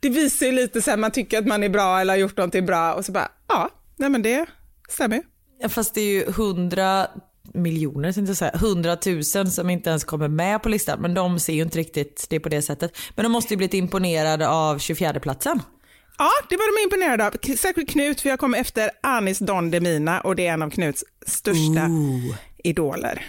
det 0.00 0.08
visar 0.08 0.46
ju 0.46 0.52
lite 0.52 0.82
så 0.82 0.90
här, 0.90 0.96
man 0.96 1.10
tycker 1.10 1.38
att 1.38 1.46
man 1.46 1.62
är 1.62 1.68
bra 1.68 2.00
eller 2.00 2.12
har 2.12 2.18
gjort 2.18 2.36
någonting 2.36 2.66
bra 2.66 2.94
och 2.94 3.04
så 3.04 3.12
bara, 3.12 3.28
ja, 3.48 3.70
nej 3.96 4.10
men 4.10 4.22
det 4.22 4.46
stämmer 4.88 5.16
ju. 5.16 5.22
Ja, 5.60 5.68
Fast 5.68 5.94
det 5.94 6.00
är 6.00 6.12
ju 6.12 6.22
100 6.22 7.06
miljoner, 7.54 8.34
säga, 8.34 8.50
hundratusen 8.54 9.50
som 9.50 9.70
inte 9.70 9.90
ens 9.90 10.04
kommer 10.04 10.28
med 10.28 10.62
på 10.62 10.68
listan. 10.68 11.00
Men 11.00 11.14
de 11.14 11.40
ser 11.40 11.52
ju 11.52 11.62
inte 11.62 11.78
riktigt 11.78 12.26
det 12.30 12.40
på 12.40 12.48
det 12.48 12.62
sättet. 12.62 12.96
Men 13.14 13.22
de 13.22 13.32
måste 13.32 13.54
ju 13.54 13.56
blivit 13.56 13.74
imponerade 13.74 14.48
av 14.48 14.78
24 14.78 15.20
platsen. 15.20 15.60
Ja, 16.18 16.30
det 16.48 16.56
var 16.56 16.78
de 16.78 16.82
imponerade 16.84 17.26
av. 17.26 17.56
Särskilt 17.56 17.90
Knut, 17.90 18.20
för 18.20 18.28
jag 18.28 18.38
kom 18.38 18.54
efter 18.54 18.90
Anis 19.02 19.38
Don 19.38 19.70
Demina 19.70 20.20
och 20.20 20.36
det 20.36 20.46
är 20.46 20.52
en 20.52 20.62
av 20.62 20.70
Knuts 20.70 21.04
största 21.26 21.88
idoler. 22.64 23.26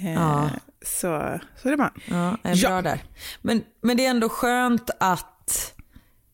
Eh, 0.00 0.12
Ja. 0.14 0.50
Så, 0.86 1.40
så 1.62 1.68
det 1.68 1.76
var 1.76 1.90
Ja, 2.04 2.36
är 2.42 2.56
Ja. 2.56 2.68
bra 2.68 2.82
där. 2.82 3.02
Men, 3.42 3.62
men 3.82 3.96
det 3.96 4.06
är 4.06 4.10
ändå 4.10 4.28
skönt 4.28 4.90
att 5.00 5.74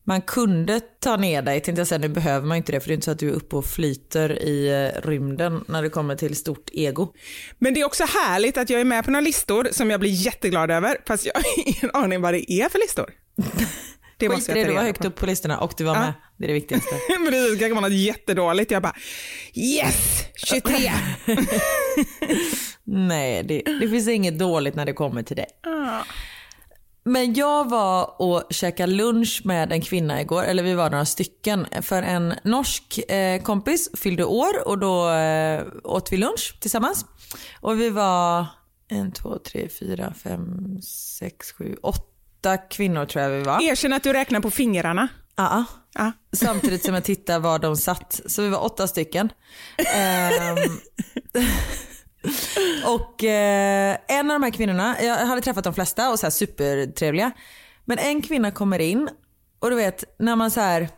man 0.03 0.21
kunde 0.21 0.79
ta 0.79 1.17
ner 1.17 1.41
dig. 1.41 1.61
Tänkte 1.61 1.79
jag 1.79 1.87
säga, 1.87 1.99
nu 1.99 2.07
behöver 2.09 2.47
man 2.47 2.57
inte 2.57 2.71
det 2.71 2.79
för 2.79 2.87
det 2.87 2.91
är 2.93 2.95
inte 2.95 3.05
så 3.05 3.11
att 3.11 3.19
du 3.19 3.29
är 3.29 3.33
uppe 3.33 3.55
och 3.55 3.65
flyter 3.65 4.41
i 4.43 4.67
eh, 4.95 5.01
rymden 5.09 5.63
när 5.67 5.81
det 5.81 5.89
kommer 5.89 6.15
till 6.15 6.35
stort 6.35 6.69
ego. 6.71 7.13
Men 7.57 7.73
det 7.73 7.81
är 7.81 7.85
också 7.85 8.03
härligt 8.03 8.57
att 8.57 8.69
jag 8.69 8.81
är 8.81 8.85
med 8.85 9.05
på 9.05 9.11
några 9.11 9.21
listor 9.21 9.67
som 9.71 9.89
jag 9.89 9.99
blir 9.99 10.09
jätteglad 10.11 10.71
över, 10.71 10.97
fast 11.07 11.25
jag 11.25 11.33
har 11.33 11.43
ingen 11.65 11.91
aning 11.93 12.21
vad 12.21 12.33
det 12.33 12.51
är 12.51 12.69
för 12.69 12.79
listor. 12.79 13.09
Det 14.19 14.29
Skit 14.29 14.49
i 14.49 14.53
det, 14.53 14.63
du 14.63 14.73
var 14.73 14.83
högt 14.83 15.05
upp 15.05 15.15
på 15.15 15.25
listorna 15.25 15.59
och 15.59 15.73
du 15.77 15.83
var 15.83 15.95
Ja. 15.95 15.99
med. 15.99 16.13
Det 16.37 16.43
är 16.45 16.47
det 16.47 16.53
viktigaste. 16.53 16.89
Det 17.31 17.59
kanske 17.59 17.73
var 17.73 17.81
något 17.81 17.91
jättedåligt. 17.91 18.71
Jag 18.71 18.81
bara 18.83 18.95
yes, 19.53 20.23
23. 20.45 20.91
Nej, 22.83 23.43
det, 23.43 23.61
det 23.81 23.89
finns 23.89 24.07
inget 24.07 24.39
dåligt 24.39 24.75
när 24.75 24.85
det 24.85 24.93
kommer 24.93 25.23
till 25.23 25.35
dig. 25.35 25.45
Men 27.03 27.33
jag 27.33 27.69
var 27.69 28.21
och 28.21 28.43
käkade 28.49 28.91
lunch 28.91 29.41
med 29.45 29.71
en 29.71 29.81
kvinna 29.81 30.21
igår, 30.21 30.43
eller 30.43 30.63
vi 30.63 30.73
var 30.73 30.89
några 30.89 31.05
stycken, 31.05 31.65
för 31.81 32.03
en 32.03 32.33
norsk 32.43 32.99
eh, 33.11 33.41
kompis 33.41 33.89
fyllde 33.97 34.23
år 34.23 34.67
och 34.67 34.77
då 34.79 35.09
eh, 35.09 35.63
åt 35.83 36.11
vi 36.11 36.17
lunch 36.17 36.57
tillsammans. 36.61 37.05
Och 37.61 37.79
vi 37.81 37.89
var 37.89 38.45
en, 38.87 39.11
två, 39.11 39.37
tre, 39.37 39.69
fyra, 39.79 40.13
fem, 40.23 40.57
sex, 41.19 41.51
sju, 41.51 41.75
åtta 41.81 42.03
kvinnor 42.55 43.05
tror 43.05 43.23
jag 43.23 43.31
vi 43.31 43.43
var. 43.43 43.61
Erkänn 43.61 43.93
att 43.93 44.03
du 44.03 44.13
räknar 44.13 44.39
på 44.39 44.51
fingrarna. 44.51 45.07
Ja. 45.35 45.65
Ja. 45.93 46.11
Samtidigt 46.31 46.85
som 46.85 46.93
jag 46.93 47.03
tittar 47.03 47.39
var 47.39 47.59
de 47.59 47.77
satt. 47.77 48.21
Så 48.25 48.41
vi 48.41 48.49
var 48.49 48.63
åtta 48.63 48.87
stycken. 48.87 49.29
Ehm, 49.95 50.57
och 52.85 53.23
eh, 53.23 53.97
en 54.07 54.31
av 54.31 54.35
de 54.39 54.43
här 54.43 54.51
kvinnorna, 54.51 54.95
jag 55.01 55.15
hade 55.15 55.41
träffat 55.41 55.63
de 55.63 55.73
flesta 55.73 56.09
och 56.09 56.19
så 56.19 56.25
här 56.25 56.31
supertrevliga. 56.31 57.31
Men 57.85 57.97
en 57.97 58.21
kvinna 58.21 58.51
kommer 58.51 58.79
in 58.79 59.09
och 59.59 59.69
du 59.69 59.75
vet 59.75 60.03
när 60.19 60.35
man 60.35 60.51
så 60.51 60.61
här, 60.61 60.89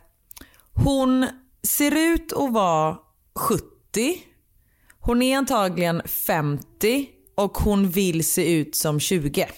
hon 0.74 1.26
ser 1.62 1.96
ut 1.96 2.32
att 2.32 2.52
vara 2.52 2.96
70. 3.34 3.64
Hon 5.00 5.22
är 5.22 5.38
antagligen 5.38 6.02
50 6.26 7.08
och 7.34 7.58
hon 7.58 7.90
vill 7.90 8.24
se 8.24 8.52
ut 8.58 8.76
som 8.76 9.00
20. 9.00 9.48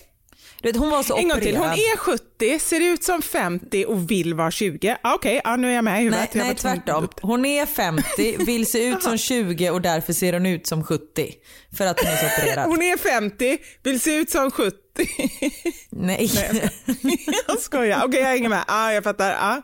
Du 0.62 0.68
vet, 0.68 0.76
hon 0.76 0.90
var 0.90 1.02
så 1.02 1.16
En 1.16 1.28
gång 1.28 1.40
till, 1.40 1.56
hon 1.56 1.66
opererad. 1.70 1.92
är 1.92 1.96
70, 1.96 2.58
ser 2.58 2.80
ut 2.80 3.04
som 3.04 3.22
50 3.22 3.84
och 3.84 4.10
vill 4.10 4.34
vara 4.34 4.50
20. 4.50 4.96
Ah, 5.02 5.14
Okej, 5.14 5.40
ja, 5.44 5.56
nu 5.56 5.70
är 5.70 5.74
jag 5.74 5.84
med 5.84 6.00
i 6.00 6.04
huvudet. 6.04 6.34
Nej, 6.34 6.46
nej 6.46 6.56
tvärtom. 6.56 7.08
Hon 7.22 7.44
är 7.44 7.66
50, 7.66 8.44
vill 8.44 8.66
se 8.66 8.84
ut 8.84 9.02
som 9.02 9.18
20 9.18 9.70
och 9.70 9.82
därför 9.82 10.12
ser 10.12 10.32
hon 10.32 10.46
ut 10.46 10.66
som 10.66 10.84
70. 10.84 11.32
För 11.76 11.86
att 11.86 12.00
hon 12.00 12.10
är 12.12 12.16
så 12.16 12.26
opererad. 12.26 12.66
Hon 12.68 12.82
är 12.82 12.96
50, 12.96 13.58
vill 13.82 14.00
se 14.00 14.14
ut 14.16 14.30
som 14.30 14.50
70. 14.50 14.76
Nej. 15.90 16.30
jag 17.46 17.58
skojar. 17.58 18.02
Okej, 18.04 18.20
jag 18.20 18.28
hänger 18.28 18.48
med. 18.48 18.64
Ja, 18.68 18.92
jag 18.92 19.04
fattar. 19.04 19.30
Ja. 19.30 19.62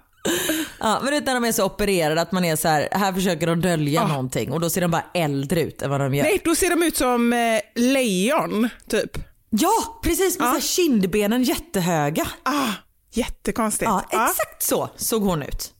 Ja, 0.80 1.00
men 1.04 1.24
när 1.24 1.34
de 1.34 1.44
är 1.44 1.52
så 1.52 1.64
opererade 1.64 2.20
att 2.20 2.32
man 2.32 2.44
är 2.44 2.56
så 2.56 2.68
här, 2.68 2.88
här 2.92 3.12
försöker 3.12 3.46
de 3.46 3.60
dölja 3.60 4.08
någonting 4.08 4.52
och 4.52 4.60
då 4.60 4.70
ser 4.70 4.80
de 4.80 4.90
bara 4.90 5.04
äldre 5.14 5.60
ut 5.62 5.82
än 5.82 5.90
vad 5.90 6.00
de 6.00 6.14
gör. 6.14 6.24
Nej, 6.24 6.40
då 6.44 6.54
ser 6.54 6.70
de 6.70 6.82
ut 6.82 6.96
som 6.96 7.32
eh, 7.32 7.60
lejon, 7.74 8.68
typ. 8.88 9.27
Ja, 9.50 10.00
precis 10.02 10.38
med 10.38 10.48
här 10.48 10.60
kindbenen 10.60 11.42
jättehöga. 11.42 12.28
Ah, 12.42 12.68
jättekonstigt. 13.12 13.88
Ja, 13.90 14.02
Ja. 14.10 14.28
exakt 14.28 14.62
så 14.62 14.88
såg 14.96 15.22
hon 15.22 15.42
ut. 15.42 15.74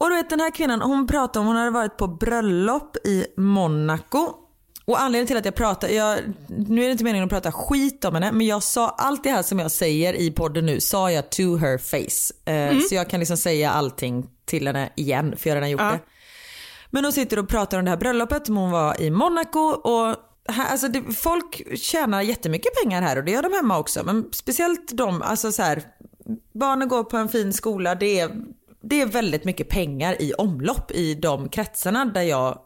Och 0.00 0.08
du 0.10 0.14
vet 0.16 0.30
den 0.30 0.40
här 0.40 0.50
kvinnan, 0.50 0.80
hon 0.82 1.06
pratade 1.06 1.40
om 1.40 1.46
hon 1.46 1.56
hade 1.56 1.70
varit 1.70 1.96
på 1.96 2.06
bröllop 2.08 2.96
i 3.06 3.26
Monaco. 3.36 4.28
Och 4.86 5.00
anledningen 5.00 5.26
till 5.26 5.36
att 5.36 5.44
jag 5.44 5.54
pratar, 5.54 5.88
jag, 5.88 6.18
nu 6.48 6.80
är 6.82 6.86
det 6.86 6.92
inte 6.92 7.04
meningen 7.04 7.24
att 7.24 7.30
prata 7.30 7.52
skit 7.52 8.04
om 8.04 8.14
henne, 8.14 8.32
men 8.32 8.46
jag 8.46 8.62
sa 8.62 8.88
allt 8.88 9.24
det 9.24 9.30
här 9.30 9.42
som 9.42 9.58
jag 9.58 9.70
säger 9.70 10.14
i 10.14 10.30
podden 10.30 10.66
nu, 10.66 10.80
sa 10.80 11.10
jag 11.10 11.30
to 11.30 11.56
her 11.56 11.78
face. 11.78 12.50
Eh, 12.52 12.78
Så 12.88 12.94
jag 12.94 13.10
kan 13.10 13.20
liksom 13.20 13.36
säga 13.36 13.70
allting 13.70 14.26
till 14.46 14.66
henne 14.66 14.90
igen, 14.96 15.34
för 15.38 15.50
jag 15.50 15.56
har 15.56 15.60
redan 15.60 15.70
gjort 15.70 15.80
Ja. 15.80 15.90
det. 15.90 16.00
Men 16.90 17.04
hon 17.04 17.12
sitter 17.12 17.38
och 17.38 17.48
pratar 17.48 17.78
om 17.78 17.84
det 17.84 17.90
här 17.90 17.98
bröllopet 17.98 18.48
hon 18.48 18.70
var 18.70 19.00
i 19.00 19.10
Monaco 19.10 19.58
och 19.60 20.16
här, 20.48 20.70
alltså 20.70 20.88
det, 20.88 21.12
folk 21.12 21.78
tjänar 21.78 22.22
jättemycket 22.22 22.82
pengar 22.82 23.02
här 23.02 23.18
och 23.18 23.24
det 23.24 23.30
gör 23.30 23.42
de 23.42 23.52
hemma 23.52 23.78
också. 23.78 24.04
Men 24.04 24.28
speciellt 24.32 24.96
de, 24.96 25.22
alltså 25.22 25.52
så 25.52 25.62
här, 25.62 25.82
barnen 26.54 26.88
går 26.88 27.04
på 27.04 27.16
en 27.16 27.28
fin 27.28 27.52
skola, 27.52 27.94
det 27.94 28.20
är, 28.20 28.30
det 28.82 29.00
är 29.00 29.06
väldigt 29.06 29.44
mycket 29.44 29.68
pengar 29.68 30.22
i 30.22 30.32
omlopp 30.32 30.90
i 30.90 31.14
de 31.14 31.48
kretsarna 31.48 32.04
där 32.04 32.22
jag 32.22 32.58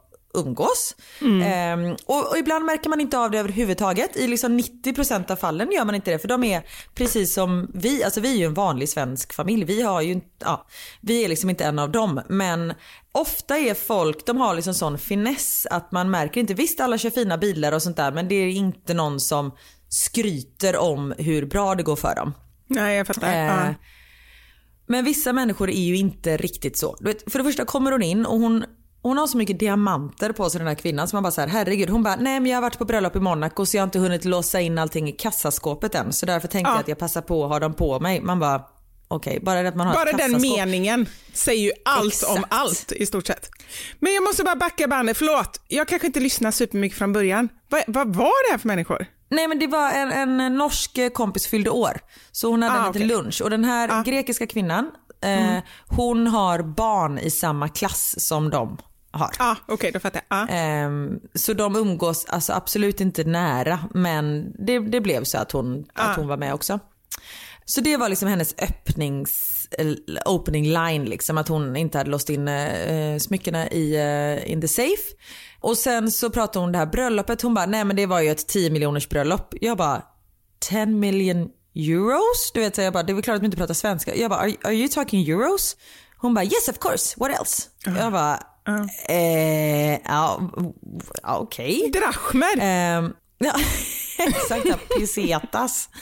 umgås. 0.46 0.96
Ehm, 1.44 1.96
och, 2.06 2.30
och 2.30 2.38
ibland 2.38 2.64
märker 2.64 2.90
man 2.90 3.00
inte 3.00 3.18
av 3.18 3.30
det 3.30 3.38
överhuvudtaget. 3.38 4.16
I 4.16 4.26
liksom 4.26 4.58
90% 4.58 5.30
av 5.30 5.36
fallen 5.36 5.72
gör 5.72 5.84
man 5.84 5.94
inte 5.94 6.10
det 6.10 6.18
för 6.18 6.28
de 6.28 6.44
är 6.44 6.62
precis 6.94 7.34
som 7.34 7.70
vi, 7.74 8.04
alltså 8.04 8.20
vi 8.20 8.32
är 8.32 8.36
ju 8.36 8.44
en 8.44 8.54
vanlig 8.54 8.88
svensk 8.88 9.32
familj. 9.32 9.64
Vi 9.64 9.82
har 9.82 10.00
ju 10.00 10.20
ja, 10.38 10.66
vi 11.00 11.24
är 11.24 11.28
liksom 11.28 11.50
inte 11.50 11.64
en 11.64 11.78
av 11.78 11.90
dem. 11.92 12.20
Men 12.28 12.74
ofta 13.12 13.58
är 13.58 13.74
folk, 13.74 14.26
de 14.26 14.36
har 14.36 14.54
liksom 14.54 14.74
sån 14.74 14.98
finess 14.98 15.66
att 15.70 15.92
man 15.92 16.10
märker 16.10 16.40
inte, 16.40 16.54
visst 16.54 16.80
alla 16.80 16.98
kör 16.98 17.10
fina 17.10 17.38
bilar 17.38 17.72
och 17.72 17.82
sånt 17.82 17.96
där 17.96 18.12
men 18.12 18.28
det 18.28 18.34
är 18.34 18.48
inte 18.48 18.94
någon 18.94 19.20
som 19.20 19.52
skryter 19.88 20.76
om 20.76 21.14
hur 21.18 21.46
bra 21.46 21.74
det 21.74 21.82
går 21.82 21.96
för 21.96 22.14
dem. 22.14 22.34
Nej, 22.66 22.96
jag 22.96 23.06
fattar. 23.06 23.32
Eh, 23.32 23.46
Ja. 23.46 23.74
Men 24.90 25.04
vissa 25.04 25.32
människor 25.32 25.70
är 25.70 25.82
ju 25.84 25.96
inte 25.96 26.36
riktigt 26.36 26.76
så. 26.78 26.96
Vet, 27.00 27.32
för 27.32 27.38
det 27.38 27.44
första 27.44 27.64
kommer 27.64 27.92
hon 27.92 28.02
in 28.02 28.26
och 28.26 28.38
hon, 28.38 28.64
hon 29.08 29.18
har 29.18 29.26
så 29.26 29.36
mycket 29.38 29.58
diamanter 29.60 30.32
på 30.32 30.50
sig 30.50 30.58
den 30.58 30.68
här 30.68 30.74
kvinnan 30.74 31.08
så 31.08 31.16
man 31.16 31.22
bara 31.22 31.30
så 31.30 31.40
här, 31.40 31.48
herregud. 31.48 31.90
Hon 31.90 32.02
bara, 32.02 32.16
nej 32.16 32.40
men 32.40 32.46
jag 32.50 32.56
har 32.56 32.62
varit 32.62 32.78
på 32.78 32.84
bröllop 32.84 33.16
i 33.16 33.20
Monaco 33.20 33.66
så 33.66 33.76
jag 33.76 33.82
har 33.82 33.86
inte 33.86 33.98
hunnit 33.98 34.24
låsa 34.24 34.60
in 34.60 34.78
allting 34.78 35.08
i 35.08 35.12
kassaskåpet 35.12 35.94
än. 35.94 36.12
Så 36.12 36.26
därför 36.26 36.48
tänkte 36.48 36.70
Ja. 36.70 36.74
jag 36.74 36.80
att 36.80 36.88
jag 36.88 36.98
passar 36.98 37.20
på 37.20 37.44
att 37.44 37.50
ha 37.50 37.58
dem 37.58 37.74
på 37.74 38.00
mig. 38.00 38.20
Man 38.20 38.38
bara, 38.40 38.62
okej, 39.08 39.40
bara 39.42 39.62
det 39.62 39.68
att 39.68 39.76
man 39.76 39.86
har 39.86 39.94
Bara 39.94 40.10
ett 40.10 40.18
den 40.18 40.40
meningen 40.40 41.06
säger 41.32 41.62
ju 41.62 41.72
allt 41.84 42.22
om 42.28 42.36
Exakt. 42.36 42.46
allt 42.54 42.92
i 42.92 43.06
stort 43.06 43.26
sett. 43.26 43.50
Men 43.98 44.14
jag 44.14 44.22
måste 44.24 44.44
bara 44.44 44.56
backa 44.56 44.88
bandet, 44.88 45.16
förlåt. 45.16 45.60
Jag 45.68 45.88
kanske 45.88 46.06
inte 46.06 46.20
lyssnade 46.20 46.52
supermycket 46.52 46.98
från 46.98 47.12
början. 47.12 47.48
Vad, 47.68 47.82
vad 47.86 48.16
var 48.16 48.48
det 48.48 48.50
här 48.52 48.58
för 48.58 48.68
människor? 48.68 49.06
Nej 49.30 49.48
men 49.48 49.58
det 49.58 49.66
var 49.66 49.90
en, 49.92 50.12
en 50.40 50.56
norsk 50.56 50.98
kompis 51.14 51.46
fyllde 51.46 51.70
år. 51.70 52.00
Så 52.32 52.50
hon 52.50 52.62
hade 52.62 52.74
Ah, 52.74 52.86
en 52.86 52.92
liten 52.92 53.02
okej. 53.10 53.16
lunch 53.16 53.42
och 53.42 53.50
den 53.50 53.64
här 53.64 53.88
Ah. 53.92 54.02
grekiska 54.02 54.46
kvinnan, 54.46 54.90
eh, 55.24 55.58
hon 55.88 56.26
har 56.26 56.62
barn 56.62 57.18
i 57.18 57.30
samma 57.30 57.68
klass 57.68 58.14
som 58.28 58.50
de 58.50 58.78
har. 59.10 59.30
Ja, 59.38 59.50
ah, 59.50 59.56
okej, 59.66 59.92
då 59.92 60.00
fattar 60.00 60.22
jag. 60.28 60.38
Ah. 60.38 60.46
Ehm, 60.46 61.20
så 61.34 61.52
de 61.52 61.76
umgås 61.76 62.24
alltså 62.24 62.52
absolut 62.52 63.00
inte 63.00 63.24
nära 63.24 63.78
men 63.94 64.52
det, 64.66 64.78
det 64.78 65.00
blev 65.00 65.24
så 65.24 65.38
att 65.38 65.52
hon, 65.52 65.86
att 65.94 66.16
hon 66.16 66.28
var 66.28 66.36
med 66.36 66.54
också. 66.54 66.80
Så 67.64 67.80
det 67.80 67.96
var 67.96 68.08
liksom 68.08 68.28
hennes 68.28 68.54
öppnings, 68.58 69.68
opening 70.24 70.64
line 70.64 71.04
liksom 71.04 71.38
att 71.38 71.48
hon 71.48 71.76
inte 71.76 71.98
hade 71.98 72.10
låst 72.10 72.30
in 72.30 72.48
eh, 72.48 73.18
smyckena 73.18 73.70
i 73.70 73.96
eh, 73.96 74.52
in 74.52 74.60
the 74.60 74.68
safe. 74.68 75.14
Och 75.60 75.76
sen 75.78 76.10
så 76.10 76.30
pratade 76.30 76.58
hon 76.58 76.64
om 76.64 76.72
det 76.72 76.78
här 76.78 76.86
bröllopet. 76.86 77.42
Hon 77.42 77.54
bara 77.54 77.66
nej 77.66 77.84
men 77.84 77.96
det 77.96 78.06
var 78.06 78.20
ju 78.20 78.30
ett 78.30 78.48
10 78.48 78.70
miljoners 78.70 79.08
bröllop. 79.08 79.54
Jag 79.60 79.76
bara 79.76 80.02
10 80.60 80.86
million 80.86 81.48
euros? 81.74 82.50
Du 82.54 82.60
vet 82.60 82.74
så 82.74 82.80
jag 82.80 82.92
bara 82.92 83.02
det 83.02 83.12
är 83.12 83.14
väl 83.14 83.22
klart 83.22 83.34
att 83.34 83.40
de 83.40 83.46
inte 83.46 83.56
pratar 83.56 83.74
svenska. 83.74 84.16
Jag 84.16 84.30
bara 84.30 84.40
are, 84.40 84.54
are 84.64 84.74
you 84.74 84.88
talking 84.88 85.28
euros? 85.28 85.76
Hon 86.16 86.34
bara 86.34 86.44
yes 86.44 86.68
of 86.68 86.78
course 86.78 87.14
what 87.20 87.40
else? 87.40 87.62
Jag 87.84 88.12
bara 88.12 88.42
eh, 89.08 90.00
ja 90.04 90.50
okej. 91.22 91.90
Drachmer. 91.92 92.58
Ehm, 92.60 93.12
ja, 93.38 93.52
exakt, 94.18 94.88
pesetas. 94.98 95.88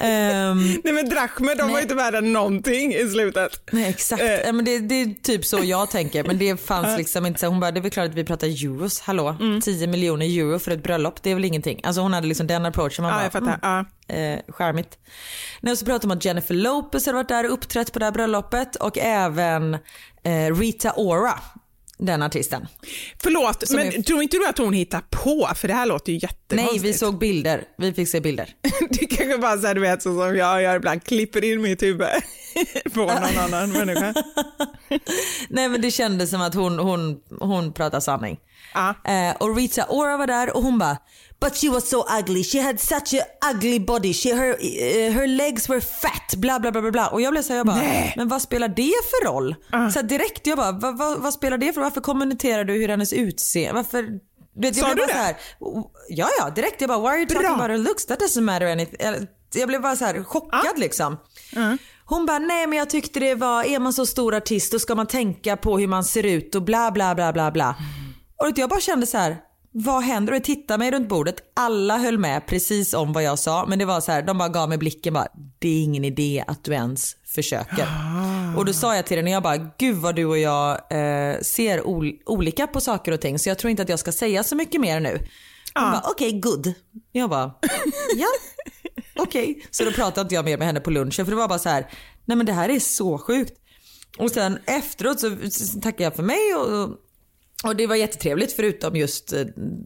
Ehm, 0.00 0.80
Nej 0.84 0.92
men 0.94 1.08
drachmer, 1.08 1.54
de 1.54 1.60
var 1.62 1.66
nej. 1.68 1.76
ju 1.76 1.82
inte 1.82 1.94
värda 1.94 2.20
någonting 2.20 2.94
i 2.94 3.08
slutet. 3.08 3.60
nej 3.72 3.90
exakt, 3.90 4.22
Eh. 4.22 4.28
Ja, 4.32 4.52
men 4.52 4.64
det, 4.64 4.78
det 4.78 4.94
är 4.94 5.14
typ 5.22 5.44
så 5.44 5.58
jag 5.64 5.90
tänker. 5.90 6.24
Men 6.24 6.38
det 6.38 6.56
fanns 6.66 6.98
liksom 6.98 7.26
inte 7.26 7.40
så. 7.40 7.46
Hon 7.46 7.60
bara, 7.60 7.70
det 7.70 7.80
är 7.80 7.82
väl 7.82 7.90
klart 7.90 8.08
att 8.08 8.14
vi 8.14 8.24
pratar 8.24 8.46
euros, 8.46 9.00
hallå? 9.00 9.36
Mm. 9.40 9.60
10 9.60 9.86
miljoner 9.86 10.26
euro 10.26 10.58
för 10.58 10.70
ett 10.70 10.82
bröllop, 10.82 11.22
det 11.22 11.30
är 11.30 11.34
väl 11.34 11.44
ingenting. 11.44 11.80
Alltså 11.84 12.00
hon 12.00 12.12
hade 12.12 12.26
liksom 12.26 12.46
den 12.46 12.66
approachen. 12.66 13.02
Man 13.02 13.10
Ja, 13.12 13.16
bara, 13.16 13.22
jag 13.24 13.32
fattar. 13.60 13.84
Mm, 14.08 14.38
eh, 14.38 14.40
charmigt. 14.54 14.98
Nej, 15.60 15.76
så 15.76 15.84
pratade 15.84 16.02
de 16.06 16.12
om 16.12 16.16
att 16.18 16.24
Jennifer 16.24 16.54
Lopez 16.54 17.06
hade 17.06 17.16
varit 17.16 17.28
där 17.28 17.44
och 17.46 17.52
uppträtt 17.52 17.92
på 17.92 17.98
det 17.98 18.04
här 18.04 18.12
bröllopet 18.12 18.76
och 18.76 18.98
även 18.98 19.74
eh, 20.24 20.54
Rita 20.58 20.92
Ora, 20.96 21.34
den 21.98 22.22
artisten. 22.22 22.66
Förlåt, 23.22 23.66
Som 23.68 23.76
men 23.76 23.86
är- 23.86 24.02
tror 24.02 24.22
inte 24.22 24.36
du 24.36 24.46
att 24.48 24.58
hon 24.58 24.72
hittar 24.72 25.00
på? 25.10 25.50
För 25.56 25.68
det 25.68 25.74
här 25.74 25.86
låter 25.86 26.12
ju 26.12 26.18
Nej, 26.18 26.28
jättekonstigt. 26.50 26.84
vi 26.84 26.92
såg 26.98 27.18
bilder. 27.18 27.64
Vi 27.78 27.92
fick 27.92 28.08
se 28.08 28.20
bilder. 28.20 28.48
Det 28.90 29.06
kanske 29.06 29.38
bara 29.38 29.58
så 29.58 29.66
här, 29.66 29.74
du 29.74 29.80
vet, 29.80 30.02
så 30.02 30.08
som 30.20 30.36
jag 30.36 30.62
gör 30.62 30.76
ibland, 30.76 31.04
klipper 31.04 31.44
in 31.44 31.62
mitt 31.62 31.82
huvud 31.82 32.06
på 32.94 33.00
någon 33.00 33.10
annan 33.38 33.72
människa. 33.72 34.14
Nej 35.48 35.68
men 35.68 35.80
det 35.80 35.90
kändes 35.90 36.30
som 36.30 36.42
att 36.42 36.54
hon, 36.54 36.78
hon, 36.78 37.20
hon 37.40 37.72
pratar 37.72 38.00
sanning. 38.00 38.38
Ja. 38.74 38.94
Eh, 39.12 39.36
och 39.36 39.56
Rita 39.56 39.86
Ora 39.88 40.16
var 40.16 40.26
där 40.26 40.56
och 40.56 40.62
hon 40.62 40.78
bara 40.78 40.96
But 41.40 41.56
she 41.56 41.68
was 41.68 41.88
so 41.88 42.04
ugly, 42.20 42.44
she 42.44 42.60
had 42.60 42.80
such 42.80 43.14
a 43.14 43.24
ugly 43.52 43.80
body, 43.80 44.12
she, 44.14 44.34
her, 44.34 44.50
eh, 44.60 45.12
her 45.12 45.26
legs 45.26 45.68
were 45.68 45.80
fat, 45.80 46.34
bla 46.36 46.58
bla 46.60 46.70
bla 46.72 46.80
bla 46.82 46.90
bla. 46.90 47.06
Och 47.08 47.20
jag 47.20 47.30
blev 47.32 47.42
såhär, 47.42 47.56
jag 47.56 47.66
bara, 47.66 47.80
men 48.16 48.28
vad 48.28 48.42
spelar 48.42 48.68
det 48.68 48.92
för 49.10 49.24
roll? 49.26 49.54
Så 49.70 49.98
här, 50.00 50.02
direkt 50.02 50.46
jag 50.46 50.56
bara, 50.58 50.72
vad, 50.72 50.98
vad, 50.98 51.18
vad 51.18 51.32
spelar 51.32 51.58
det 51.58 51.72
för 51.72 51.80
roll? 51.80 51.84
Varför 51.90 52.00
kommenterar 52.00 52.64
du 52.64 52.72
hur 52.72 52.88
hennes 52.88 53.12
utseende, 53.12 53.72
varför? 53.74 54.02
Du 54.56 54.68
vet, 54.68 54.76
jag 54.76 54.88
Sa 54.88 54.94
blev 54.94 55.06
du 55.06 55.12
bara 55.12 55.22
det? 55.28 55.36
så 55.60 55.74
här, 55.74 55.84
ja 56.08 56.28
ja 56.38 56.50
direkt 56.50 56.80
jag 56.80 56.88
bara 56.88 56.98
why 56.98 57.06
are 57.06 57.16
you 57.18 57.26
talking 57.26 57.42
Bra. 57.42 57.54
about 57.54 57.70
her 57.70 57.78
looks 57.78 58.06
that 58.06 58.20
doesn't 58.20 58.40
matter 58.40 58.66
anything. 58.72 58.96
Jag- 59.00 59.26
Jag 59.56 59.68
blev 59.68 59.82
bara 59.82 59.96
så 59.96 60.04
här 60.04 60.24
chockad 60.24 60.78
liksom. 60.78 61.16
Hon 62.04 62.26
bara 62.26 62.38
nej 62.38 62.66
men 62.66 62.78
jag 62.78 62.90
tyckte 62.90 63.20
det 63.20 63.34
var, 63.34 63.64
är 63.64 63.78
man 63.78 63.92
så 63.92 64.06
stor 64.06 64.34
artist 64.34 64.72
då 64.72 64.78
ska 64.78 64.94
man 64.94 65.06
tänka 65.06 65.56
på 65.56 65.78
hur 65.78 65.86
man 65.86 66.04
ser 66.04 66.26
ut 66.26 66.54
och 66.54 66.62
bla 66.62 66.90
bla 66.90 67.14
bla 67.14 67.32
bla 67.32 67.50
bla. 67.50 67.76
Och 68.42 68.58
jag 68.58 68.68
bara 68.70 68.80
kände 68.80 69.06
så 69.06 69.18
här. 69.18 69.36
Vad 69.76 70.02
händer? 70.02 70.32
Och 70.32 70.36
jag 70.36 70.44
tittade 70.44 70.78
mig 70.78 70.90
runt 70.90 71.08
bordet. 71.08 71.36
Alla 71.54 71.98
höll 71.98 72.18
med 72.18 72.46
precis 72.46 72.94
om 72.94 73.12
vad 73.12 73.22
jag 73.22 73.38
sa. 73.38 73.66
Men 73.68 73.78
det 73.78 73.84
var 73.84 74.00
så 74.00 74.12
här, 74.12 74.22
de 74.22 74.38
bara 74.38 74.48
gav 74.48 74.68
mig 74.68 74.78
blicken 74.78 75.14
bara. 75.14 75.26
Det 75.58 75.68
är 75.68 75.82
ingen 75.82 76.04
idé 76.04 76.44
att 76.46 76.64
du 76.64 76.72
ens 76.72 77.16
försöker. 77.34 77.86
Och 78.56 78.64
då 78.64 78.72
sa 78.72 78.96
jag 78.96 79.06
till 79.06 79.16
henne, 79.16 79.30
jag 79.30 79.42
bara, 79.42 79.56
gud 79.78 79.96
vad 79.96 80.16
du 80.16 80.24
och 80.24 80.38
jag 80.38 80.70
eh, 80.72 81.40
ser 81.40 81.82
ol- 81.86 82.18
olika 82.26 82.66
på 82.66 82.80
saker 82.80 83.12
och 83.12 83.20
ting. 83.20 83.38
Så 83.38 83.48
jag 83.48 83.58
tror 83.58 83.70
inte 83.70 83.82
att 83.82 83.88
jag 83.88 83.98
ska 83.98 84.12
säga 84.12 84.44
så 84.44 84.56
mycket 84.56 84.80
mer 84.80 85.00
nu. 85.00 85.18
Hon 85.74 85.90
bara, 85.92 86.02
okej 86.10 86.32
good. 86.40 86.72
Jag 87.12 87.30
bara, 87.30 87.54
ja. 88.16 88.26
Okej. 89.16 89.66
Så 89.70 89.84
då 89.84 89.92
pratade 89.92 90.20
inte 90.20 90.34
jag 90.34 90.44
mer 90.44 90.58
med 90.58 90.66
henne 90.66 90.80
på 90.80 90.90
lunchen 90.90 91.24
för 91.26 91.30
det 91.30 91.36
var 91.36 91.48
bara 91.48 91.58
så 91.58 91.68
här, 91.68 91.90
nej 92.24 92.36
men 92.36 92.46
det 92.46 92.52
här 92.52 92.68
är 92.68 92.80
så 92.80 93.18
sjukt. 93.18 93.52
Och 94.18 94.30
sen 94.30 94.58
efteråt 94.66 95.20
så 95.20 95.30
tackade 95.82 96.02
jag 96.04 96.16
för 96.16 96.22
mig 96.22 96.54
och, 96.54 96.88
och 97.64 97.76
det 97.76 97.86
var 97.86 97.96
jättetrevligt 97.96 98.52
förutom 98.52 98.96
just 98.96 99.32
eh, 99.32 99.40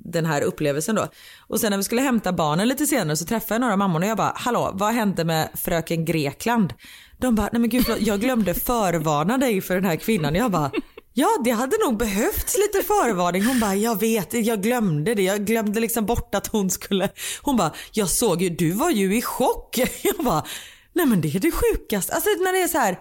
den 0.04 0.26
här 0.26 0.42
upplevelsen 0.42 0.94
då. 0.94 1.08
Och 1.46 1.60
sen 1.60 1.70
när 1.70 1.76
vi 1.76 1.84
skulle 1.84 2.00
hämta 2.00 2.32
barnen 2.32 2.68
lite 2.68 2.86
senare 2.86 3.16
så 3.16 3.24
träffade 3.24 3.54
jag 3.54 3.60
några 3.60 3.76
mammor 3.76 4.00
och 4.00 4.06
jag 4.06 4.16
bara, 4.16 4.32
hallå 4.36 4.70
vad 4.74 4.94
hände 4.94 5.24
med 5.24 5.48
fröken 5.54 6.04
Grekland? 6.04 6.74
De 7.18 7.34
bara, 7.34 7.48
nej 7.52 7.60
men 7.60 7.70
gud 7.70 7.84
jag 7.98 8.20
glömde 8.20 8.54
förvarna 8.54 9.38
dig 9.38 9.60
för 9.60 9.74
den 9.74 9.84
här 9.84 9.96
kvinnan. 9.96 10.34
Jag 10.34 10.50
bara, 10.50 10.70
ja 11.14 11.28
det 11.44 11.50
hade 11.50 11.76
nog 11.84 11.98
behövts 11.98 12.56
lite 12.58 12.86
förvarning. 12.86 13.44
Hon 13.44 13.60
bara, 13.60 13.74
jag 13.74 14.00
vet, 14.00 14.34
jag 14.34 14.62
glömde 14.62 15.14
det. 15.14 15.22
Jag 15.22 15.44
glömde 15.44 15.80
liksom 15.80 16.06
bort 16.06 16.34
att 16.34 16.46
hon 16.46 16.70
skulle. 16.70 17.08
Hon 17.42 17.56
bara, 17.56 17.72
jag 17.92 18.08
såg 18.08 18.42
ju, 18.42 18.48
du 18.48 18.70
var 18.70 18.90
ju 18.90 19.16
i 19.16 19.22
chock. 19.22 19.78
Jag 20.02 20.24
bara, 20.24 20.44
nej 20.92 21.06
men 21.06 21.20
det 21.20 21.34
är 21.34 21.40
det 21.40 21.50
sjukaste. 21.50 22.14
Alltså 22.14 22.28
när 22.28 22.52
det 22.52 22.62
är 22.62 22.68
så 22.68 22.78
här, 22.78 22.98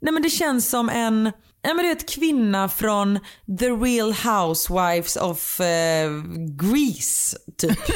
nej 0.00 0.12
men 0.12 0.22
det 0.22 0.30
känns 0.30 0.68
som 0.68 0.88
en, 0.88 1.32
nej 1.66 1.74
men 1.74 1.84
du 1.84 1.88
vet 1.88 2.08
kvinna 2.14 2.68
från 2.68 3.18
the 3.58 3.66
real 3.68 4.12
housewives 4.12 5.16
of 5.16 5.60
eh, 5.60 6.10
Greece 6.62 7.36
typ. 7.58 7.78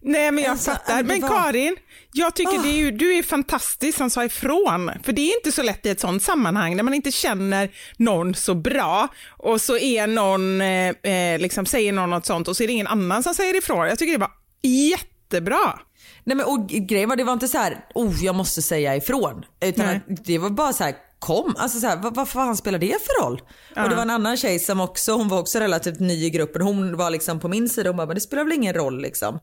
Nej 0.00 0.30
men 0.32 0.44
jag 0.44 0.50
Alltså, 0.50 0.70
fattar. 0.70 1.02
det 1.02 1.08
Men 1.08 1.20
Karin, 1.28 1.76
jag 2.12 2.34
tycker 2.34 2.58
Ah. 2.58 2.62
det 2.62 2.68
är 2.68 2.76
ju, 2.78 2.90
du 2.90 3.14
är 3.18 3.22
fantastisk 3.22 3.98
som 3.98 4.10
sa 4.10 4.24
ifrån. 4.24 4.90
För 5.02 5.12
det 5.12 5.20
är 5.32 5.36
inte 5.36 5.52
så 5.52 5.62
lätt 5.62 5.86
i 5.86 5.88
ett 5.88 6.00
sånt 6.00 6.22
sammanhang 6.22 6.76
när 6.76 6.82
man 6.82 6.94
inte 6.94 7.10
känner 7.12 7.70
någon 7.96 8.34
så 8.34 8.54
bra 8.54 9.08
och 9.38 9.60
så 9.60 9.78
är 9.78 10.06
någon, 10.06 10.60
eh, 10.60 11.12
eh, 11.12 11.38
liksom 11.38 11.66
säger 11.66 11.92
någon 11.92 12.10
något 12.10 12.26
sånt 12.26 12.48
och 12.48 12.56
så 12.56 12.62
är 12.62 12.66
det 12.66 12.72
ingen 12.72 12.86
annan 12.86 13.22
som 13.22 13.34
säger 13.34 13.58
ifrån. 13.58 13.88
Jag 13.88 13.98
tycker 13.98 14.12
det 14.12 14.18
var 14.18 14.30
jättebra. 14.62 15.78
Nej 16.24 16.36
men 16.36 16.46
och 16.46 16.68
grejen 16.68 17.08
var 17.08 17.16
det 17.16 17.24
var 17.24 17.32
inte 17.32 17.48
så 17.48 17.58
här, 17.58 17.78
oh 17.94 18.24
jag 18.24 18.34
måste 18.34 18.62
säga 18.62 18.96
ifrån. 18.96 19.44
Utan 19.60 20.00
det 20.24 20.38
var 20.38 20.50
bara 20.50 20.72
så 20.72 20.84
här, 20.84 20.94
kom. 21.18 21.54
Alltså 21.58 21.80
så 21.80 21.86
här, 21.86 21.96
vad, 21.96 22.14
vad 22.14 22.28
fan 22.28 22.56
spelar 22.56 22.78
det 22.78 22.96
för 23.06 23.22
roll? 23.24 23.42
Och 23.76 23.88
det 23.88 23.94
var 23.94 24.02
en 24.02 24.10
annan 24.10 24.36
tjej 24.36 24.58
som 24.58 24.80
också, 24.80 25.12
hon 25.12 25.28
var 25.28 25.38
också 25.38 25.58
relativt 25.58 26.00
ny 26.00 26.24
i 26.24 26.30
gruppen. 26.30 26.62
Hon 26.62 26.96
var 26.96 27.10
liksom 27.10 27.40
på 27.40 27.48
min 27.48 27.68
sida 27.68 27.90
och 27.90 27.94
hon 27.94 27.96
bara, 27.96 28.06
men 28.06 28.14
det 28.14 28.20
spelar 28.20 28.44
väl 28.44 28.52
ingen 28.52 28.74
roll 28.74 29.02
liksom. 29.02 29.38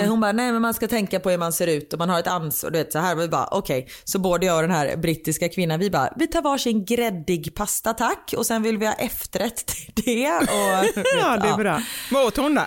Eh, 0.00 0.08
Hon 0.08 0.20
bara, 0.20 0.32
nej 0.32 0.52
men 0.52 0.62
man 0.62 0.74
ska 0.74 0.88
tänka 0.88 1.20
på 1.20 1.30
hur 1.30 1.38
man 1.38 1.52
ser 1.52 1.66
ut 1.66 1.92
och 1.92 1.98
man 1.98 2.08
har 2.10 2.18
ett 2.20 2.26
ansvar. 2.26 2.70
Du 2.70 2.78
vet 2.78 2.92
så 2.92 2.98
här. 2.98 3.14
Vi 3.14 3.28
bara, 3.28 3.48
okej. 3.50 3.88
Så 4.04 4.18
både 4.18 4.46
jag 4.46 4.56
och 4.56 4.62
den 4.62 4.70
här 4.70 4.96
brittiska 4.96 5.48
kvinnan, 5.48 5.80
vi 5.80 5.90
bara, 5.90 6.12
vi 6.16 6.26
tar 6.26 6.42
varsin 6.42 6.84
gräddig 6.84 7.54
pasta 7.54 7.92
tack. 7.92 8.34
Och 8.36 8.46
sen 8.46 8.62
vill 8.62 8.78
vi 8.78 8.86
ha 8.86 8.94
efterrätt 8.94 9.66
till 9.66 9.92
det. 10.04 10.28
Och, 10.30 11.02
Ja, 11.20 11.36
det 11.36 11.48
är 11.48 11.56
bra. 11.56 11.82
Vad 12.12 12.24
åt 12.26 12.36
hon 12.36 12.54
då? 12.54 12.62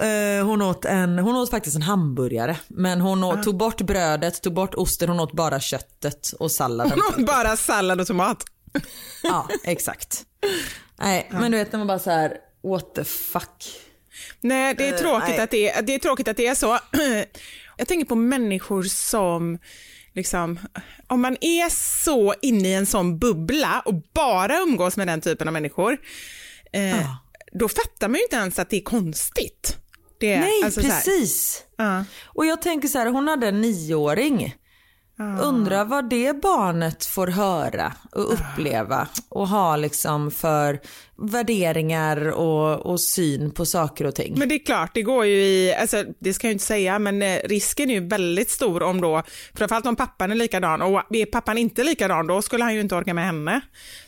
Eh, 0.00 0.46
hon, 0.46 0.62
åt 0.62 0.84
en, 0.84 1.18
hon 1.18 1.36
åt 1.36 1.50
faktiskt 1.50 1.76
en 1.76 1.82
hamburgare. 1.82 2.56
Men 2.68 3.00
hon 3.00 3.24
åt, 3.24 3.42
tog 3.42 3.56
bort 3.56 3.80
brödet, 3.80 4.42
tog 4.42 4.54
bort 4.54 4.74
osten, 4.74 5.08
hon 5.08 5.20
åt 5.20 5.32
bara 5.32 5.60
köttet 5.60 6.32
och 6.38 6.52
salladen. 6.52 7.00
Hon 7.14 7.20
åt 7.22 7.26
bara 7.26 7.56
sallad 7.56 8.00
och 8.00 8.06
tomat. 8.06 8.44
ja, 9.22 9.48
exakt. 9.64 10.24
Nej, 10.98 11.28
men 11.30 11.52
du 11.52 11.58
vet 11.58 11.72
när 11.72 11.78
man 11.78 11.86
bara 11.86 11.98
så 11.98 12.10
här, 12.10 12.36
what 12.62 12.94
the 12.94 13.04
fuck. 13.04 13.64
Nej, 14.40 14.74
det 14.74 14.88
är, 14.88 14.92
Eh, 14.92 14.98
tråkigt 14.98 15.28
nej. 15.28 15.38
att 15.40 15.50
det, 15.50 15.70
är- 15.70 15.82
det 15.82 15.94
är 15.94 15.98
tråkigt 15.98 16.28
att 16.28 16.36
det 16.36 16.46
är 16.46 16.54
så. 16.54 16.78
Jag 17.76 17.88
tänker 17.88 18.06
på 18.06 18.14
människor 18.14 18.82
som, 18.82 19.58
liksom, 20.14 20.58
om 21.06 21.20
man 21.20 21.36
är 21.40 21.68
så 22.02 22.34
inne 22.42 22.68
i 22.68 22.74
en 22.74 22.86
sån 22.86 23.18
bubbla 23.18 23.82
och 23.84 23.94
bara 24.14 24.58
umgås 24.58 24.96
med 24.96 25.06
den 25.06 25.20
typen 25.20 25.48
av 25.48 25.52
människor, 25.52 25.96
eh, 26.72 27.10
då 27.52 27.68
fattar 27.68 28.08
man 28.08 28.16
ju 28.16 28.22
inte 28.22 28.36
ens 28.36 28.58
att 28.58 28.70
det 28.70 28.76
är 28.76 28.82
konstigt. 28.82 29.76
Det, 30.20 30.40
Nej, 30.40 30.64
alltså 30.64 30.80
precis. 30.80 31.62
Ja. 31.76 32.04
Och 32.24 32.46
jag 32.46 32.62
tänker 32.62 32.88
så 32.88 32.98
här, 32.98 33.06
hon 33.06 33.28
hade 33.28 33.48
en 33.48 33.60
nioåring. 33.60 34.54
Undrar 35.42 35.84
vad 35.84 36.10
det 36.10 36.42
barnet 36.42 37.04
får 37.04 37.26
höra 37.26 37.92
och 38.12 38.32
uppleva 38.32 39.08
och 39.28 39.48
ha 39.48 39.76
liksom 39.76 40.30
för 40.30 40.80
värderingar 41.18 42.30
och, 42.30 42.86
och 42.86 43.00
syn 43.00 43.50
på 43.50 43.66
saker 43.66 44.04
och 44.04 44.14
ting. 44.14 44.34
Men 44.38 44.48
det 44.48 44.54
är 44.54 44.64
klart, 44.64 44.94
det 44.94 45.02
går 45.02 45.26
ju 45.26 45.42
i, 45.42 45.74
alltså, 45.74 46.04
det 46.18 46.34
ska 46.34 46.46
jag 46.46 46.52
inte 46.52 46.64
säga, 46.64 46.98
men 46.98 47.22
eh, 47.22 47.38
risken 47.44 47.90
är 47.90 47.94
ju 47.94 48.08
väldigt 48.08 48.50
stor 48.50 48.82
om 48.82 49.00
då, 49.00 49.22
framförallt 49.54 49.86
om 49.86 49.96
pappan 49.96 50.30
är 50.30 50.34
likadan 50.34 50.82
och 50.82 51.02
är 51.10 51.26
pappan 51.26 51.58
inte 51.58 51.84
likadan, 51.84 52.26
då 52.26 52.42
skulle 52.42 52.64
han 52.64 52.74
ju 52.74 52.80
inte 52.80 52.94
orka 52.94 53.14
med 53.14 53.24
henne. 53.24 53.60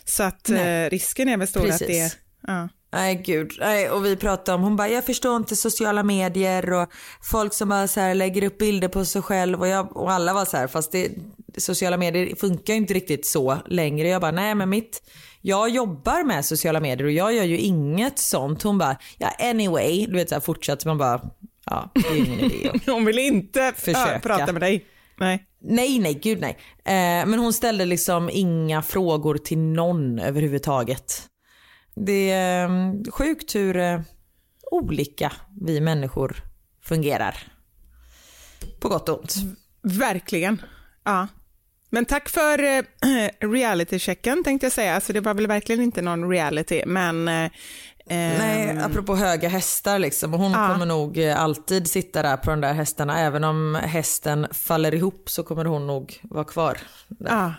Så 0.05 0.23
att 0.23 0.49
eh, 0.49 0.89
risken 0.89 1.29
är 1.29 1.37
väl 1.37 1.47
stor 1.47 1.61
Precis. 1.61 1.81
att 1.81 1.87
det, 1.87 2.11
ja. 2.47 2.69
Nej 2.91 3.15
gud, 3.25 3.51
nej, 3.59 3.89
och 3.89 4.05
vi 4.05 4.15
pratade 4.15 4.55
om, 4.55 4.63
hon 4.63 4.75
bara 4.75 4.89
jag 4.89 5.05
förstår 5.05 5.35
inte 5.35 5.55
sociala 5.55 6.03
medier 6.03 6.73
och 6.73 6.89
folk 7.21 7.53
som 7.53 7.69
bara 7.69 7.87
så 7.87 7.99
här 7.99 8.15
lägger 8.15 8.43
upp 8.43 8.57
bilder 8.57 8.87
på 8.87 9.05
sig 9.05 9.21
själv 9.21 9.59
och, 9.61 9.67
jag, 9.67 9.97
och 9.97 10.11
alla 10.11 10.33
var 10.33 10.45
så 10.45 10.57
här 10.57 10.67
fast 10.67 10.91
det, 10.91 11.11
sociala 11.57 11.97
medier 11.97 12.35
funkar 12.35 12.73
ju 12.73 12.77
inte 12.77 12.93
riktigt 12.93 13.25
så 13.25 13.57
längre. 13.65 14.07
Jag 14.07 14.21
bara 14.21 14.31
nej 14.31 14.55
men 14.55 14.69
mitt, 14.69 15.03
jag 15.41 15.69
jobbar 15.69 16.23
med 16.23 16.45
sociala 16.45 16.79
medier 16.79 17.05
och 17.05 17.11
jag 17.11 17.33
gör 17.33 17.43
ju 17.43 17.57
inget 17.57 18.19
sånt. 18.19 18.63
Hon 18.63 18.77
bara 18.77 18.97
ja 19.17 19.27
anyway, 19.39 20.05
du 20.05 20.13
vet 20.13 20.29
så 20.29 20.35
här 20.35 20.41
fortsatt 20.41 20.85
man 20.85 20.97
bara 20.97 21.21
ja 21.65 21.91
det 21.93 22.07
är 22.07 22.15
ju 22.15 22.25
ingen 22.25 22.39
idé. 22.39 22.71
Hon 22.91 23.05
vill 23.05 23.19
inte 23.19 23.73
Försöka. 23.77 24.13
äh, 24.15 24.21
prata 24.21 24.53
med 24.53 24.61
dig. 24.61 24.85
Nej. 25.17 25.45
nej 25.61 25.99
nej 25.99 26.13
gud 26.13 26.41
nej. 26.41 26.57
Eh, 26.85 27.25
men 27.27 27.39
hon 27.39 27.53
ställde 27.53 27.85
liksom 27.85 28.29
inga 28.33 28.81
frågor 28.81 29.37
till 29.37 29.57
någon 29.57 30.19
överhuvudtaget. 30.19 31.28
Det 32.05 32.31
är 32.31 32.63
eh, 32.65 33.11
sjukt 33.11 33.55
hur 33.55 33.77
eh, 33.77 33.99
olika 34.71 35.31
vi 35.61 35.81
människor 35.81 36.43
fungerar. 36.83 37.37
På 38.79 38.89
gott 38.89 39.09
och 39.09 39.19
ont. 39.19 39.35
Verkligen. 39.81 40.61
Ja. 41.03 41.27
Men 41.89 42.05
tack 42.05 42.29
för 42.29 42.63
eh, 42.63 42.83
reality-checken 43.39 44.43
tänkte 44.43 44.65
jag 44.65 44.73
säga. 44.73 44.95
Alltså, 44.95 45.13
det 45.13 45.21
var 45.21 45.33
väl 45.33 45.47
verkligen 45.47 45.81
inte 45.81 46.01
någon 46.01 46.29
reality, 46.29 46.83
men... 46.85 47.27
Eh, 47.27 47.51
Nej, 48.11 48.79
apropå 48.79 49.15
höga 49.15 49.49
hästar 49.49 49.99
liksom. 49.99 50.33
Och 50.33 50.39
hon 50.39 50.51
Ja. 50.51 50.67
kommer 50.73 50.85
nog 50.85 51.17
eh, 51.17 51.41
alltid 51.41 51.87
sitta 51.87 52.21
där 52.21 52.37
på 52.37 52.49
de 52.49 52.61
där 52.61 52.73
hästarna. 52.73 53.19
Även 53.19 53.43
om 53.43 53.75
hästen 53.83 54.47
faller 54.51 54.93
ihop 54.95 55.29
så 55.29 55.43
kommer 55.43 55.65
hon 55.65 55.87
nog 55.87 56.19
vara 56.23 56.43
kvar. 56.43 56.77
Där. 57.07 57.31
Ja. 57.31 57.53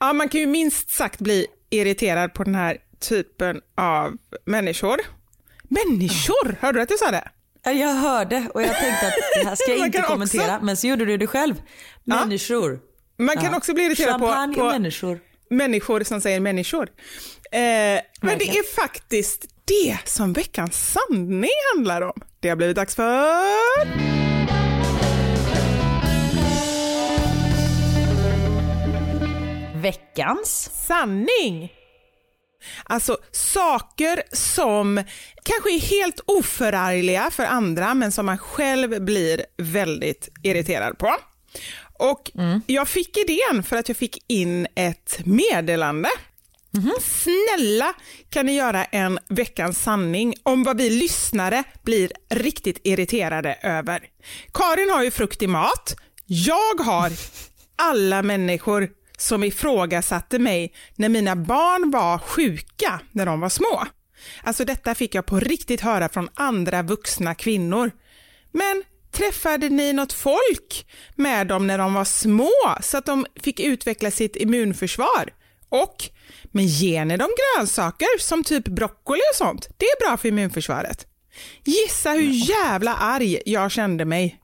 ja, 0.00 0.12
man 0.12 0.28
kan 0.28 0.40
ju 0.40 0.46
minst 0.46 0.90
sagt 0.90 1.20
bli 1.20 1.46
irriterad 1.70 2.34
på 2.34 2.44
den 2.44 2.54
här 2.54 2.78
typen 3.00 3.60
av 3.76 4.16
människor. 4.44 5.00
Människor, 5.62 6.56
hörde 6.60 6.78
du 6.78 6.82
att 6.82 6.90
jag 6.90 6.98
sa 6.98 7.10
det? 7.10 7.28
Ja, 7.64 7.72
Jag 7.72 7.88
hörde 7.94 8.48
och 8.54 8.62
jag 8.62 8.76
tänkte 8.76 9.06
att 9.06 9.14
det 9.42 9.48
här 9.48 9.54
ska 9.56 9.70
jag 9.76 9.86
inte 9.86 10.02
kommentera. 10.02 10.54
också- 10.54 10.64
Men 10.64 10.76
så 10.76 10.86
gjorde 10.86 11.04
du 11.04 11.16
det 11.16 11.26
själv. 11.26 11.54
Människor. 12.04 12.80
Man 13.18 13.36
kan 13.36 13.44
Ja. 13.52 13.56
också 13.56 13.74
bli 13.74 13.84
irriterad 13.84 14.20
på, 14.20 14.26
Champagne 14.26 14.54
på 14.54 14.64
människor. 14.64 15.20
människor 15.50 16.02
som 16.04 16.20
säger 16.20 16.40
människor. 16.40 16.88
Eh, 17.52 17.60
men 18.20 18.38
det 18.38 18.48
är 18.48 18.74
faktiskt 18.74 19.44
det 19.64 19.98
som 20.04 20.32
veckans 20.32 20.92
sanning 20.92 21.50
handlar 21.74 22.02
om. 22.02 22.20
Det 22.40 22.48
har 22.48 22.56
blivit 22.56 22.76
dags 22.76 22.94
för... 22.94 24.16
Veckans. 29.82 30.70
sanning. 30.86 31.72
Alltså 32.84 33.18
saker 33.32 34.22
som 34.32 35.02
kanske 35.42 35.74
är 35.74 35.80
helt 35.80 36.20
oförargliga 36.26 37.30
för 37.30 37.44
andra 37.44 37.94
men 37.94 38.12
som 38.12 38.26
man 38.26 38.38
själv 38.38 39.02
blir 39.02 39.46
väldigt 39.56 40.28
irriterad 40.42 40.98
på. 40.98 41.16
Och 41.98 42.30
Jag 42.66 42.88
fick 42.88 43.16
idén 43.16 43.62
för 43.62 43.76
att 43.76 43.88
jag 43.88 43.96
fick 43.96 44.24
in 44.26 44.66
ett 44.74 45.20
meddelande 45.24 46.08
Snälla 47.00 47.94
kan 48.30 48.46
ni 48.46 48.56
göra 48.56 48.84
en 48.84 49.18
veckans 49.28 49.82
sanning 49.82 50.34
om 50.42 50.64
vad 50.64 50.76
vi 50.76 50.90
lyssnare 50.90 51.64
blir 51.82 52.12
riktigt 52.28 52.80
irriterade 52.84 53.58
över. 53.62 54.00
Karin 54.54 54.90
har 54.90 55.04
ju 55.04 55.10
frukt 55.10 55.42
i 55.42 55.46
mat. 55.46 55.96
Jag 56.26 56.80
har 56.80 57.12
alla 57.76 58.22
människor 58.22 58.88
som 59.16 59.44
ifrågasatte 59.44 60.38
mig 60.38 60.72
när 60.94 61.08
mina 61.08 61.36
barn 61.36 61.90
var 61.90 62.18
sjuka 62.18 63.00
när 63.12 63.26
de 63.26 63.40
var 63.40 63.48
små. 63.48 63.84
Alltså 64.42 64.64
detta 64.64 64.94
fick 64.94 65.14
jag 65.14 65.26
på 65.26 65.40
riktigt 65.40 65.80
höra 65.80 66.08
från 66.08 66.28
andra 66.34 66.82
vuxna 66.82 67.34
kvinnor. 67.34 67.90
Men 68.52 68.82
träffade 69.12 69.68
ni 69.68 69.92
något 69.92 70.12
folk 70.12 70.86
med 71.14 71.46
dem 71.46 71.66
när 71.66 71.78
de 71.78 71.94
var 71.94 72.04
små 72.04 72.76
så 72.82 72.98
att 72.98 73.06
de 73.06 73.26
fick 73.42 73.60
utveckla 73.60 74.10
sitt 74.10 74.36
immunförsvar? 74.36 75.32
Och, 75.68 75.96
men 76.42 76.66
ger 76.66 77.04
ni 77.04 77.16
dem 77.16 77.30
grönsaker 77.38 78.18
som 78.18 78.44
typ 78.44 78.64
broccoli 78.64 79.20
och 79.32 79.36
sånt? 79.36 79.68
Det 79.76 79.86
är 79.86 80.08
bra 80.08 80.16
för 80.16 80.28
immunförsvaret. 80.28 81.06
Gissa 81.64 82.10
hur 82.10 82.50
jävla 82.50 82.94
arg 82.94 83.38
jag 83.46 83.70
kände 83.70 84.04
mig. 84.04 84.40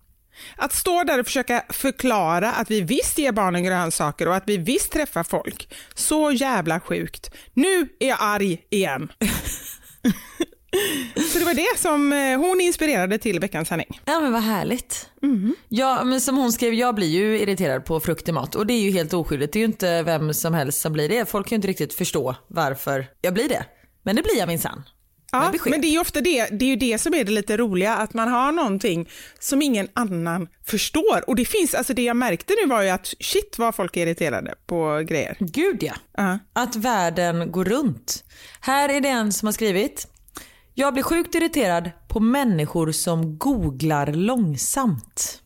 Att 0.56 0.72
stå 0.72 1.04
där 1.04 1.18
och 1.18 1.26
försöka 1.26 1.64
förklara 1.68 2.52
att 2.52 2.70
vi 2.70 2.80
visst 2.80 3.18
ger 3.18 3.32
barnen 3.32 3.64
grönsaker 3.64 4.28
och 4.28 4.36
att 4.36 4.44
vi 4.46 4.56
visst 4.56 4.92
träffar 4.92 5.24
folk. 5.24 5.74
Så 5.94 6.32
jävla 6.32 6.80
sjukt. 6.80 7.30
Nu 7.54 7.88
är 7.98 8.08
jag 8.08 8.18
arg 8.20 8.58
igen. 8.70 9.12
Så 11.32 11.38
det 11.38 11.44
var 11.44 11.54
det 11.54 11.78
som 11.78 12.12
eh, 12.12 12.38
hon 12.38 12.60
inspirerade 12.60 13.18
till 13.18 13.40
veckans 13.40 13.68
sanning. 13.68 14.00
Ja 14.04 14.20
men 14.20 14.32
vad 14.32 14.42
härligt. 14.42 15.08
Ja 15.68 16.04
men 16.04 16.20
som 16.20 16.36
hon 16.36 16.52
skrev, 16.52 16.74
jag 16.74 16.94
blir 16.94 17.08
ju 17.08 17.40
irriterad 17.40 17.84
på 17.84 18.00
frukt 18.00 18.28
i 18.28 18.32
mat 18.32 18.54
och 18.54 18.66
det 18.66 18.74
är 18.74 18.80
ju 18.80 18.90
helt 18.90 19.14
oskyldigt. 19.14 19.52
Det 19.52 19.56
är 19.56 19.60
ju 19.60 19.66
inte 19.66 20.02
vem 20.02 20.34
som 20.34 20.54
helst 20.54 20.80
som 20.80 20.92
blir 20.92 21.08
det. 21.08 21.28
Folk 21.28 21.48
kan 21.48 21.56
ju 21.56 21.56
inte 21.56 21.68
riktigt 21.68 21.94
förstå 21.94 22.36
varför 22.48 23.06
jag 23.20 23.34
blir 23.34 23.48
det. 23.48 23.64
Men 24.02 24.16
det 24.16 24.22
blir 24.22 24.38
jag 24.38 24.48
minsann. 24.48 24.82
Ja, 25.32 25.48
besked. 25.52 25.70
men 25.70 25.80
det 25.80 25.86
är 25.86 25.92
ju 25.92 26.00
ofta 26.00 26.20
det, 26.20 26.46
det 26.46 26.64
är 26.64 26.68
ju 26.68 26.76
det 26.76 26.98
som 26.98 27.14
är 27.14 27.24
det 27.24 27.32
lite 27.32 27.56
roliga, 27.56 27.94
att 27.94 28.14
man 28.14 28.28
har 28.28 28.52
någonting 28.52 29.08
som 29.38 29.62
ingen 29.62 29.88
annan 29.92 30.48
förstår. 30.66 31.24
Och 31.26 31.36
det 31.36 31.44
finns, 31.44 31.74
alltså 31.74 31.94
det 31.94 32.02
jag 32.02 32.16
märkte 32.16 32.54
nu 32.62 32.68
var 32.68 32.82
ju 32.82 32.88
att 32.88 33.14
shit 33.20 33.58
vad 33.58 33.74
folk 33.74 33.96
är 33.96 34.06
irriterade 34.06 34.54
på 34.66 35.04
grejer. 35.08 35.36
Gud 35.40 35.82
ja. 35.82 35.94
Ja. 36.16 36.38
Att 36.52 36.76
världen 36.76 37.52
går 37.52 37.64
runt. 37.64 38.24
Här 38.60 38.88
är 38.88 39.00
det 39.00 39.08
en 39.08 39.32
som 39.32 39.46
har 39.46 39.52
skrivit. 39.52 40.08
Jag 40.74 40.92
blir 40.92 41.02
sjukt 41.02 41.34
irriterad 41.34 41.90
på 42.08 42.20
människor 42.20 42.92
som 42.92 43.38
googlar 43.38 44.06
långsamt. 44.06 45.38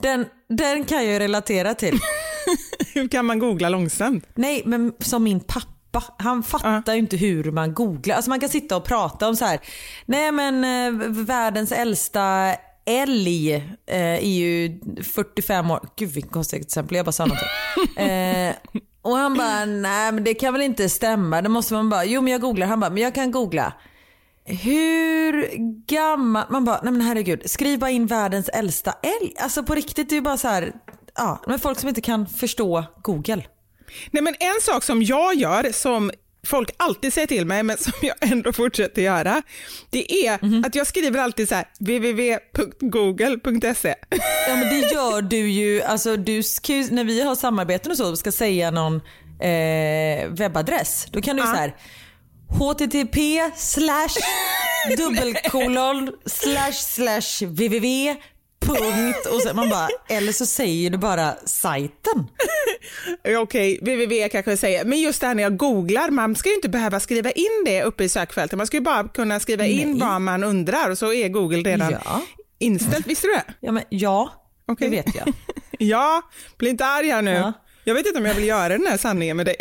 Den, 0.00 0.26
den 0.48 0.84
kan 0.84 0.98
jag 1.04 1.12
ju 1.12 1.18
relatera 1.18 1.74
till. 1.74 1.98
Hur 2.94 3.08
kan 3.08 3.26
man 3.26 3.38
googla 3.38 3.68
långsamt? 3.68 4.26
Nej, 4.34 4.62
men 4.66 4.92
som 4.98 5.24
min 5.24 5.40
pappa. 5.40 5.75
Han 6.18 6.42
fattar 6.42 6.92
ju 6.92 6.98
inte 6.98 7.16
hur 7.16 7.52
man 7.52 7.74
googlar. 7.74 8.16
Alltså 8.16 8.30
man 8.30 8.40
kan 8.40 8.48
sitta 8.48 8.76
och 8.76 8.84
prata 8.84 9.28
om 9.28 9.36
så 9.36 9.44
här. 9.44 9.60
Nej 10.06 10.32
men 10.32 10.64
eh, 10.64 11.08
världens 11.08 11.72
äldsta 11.72 12.54
älg 12.86 13.54
eh, 13.86 13.96
är 13.96 14.20
ju 14.20 14.80
45 15.02 15.70
år. 15.70 15.88
Gud 15.96 16.10
vilket 16.10 16.32
konstigt 16.32 16.62
exempel. 16.62 16.96
Jag 16.96 17.06
bara 17.06 17.12
sa 17.12 17.26
någonting. 17.26 17.48
Eh, 17.96 18.54
och 19.02 19.16
han 19.16 19.36
bara, 19.36 19.64
nej 19.64 20.12
men 20.12 20.24
det 20.24 20.34
kan 20.34 20.52
väl 20.52 20.62
inte 20.62 20.88
stämma. 20.88 21.42
Det 21.42 21.48
måste 21.48 21.74
man 21.74 21.90
bara, 21.90 22.04
jo 22.04 22.20
men 22.20 22.32
jag 22.32 22.40
googlar. 22.40 22.66
Han 22.66 22.80
bara, 22.80 22.90
men 22.90 23.02
jag 23.02 23.14
kan 23.14 23.30
googla. 23.30 23.72
Hur 24.44 25.50
gammal, 25.86 26.44
man 26.50 26.64
bara, 26.64 26.80
nej 26.82 26.92
men 26.92 27.00
herregud, 27.00 27.50
skriv 27.50 27.78
bara 27.78 27.90
in 27.90 28.06
världens 28.06 28.48
äldsta 28.48 28.92
älg. 29.02 29.34
Alltså 29.38 29.62
på 29.62 29.74
riktigt, 29.74 30.08
det 30.08 30.12
är 30.12 30.16
ju 30.16 30.22
bara 30.22 30.36
så 30.36 30.48
här, 30.48 30.72
ja, 31.14 31.42
men 31.46 31.58
folk 31.58 31.78
som 31.78 31.88
inte 31.88 32.00
kan 32.00 32.26
förstå 32.26 32.84
google. 33.02 33.44
Nej 34.10 34.22
men 34.22 34.34
en 34.40 34.60
sak 34.62 34.84
som 34.84 35.02
jag 35.02 35.34
gör 35.34 35.72
som 35.72 36.10
folk 36.46 36.70
alltid 36.76 37.12
säger 37.12 37.26
till 37.26 37.44
mig 37.46 37.62
men 37.62 37.78
som 37.78 37.92
jag 38.02 38.14
ändå 38.20 38.52
fortsätter 38.52 39.02
göra, 39.02 39.42
det 39.90 40.26
är 40.26 40.64
att 40.66 40.74
jag 40.74 40.86
skriver 40.86 41.20
alltid 41.20 41.48
så 41.48 41.54
här 41.54 41.64
www.google.se. 42.80 43.94
Ja 44.48 44.56
men 44.56 44.68
det 44.68 44.78
gör 44.92 45.22
du 45.22 45.50
ju, 45.50 45.82
alltså 45.82 46.16
du 46.16 46.42
ju, 46.68 46.90
när 46.90 47.04
vi 47.04 47.22
har 47.22 47.34
samarbeten 47.34 47.90
och 47.92 47.96
så 47.96 48.10
och 48.10 48.18
ska 48.18 48.32
säga 48.32 48.70
någon 48.70 48.94
eh, 49.40 50.28
webbadress, 50.28 51.06
då 51.10 51.22
kan 51.22 51.36
du 51.36 51.42
Ja. 51.42 51.46
så 51.46 51.54
här 51.54 51.76
http 52.58 53.16
slash 53.56 54.16
dubbelkolon 54.96 56.12
slash 56.26 56.72
slash 56.72 57.46
www 57.46 58.16
punkt 58.66 59.26
och 59.26 59.40
så 59.42 59.54
man 59.54 59.68
bara, 59.68 59.88
eller 60.08 60.32
så 60.32 60.46
säger 60.46 60.90
du 60.90 60.98
bara 60.98 61.34
sajten. 61.44 62.26
Okej, 63.38 63.78
www 63.82 64.28
kanske 64.28 64.50
jag 64.50 64.58
säger, 64.58 64.84
men 64.84 65.00
just 65.00 65.20
det 65.20 65.26
här 65.26 65.34
när 65.34 65.42
jag 65.42 65.56
googlar, 65.56 66.10
man 66.10 66.34
ska 66.36 66.48
ju 66.48 66.54
inte 66.54 66.68
behöva 66.68 67.00
skriva 67.00 67.30
in 67.30 67.62
det 67.64 67.82
uppe 67.82 68.04
i 68.04 68.08
sökfältet, 68.08 68.56
man 68.56 68.66
ska 68.66 68.76
ju 68.76 68.80
bara 68.82 69.08
kunna 69.08 69.40
skriva 69.40 69.66
in 69.66 69.90
Nej. 69.90 70.00
vad 70.00 70.20
man 70.20 70.44
undrar 70.44 70.90
och 70.90 70.98
så 70.98 71.12
är 71.12 71.28
Google 71.28 71.70
redan 71.70 71.90
Ja. 72.04 72.22
inställt, 72.58 73.06
visste 73.06 73.26
du 73.26 73.32
det? 73.32 73.44
Ja 73.60 73.72
men 73.72 73.82
ja, 73.88 74.32
Okej. 74.68 74.90
det 74.90 74.96
vet 74.96 75.14
jag. 75.14 75.32
Ja, 75.78 76.22
bli 76.58 76.68
inte 76.70 76.86
arg 76.86 77.10
här 77.10 77.22
nu. 77.22 77.30
Ja. 77.30 77.52
Jag 77.84 77.94
vet 77.94 78.06
inte 78.06 78.18
om 78.18 78.26
jag 78.26 78.34
vill 78.34 78.44
göra 78.48 78.68
den 78.68 78.86
här 78.86 78.96
sanningen 78.96 79.36
med 79.36 79.46
dig. 79.46 79.56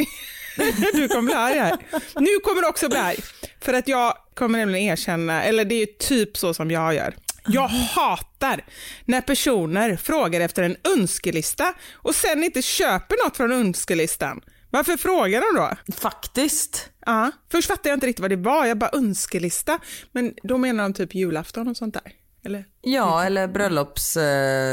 Du 0.94 1.08
kommer 1.08 1.22
bli 1.22 1.34
arg 1.34 1.58
här. 1.60 1.78
Nu 2.20 2.40
kommer 2.44 2.62
du 2.62 2.68
också 2.68 2.90
bli 2.90 2.98
arg. 2.98 3.18
För 3.62 3.74
att 3.74 3.88
jag 3.88 4.14
kommer 4.36 4.60
nämligen 4.60 4.92
erkänna, 4.92 5.44
eller 5.44 5.66
det 5.66 5.76
är 5.76 5.80
ju 5.80 5.86
typ 5.86 6.38
så 6.38 6.54
som 6.54 6.72
jag 6.72 6.96
gör. 6.96 7.16
Jag 7.48 7.68
hatar 7.68 8.66
när 9.06 9.22
personer 9.22 9.96
frågar 9.96 10.42
efter 10.42 10.64
en 10.64 10.78
önskelista 10.98 11.74
och 11.94 12.16
sen 12.16 12.44
inte 12.44 12.62
köper 12.62 13.26
något 13.26 13.38
från 13.38 13.52
önskelistan. 13.52 14.42
Varför 14.70 14.98
frågar 14.98 15.42
de 15.42 15.62
då? 15.62 15.94
Faktiskt. 15.96 16.90
Ja, 17.06 17.32
först 17.52 17.68
fattade 17.68 17.90
jag 17.90 17.96
inte 17.96 18.08
riktigt 18.08 18.22
vad 18.22 18.32
det 18.32 18.36
var, 18.36 18.66
jag 18.66 18.78
bara 18.78 18.90
önskelista. 18.94 19.80
Men 20.12 20.34
då 20.44 20.58
menar 20.58 20.84
de 20.84 20.94
typ 20.94 21.16
julafton 21.16 21.68
och 21.68 21.78
sånt 21.78 21.94
där. 21.94 22.12
Eller? 22.46 22.66
Ja 22.82 23.24
eller 23.24 23.48
bröllopslista 23.48 24.22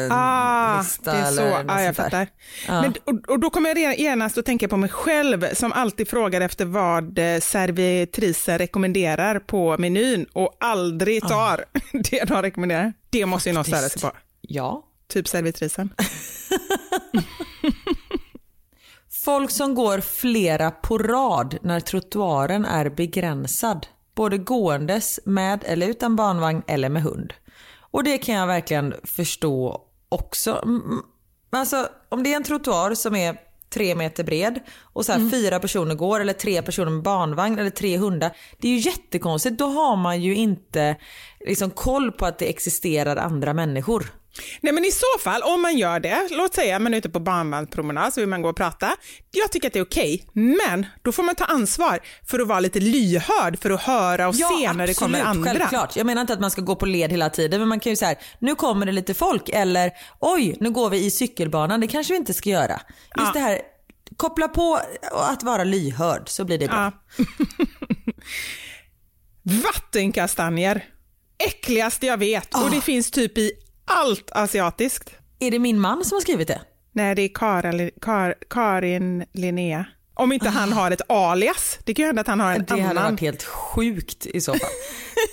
eh, 0.04 0.08
Ah, 0.10 0.84
det 1.04 1.10
är 1.10 1.24
så. 1.24 1.40
eller 1.42 1.64
Ah, 1.68 1.82
jag 1.82 1.96
fattar. 1.96 2.28
Men, 2.68 2.94
och, 3.04 3.30
och 3.30 3.40
då 3.40 3.50
kommer 3.50 3.78
jag 3.78 3.98
genast 3.98 4.38
att 4.38 4.44
tänka 4.46 4.68
på 4.68 4.76
mig 4.76 4.90
själv 4.90 5.54
som 5.54 5.72
alltid 5.72 6.08
frågar 6.08 6.40
efter 6.40 6.64
vad 6.64 7.18
eh, 7.18 7.40
servitrisen 7.40 8.58
rekommenderar 8.58 9.38
på 9.38 9.76
menyn 9.78 10.26
och 10.32 10.56
aldrig 10.60 11.22
tar 11.22 11.64
det 12.10 12.24
de 12.28 12.42
rekommenderar. 12.42 12.92
Det 13.10 13.26
måste 13.26 13.48
ju 13.48 13.54
någon 13.54 13.64
störa 13.64 13.88
sig 13.88 14.02
på. 14.02 14.10
Ja. 14.40 14.84
Typ 15.08 15.28
servitrisen. 15.28 15.94
Folk 19.24 19.50
som 19.50 19.74
går 19.74 20.00
flera 20.00 20.70
på 20.70 20.98
rad 20.98 21.58
när 21.62 21.80
trottoaren 21.80 22.64
är 22.64 22.88
begränsad. 22.90 23.86
Både 24.14 24.38
gåendes, 24.38 25.20
med 25.24 25.64
eller 25.66 25.86
utan 25.88 26.16
barnvagn 26.16 26.62
eller 26.66 26.88
med 26.88 27.02
hund. 27.02 27.32
Och 27.92 28.04
det 28.04 28.18
kan 28.18 28.34
jag 28.34 28.46
verkligen 28.46 28.94
förstå 29.04 29.82
också. 30.08 30.60
Mm, 30.64 31.02
Alltså 31.56 31.88
om 32.08 32.22
det 32.22 32.32
är 32.32 32.36
en 32.36 32.44
trottoar 32.44 32.94
som 32.94 33.14
är 33.14 33.36
tre 33.70 33.94
meter 33.94 34.24
bred 34.24 34.60
och 34.80 35.06
så 35.06 35.12
här 35.12 35.30
fyra 35.30 35.58
personer 35.60 35.94
går 35.94 36.20
eller 36.20 36.32
tre 36.32 36.62
personer 36.62 36.90
med 36.90 37.02
barnvagn 37.02 37.58
eller 37.58 37.70
tre 37.70 37.96
hundar. 37.96 38.36
Det 38.58 38.68
är 38.68 38.72
ju 38.72 38.78
jättekonstigt. 38.78 39.58
Då 39.58 39.66
har 39.66 39.96
man 39.96 40.20
ju 40.22 40.34
inte 40.34 40.96
liksom 41.46 41.70
koll 41.70 42.12
på 42.12 42.26
att 42.26 42.38
det 42.38 42.50
existerar 42.50 43.16
andra 43.16 43.54
människor. 43.54 44.12
Nej 44.60 44.72
men 44.72 44.84
i 44.84 44.90
så 44.90 45.20
fall, 45.24 45.42
om 45.42 45.62
man 45.62 45.78
gör 45.78 46.00
det, 46.00 46.28
låt 46.30 46.54
säga 46.54 46.78
man 46.78 46.94
är 46.94 46.98
ute 46.98 47.10
på 47.10 47.20
barnvagnspromenad 47.20 48.14
så 48.14 48.20
vill 48.20 48.28
man 48.28 48.42
gå 48.42 48.48
och 48.48 48.56
prata. 48.56 48.96
Jag 49.30 49.52
tycker 49.52 49.68
att 49.68 49.72
det 49.72 49.78
är 49.78 49.84
okej, 49.84 50.24
men 50.32 50.86
då 51.02 51.12
får 51.12 51.22
man 51.22 51.34
ta 51.34 51.44
ansvar 51.44 52.00
för 52.30 52.38
att 52.40 52.48
vara 52.48 52.60
lite 52.60 52.80
lyhörd 52.80 53.58
för 53.58 53.70
att 53.70 53.82
höra 53.82 54.28
och 54.28 54.36
se 54.36 54.72
när 54.72 54.86
det 54.86 54.94
kommer 54.94 55.20
andra. 55.22 55.52
Självklart. 55.52 55.96
Jag 55.96 56.06
menar 56.06 56.20
inte 56.20 56.32
att 56.32 56.40
man 56.40 56.50
ska 56.50 56.62
gå 56.62 56.76
på 56.76 56.86
led 56.86 57.10
hela 57.10 57.30
tiden 57.30 57.60
men 57.60 57.68
man 57.68 57.80
kan 57.80 57.92
ju 57.92 57.96
säga 57.96 58.14
nu 58.38 58.54
kommer 58.54 58.86
det 58.86 58.92
lite 58.92 59.14
folk 59.14 59.48
eller 59.48 59.90
oj 60.20 60.56
nu 60.60 60.70
går 60.70 60.90
vi 60.90 61.04
i 61.04 61.10
cykelbanan, 61.10 61.80
det 61.80 61.86
kanske 61.86 62.12
vi 62.12 62.16
inte 62.16 62.34
ska 62.34 62.50
göra. 62.50 62.72
Just 62.72 62.80
Ja. 63.16 63.30
det 63.34 63.40
här, 63.40 63.60
koppla 64.16 64.48
på 64.48 64.80
att 65.12 65.42
vara 65.42 65.64
lyhörd 65.64 66.28
så 66.28 66.44
blir 66.44 66.58
det 66.58 66.68
bra. 66.68 66.92
Ja. 67.18 67.24
Vattenkastanjer. 69.64 70.84
Äckligaste 71.38 72.06
jag 72.06 72.16
vet 72.16 72.54
och 72.54 72.70
det 72.70 72.80
finns 72.80 73.10
typ 73.10 73.38
i 73.38 73.52
allt 73.96 74.30
asiatiskt. 74.32 75.10
Är 75.38 75.50
det 75.50 75.58
min 75.58 75.80
man 75.80 76.04
som 76.04 76.16
har 76.16 76.20
skrivit 76.20 76.48
det? 76.48 76.60
Nej, 76.92 77.14
det 77.14 77.22
är 77.22 77.28
Karin, 77.34 77.90
Kar, 78.00 78.34
Karin 78.50 79.24
Linnea. 79.32 79.84
Om 80.14 80.32
inte 80.32 80.48
han 80.48 80.72
har 80.72 80.90
ett 80.90 81.10
alias. 81.10 81.78
Det 81.84 81.94
kan 81.94 82.02
ju 82.02 82.06
hända 82.06 82.20
att 82.20 82.26
han 82.26 82.40
har 82.40 82.52
en 82.54 82.64
Det 82.64 82.80
hade 82.80 83.00
annan. 83.00 83.12
varit 83.12 83.20
helt 83.20 83.42
sjukt 83.42 84.26
i 84.26 84.40
så 84.40 84.52
fall. 84.52 84.70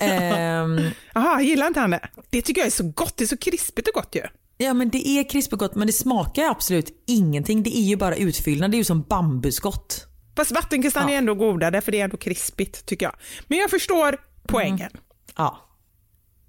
Ehm, 0.00 0.80
Jaha, 1.14 1.42
gillar 1.42 1.66
inte 1.66 1.80
han 1.80 1.90
det? 1.90 2.08
Det 2.30 2.42
tycker 2.42 2.60
jag 2.60 2.66
är 2.66 2.70
så 2.70 2.84
gott. 2.94 3.16
Det 3.16 3.24
är 3.24 3.28
så 3.28 3.36
krispigt 3.36 3.88
och 3.88 3.94
gott 3.94 4.14
ju. 4.14 4.22
ja 4.58 4.74
men 4.74 4.90
det 4.90 5.08
är 5.08 5.28
krispigt 5.30 5.58
gott 5.58 5.74
men 5.74 5.86
det 5.86 5.92
smakar 5.92 6.44
absolut 6.50 7.04
ingenting. 7.06 7.62
Det 7.62 7.76
är 7.78 7.82
ju 7.82 7.96
bara 7.96 8.16
utfyllnad, 8.16 8.70
det 8.70 8.74
är 8.74 8.78
ju 8.78 8.84
som 8.84 9.02
bambuskott. 9.02 10.06
Fast 10.36 10.52
vattenkastanjer 10.52 11.14
är 11.14 11.18
ändå 11.18 11.34
godare 11.34 11.80
för 11.80 11.92
det 11.92 12.00
är 12.00 12.04
ändå 12.04 12.16
krispigt 12.16 12.86
tycker 12.86 13.06
jag. 13.06 13.14
Men 13.46 13.58
jag 13.58 13.70
förstår 13.70 14.16
poängen. 14.48 14.90
Ja. 15.36 15.58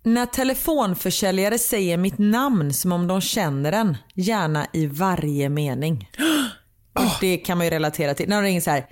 När 0.03 0.25
telefonförsäljare 0.25 1.57
säger 1.57 1.97
mitt 1.97 2.17
namn 2.17 2.73
som 2.73 2.91
om 2.91 3.07
de 3.07 3.21
känner 3.21 3.71
en, 3.71 3.97
gärna 4.15 4.67
i 4.73 4.87
varje 4.87 5.49
mening. 5.49 6.09
Och 6.93 7.17
det 7.21 7.37
kan 7.37 7.57
man 7.57 7.67
ju 7.67 7.71
relatera 7.71 8.13
till. 8.13 8.29
När 8.29 8.41
de 8.41 8.47
ringer 8.47 8.61
så 8.61 8.71
här. 8.71 8.85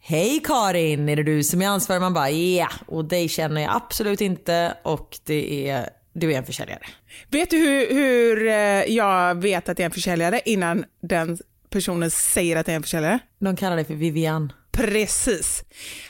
Hej 0.00 0.40
Karin, 0.44 1.08
är 1.08 1.16
det 1.16 1.22
du 1.22 1.44
som 1.44 1.62
är 1.62 1.68
ansvarig? 1.68 2.00
Man 2.00 2.14
bara 2.14 2.30
ja, 2.30 2.36
yeah. 2.36 2.72
och 2.86 3.04
dig 3.04 3.28
känner 3.28 3.60
jag 3.60 3.76
absolut 3.76 4.20
inte 4.20 4.76
och 4.82 5.18
det 5.24 5.68
är, 5.68 5.88
du 6.12 6.32
är 6.32 6.38
en 6.38 6.44
försäljare. 6.44 6.82
Vet 7.30 7.50
du 7.50 7.56
hur, 7.56 7.94
hur 7.94 8.46
eh, 8.46 8.94
jag 8.96 9.42
vet 9.42 9.68
att 9.68 9.76
det 9.76 9.82
är 9.82 9.84
en 9.84 9.90
försäljare 9.90 10.40
innan 10.44 10.84
den 11.02 11.38
personen 11.70 12.10
säger 12.10 12.56
att 12.56 12.66
det 12.66 12.72
är 12.72 12.76
en 12.76 12.82
försäljare? 12.82 13.18
De 13.38 13.56
kallar 13.56 13.76
dig 13.76 13.84
för 13.84 13.94
Vivian. 13.94 14.52
Precis. 14.76 15.64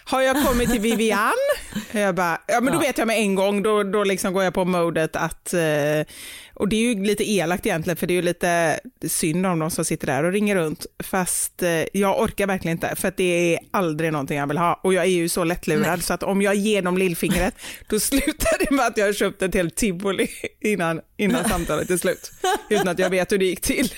Har 0.05 0.23
jag 0.23 0.47
kommit 0.47 0.71
till 0.71 0.81
Vivian, 0.81 1.33
jag 1.93 2.15
bara, 2.15 2.41
ja 2.47 2.61
men 2.61 2.73
då 2.73 2.79
vet 2.79 2.99
jag 2.99 3.07
med 3.07 3.19
en 3.19 3.35
gång, 3.35 3.63
då, 3.63 3.83
då 3.83 4.05
liksom 4.05 4.33
går 4.33 4.45
jag 4.45 4.55
på 4.55 4.65
modet 4.65 5.17
att, 5.17 5.55
eh, 5.55 6.07
och 6.55 6.69
det 6.69 6.77
är 6.77 6.81
ju 6.81 7.05
lite 7.05 7.31
elakt 7.31 7.67
egentligen 7.67 7.97
för 7.97 8.07
det 8.07 8.13
är 8.13 8.17
ju 8.17 8.23
lite 8.23 8.81
synd 9.09 9.47
om 9.47 9.59
de 9.59 9.71
som 9.71 9.85
sitter 9.85 10.07
där 10.07 10.25
och 10.25 10.33
ringer 10.33 10.57
runt, 10.57 10.87
fast 11.03 11.63
eh, 11.63 11.85
jag 11.93 12.21
orkar 12.21 12.47
verkligen 12.47 12.77
inte 12.77 12.97
för 12.97 13.13
det 13.17 13.55
är 13.55 13.59
aldrig 13.71 14.13
någonting 14.13 14.39
jag 14.39 14.47
vill 14.47 14.59
ha 14.59 14.81
och 14.83 14.95
jag 14.95 15.05
är 15.05 15.09
ju 15.09 15.29
så 15.29 15.45
lättlurad 15.45 15.87
Nej. 15.87 16.03
så 16.03 16.15
att 16.15 16.23
om 16.23 16.43
jag 16.43 16.55
ger 16.55 16.83
dem 16.83 16.99
lillfingret 16.99 17.55
då 17.89 18.01
slutar 18.01 18.59
det 18.65 18.71
med 18.71 18.87
att 18.87 18.97
jag 18.97 19.07
har 19.07 19.13
köpt 19.13 19.43
ett 19.43 19.55
helt 19.55 19.77
tivoli 19.77 20.29
innan, 20.61 21.01
innan 21.17 21.49
samtalet 21.49 21.91
är 21.91 21.97
slut, 21.97 22.31
utan 22.71 22.89
att 22.89 22.99
jag 22.99 23.11
vet 23.11 23.33
hur 23.33 23.39
det 23.39 23.45
gick 23.45 23.61
till. 23.61 23.93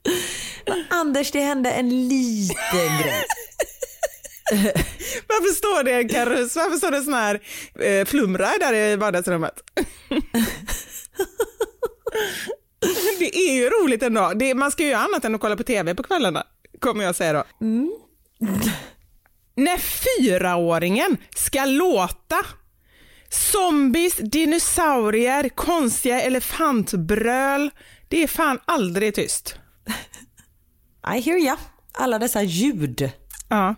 Anders, 0.90 1.30
det 1.30 1.40
hände 1.40 1.70
en 1.70 2.08
liten 2.08 2.98
grej. 3.02 3.24
Varför 5.26 5.54
står 5.54 5.84
det 5.84 5.92
en 5.92 6.08
karuss? 6.08 6.56
Varför 6.56 6.76
står 6.76 6.90
det 6.90 7.02
sån 7.02 7.14
här 7.14 7.40
eh, 7.80 8.04
flumride 8.04 8.58
där 8.60 8.74
i 8.74 8.96
vardagsrummet? 8.96 9.62
det 13.18 13.36
är 13.36 13.54
ju 13.54 13.70
roligt 13.70 14.02
ändå. 14.02 14.32
Det, 14.36 14.54
man 14.54 14.70
ska 14.70 14.82
ju 14.82 14.88
göra 14.88 15.02
annat 15.02 15.24
än 15.24 15.34
att 15.34 15.40
kolla 15.40 15.56
på 15.56 15.62
tv 15.62 15.94
på 15.94 16.02
kvällarna, 16.02 16.46
kommer 16.80 17.04
jag 17.04 17.16
säga 17.16 17.32
då. 17.32 17.44
Mm. 17.60 17.92
När 19.54 19.78
fyraåringen 19.78 21.16
ska 21.36 21.64
låta 21.64 22.36
zombies, 23.28 24.16
dinosaurier, 24.16 25.48
konstiga 25.48 26.22
elefantbröl, 26.22 27.70
det 28.08 28.22
är 28.22 28.26
fan 28.26 28.58
aldrig 28.64 29.14
tyst. 29.14 29.56
I 31.16 31.20
hear 31.20 31.44
ya. 31.44 31.56
Alla 31.92 32.18
dessa 32.18 32.42
ljud. 32.42 33.10
Ja. 33.48 33.74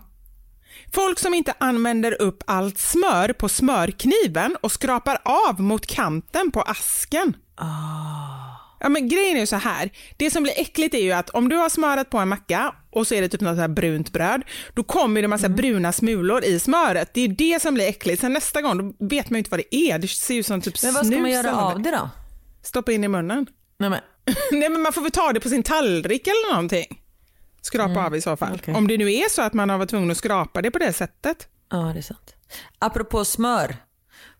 Folk 0.93 1.19
som 1.19 1.33
inte 1.33 1.53
använder 1.57 2.21
upp 2.21 2.43
allt 2.47 2.77
smör 2.77 3.33
på 3.33 3.49
smörkniven 3.49 4.57
och 4.61 4.71
skrapar 4.71 5.21
av 5.23 5.61
mot 5.61 5.85
kanten 5.85 6.51
på 6.51 6.61
asken. 6.61 7.33
Oh. 7.61 8.39
Ja, 8.79 8.89
men 8.89 9.07
grejen 9.07 9.35
är 9.35 9.39
ju 9.39 9.47
så 9.47 9.55
här, 9.55 9.89
det 10.17 10.31
som 10.31 10.43
blir 10.43 10.53
äckligt 10.57 10.95
är 10.95 11.01
ju 11.01 11.11
att 11.11 11.29
om 11.29 11.49
du 11.49 11.55
har 11.55 11.69
smörat 11.69 12.09
på 12.09 12.17
en 12.17 12.27
macka 12.27 12.75
och 12.91 13.07
så 13.07 13.15
är 13.15 13.21
det 13.21 13.29
typ 13.29 13.41
något 13.41 13.57
här 13.57 13.67
brunt 13.67 14.13
bröd, 14.13 14.41
då 14.73 14.83
kommer 14.83 15.21
det 15.21 15.27
massa 15.27 15.45
mm. 15.45 15.55
bruna 15.55 15.91
smulor 15.91 16.43
i 16.43 16.59
smöret. 16.59 17.13
Det 17.13 17.21
är 17.21 17.27
det 17.27 17.61
som 17.61 17.73
blir 17.73 17.87
äckligt. 17.87 18.21
Sen 18.21 18.33
nästa 18.33 18.61
gång 18.61 18.77
då 18.77 19.05
vet 19.05 19.29
man 19.29 19.37
ju 19.37 19.39
inte 19.39 19.49
vad 19.49 19.59
det 19.59 19.75
är. 19.75 19.99
Det 19.99 20.07
ser 20.07 20.35
ut 20.35 20.45
som 20.45 20.61
typ 20.61 20.77
snus. 20.77 20.93
Men 20.93 20.93
vad 20.93 21.05
ska 21.05 21.21
man 21.21 21.31
göra 21.31 21.55
av 21.55 21.81
det 21.81 21.91
då? 21.91 22.09
Stoppa 22.63 22.91
in 22.91 23.03
i 23.03 23.07
munnen. 23.07 23.47
Nej 23.79 23.89
men. 23.89 23.99
Nej 24.51 24.69
men 24.69 24.81
man 24.81 24.93
får 24.93 25.01
väl 25.01 25.11
ta 25.11 25.33
det 25.33 25.39
på 25.39 25.49
sin 25.49 25.63
tallrik 25.63 26.27
eller 26.27 26.51
någonting. 26.51 27.01
Skrapa 27.61 27.91
mm. 27.91 28.05
av 28.05 28.15
i 28.15 28.21
så 28.21 28.37
fall. 28.37 28.53
Okay. 28.53 28.73
Om 28.73 28.87
det 28.87 28.97
nu 28.97 29.13
är 29.13 29.29
så 29.29 29.41
att 29.41 29.53
man 29.53 29.69
har 29.69 29.77
varit 29.77 29.89
tvungen 29.89 30.11
att 30.11 30.17
skrapa 30.17 30.61
det 30.61 30.71
på 30.71 30.79
det 30.79 30.93
sättet. 30.93 31.47
Ja, 31.69 31.77
det 31.77 31.99
är 31.99 32.01
sant. 32.01 32.35
Apropå 32.79 33.25
smör. 33.25 33.75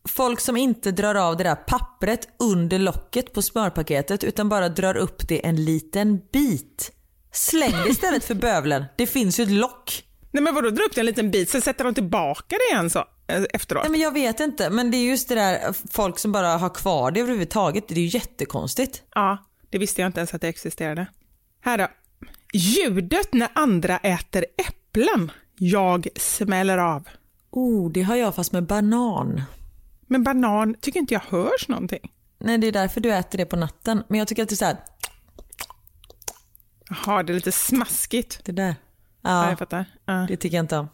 Folk 0.09 0.39
som 0.39 0.57
inte 0.57 0.91
drar 0.91 1.15
av 1.15 1.37
det 1.37 1.43
där 1.43 1.55
pappret 1.55 2.27
under 2.39 2.79
locket 2.79 3.33
på 3.33 3.41
smörpaketet 3.41 4.23
utan 4.23 4.49
bara 4.49 4.69
drar 4.69 4.97
upp 4.97 5.27
det 5.27 5.45
en 5.45 5.65
liten 5.65 6.21
bit. 6.31 6.91
Släng 7.31 7.71
det 7.71 7.89
istället 7.89 8.23
för 8.23 8.35
bövlen. 8.35 8.85
Det 8.97 9.07
finns 9.07 9.39
ju 9.39 9.43
ett 9.43 9.51
lock. 9.51 10.03
Nej 10.31 10.43
men 10.43 10.55
vadå, 10.55 10.69
dra 10.69 10.83
upp 10.83 10.95
det 10.95 10.99
en 10.99 11.05
liten 11.05 11.31
bit, 11.31 11.49
sen 11.49 11.61
sätter 11.61 11.83
de 11.83 11.93
tillbaka 11.93 12.55
det 12.55 12.73
igen 12.73 12.89
så, 12.89 12.99
eh, 13.27 13.43
efteråt? 13.53 13.83
Nej 13.83 13.91
men 13.91 13.99
jag 13.99 14.13
vet 14.13 14.39
inte, 14.39 14.69
men 14.69 14.91
det 14.91 14.97
är 14.97 15.05
just 15.05 15.29
det 15.29 15.35
där 15.35 15.75
folk 15.91 16.19
som 16.19 16.31
bara 16.31 16.47
har 16.47 16.69
kvar 16.69 17.11
det 17.11 17.19
överhuvudtaget. 17.19 17.87
Det 17.87 17.93
är 17.93 17.99
ju 17.99 18.17
jättekonstigt. 18.17 19.03
Ja, 19.15 19.37
det 19.69 19.77
visste 19.77 20.01
jag 20.01 20.09
inte 20.09 20.19
ens 20.19 20.33
att 20.33 20.41
det 20.41 20.47
existerade. 20.47 21.07
Här 21.61 21.77
då. 21.77 21.87
Ljudet 22.53 23.33
när 23.33 23.49
andra 23.53 23.97
äter 23.97 24.45
äpplen. 24.57 25.31
Jag 25.55 26.07
smäller 26.15 26.77
av. 26.77 27.07
Oh, 27.51 27.91
det 27.91 28.01
har 28.01 28.15
jag 28.15 28.35
fast 28.35 28.51
med 28.51 28.63
banan. 28.63 29.41
Men 30.07 30.23
banan 30.23 30.75
tycker 30.81 30.99
inte 30.99 31.13
jag 31.13 31.21
hörs 31.21 31.67
någonting. 31.67 32.11
Nej, 32.39 32.57
det 32.57 32.67
är 32.67 32.71
därför 32.71 33.01
du 33.01 33.13
äter 33.13 33.37
det 33.37 33.45
på 33.45 33.55
natten. 33.55 34.03
Men 34.07 34.19
jag 34.19 34.27
tycker 34.27 34.43
att 34.43 34.49
det 34.49 34.53
är 34.53 34.57
så 34.57 34.65
här... 34.65 34.77
Jaha, 36.89 37.23
det 37.23 37.31
är 37.31 37.35
lite 37.35 37.51
smaskigt. 37.51 38.39
Det 38.45 38.51
där. 38.51 38.75
Ja, 39.21 39.43
ja 39.43 39.49
jag 39.49 39.59
fattar. 39.59 39.85
Ja. 40.05 40.25
Det 40.27 40.37
tycker 40.37 40.57
jag 40.57 40.63
inte 40.63 40.77
om. 40.77 40.89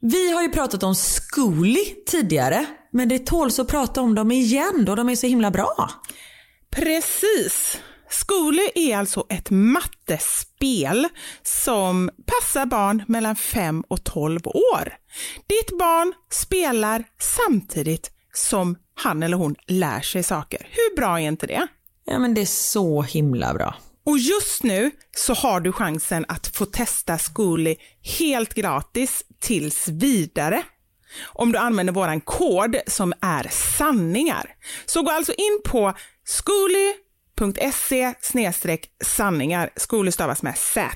Vi 0.00 0.32
har 0.32 0.42
ju 0.42 0.48
pratat 0.48 0.82
om 0.82 0.94
Zcooly 0.94 1.84
tidigare, 2.06 2.66
men 2.90 3.08
det 3.08 3.26
tåls 3.26 3.58
att 3.58 3.68
prata 3.68 4.00
om 4.00 4.14
dem 4.14 4.32
igen 4.32 4.84
då 4.84 4.94
de 4.94 5.08
är 5.08 5.16
så 5.16 5.26
himla 5.26 5.50
bra. 5.50 5.90
Precis. 6.70 7.80
Skole 8.12 8.70
är 8.74 8.96
alltså 8.96 9.26
ett 9.28 9.50
mattespel 9.50 11.08
som 11.42 12.10
passar 12.26 12.66
barn 12.66 13.04
mellan 13.08 13.36
5 13.36 13.84
och 13.88 14.04
12 14.04 14.40
år. 14.46 14.96
Ditt 15.46 15.78
barn 15.78 16.12
spelar 16.30 17.04
samtidigt 17.20 18.10
som 18.32 18.76
han 18.94 19.22
eller 19.22 19.36
hon 19.36 19.54
lär 19.66 20.00
sig 20.00 20.22
saker. 20.22 20.68
Hur 20.70 20.96
bra 20.96 21.20
är 21.20 21.28
inte 21.28 21.46
det? 21.46 21.66
Ja 22.04 22.18
men 22.18 22.34
det 22.34 22.40
är 22.40 22.46
så 22.46 23.02
himla 23.02 23.54
bra. 23.54 23.74
Och 24.06 24.18
just 24.18 24.62
nu 24.62 24.90
så 25.16 25.34
har 25.34 25.60
du 25.60 25.72
chansen 25.72 26.24
att 26.28 26.46
få 26.46 26.66
testa 26.66 27.18
Skooly 27.18 27.76
helt 28.18 28.54
gratis 28.54 29.24
tills 29.40 29.88
vidare 29.88 30.62
om 31.24 31.52
du 31.52 31.58
använder 31.58 31.92
våran 31.92 32.20
kod 32.20 32.76
som 32.86 33.12
är 33.20 33.48
sanningar. 33.50 34.54
Så 34.86 35.02
gå 35.02 35.10
alltså 35.10 35.32
in 35.32 35.60
på 35.64 35.94
Skooly 36.24 36.92
.se 37.50 38.14
sanningar. 39.04 39.70
Skole 39.76 40.12
stavas 40.12 40.42
med 40.42 40.58
Z. 40.58 40.88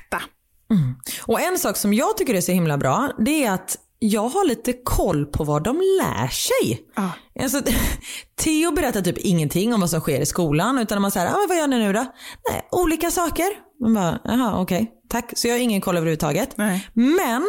Mm. 0.71 0.95
Och 1.21 1.41
en 1.41 1.59
sak 1.59 1.77
som 1.77 1.93
jag 1.93 2.17
tycker 2.17 2.33
är 2.33 2.41
så 2.41 2.51
himla 2.51 2.77
bra, 2.77 3.11
det 3.17 3.45
är 3.45 3.51
att 3.51 3.77
jag 3.99 4.29
har 4.29 4.45
lite 4.45 4.73
koll 4.73 5.25
på 5.25 5.43
vad 5.43 5.63
de 5.63 5.77
lär 5.77 6.27
sig. 6.27 6.87
Ah. 6.95 7.09
Alltså, 7.43 7.61
Theo 8.41 8.71
berättar 8.71 9.01
typ 9.01 9.17
ingenting 9.17 9.73
om 9.73 9.79
vad 9.79 9.89
som 9.89 9.99
sker 9.99 10.21
i 10.21 10.25
skolan 10.25 10.77
utan 10.77 11.01
man 11.01 11.11
säger, 11.11 11.27
ah, 11.27 11.45
vad 11.47 11.57
gör 11.57 11.67
ni 11.67 11.79
nu 11.79 11.93
då? 11.93 12.05
Nej, 12.51 12.67
olika 12.71 13.11
saker. 13.11 13.47
Man 13.81 13.93
bara, 13.93 14.19
jaha 14.23 14.61
okej, 14.61 14.81
okay, 14.81 14.87
tack. 15.09 15.31
Så 15.35 15.47
jag 15.47 15.55
har 15.55 15.59
ingen 15.59 15.81
koll 15.81 15.97
överhuvudtaget. 15.97 16.57
Nej. 16.57 16.89
Men 16.93 17.43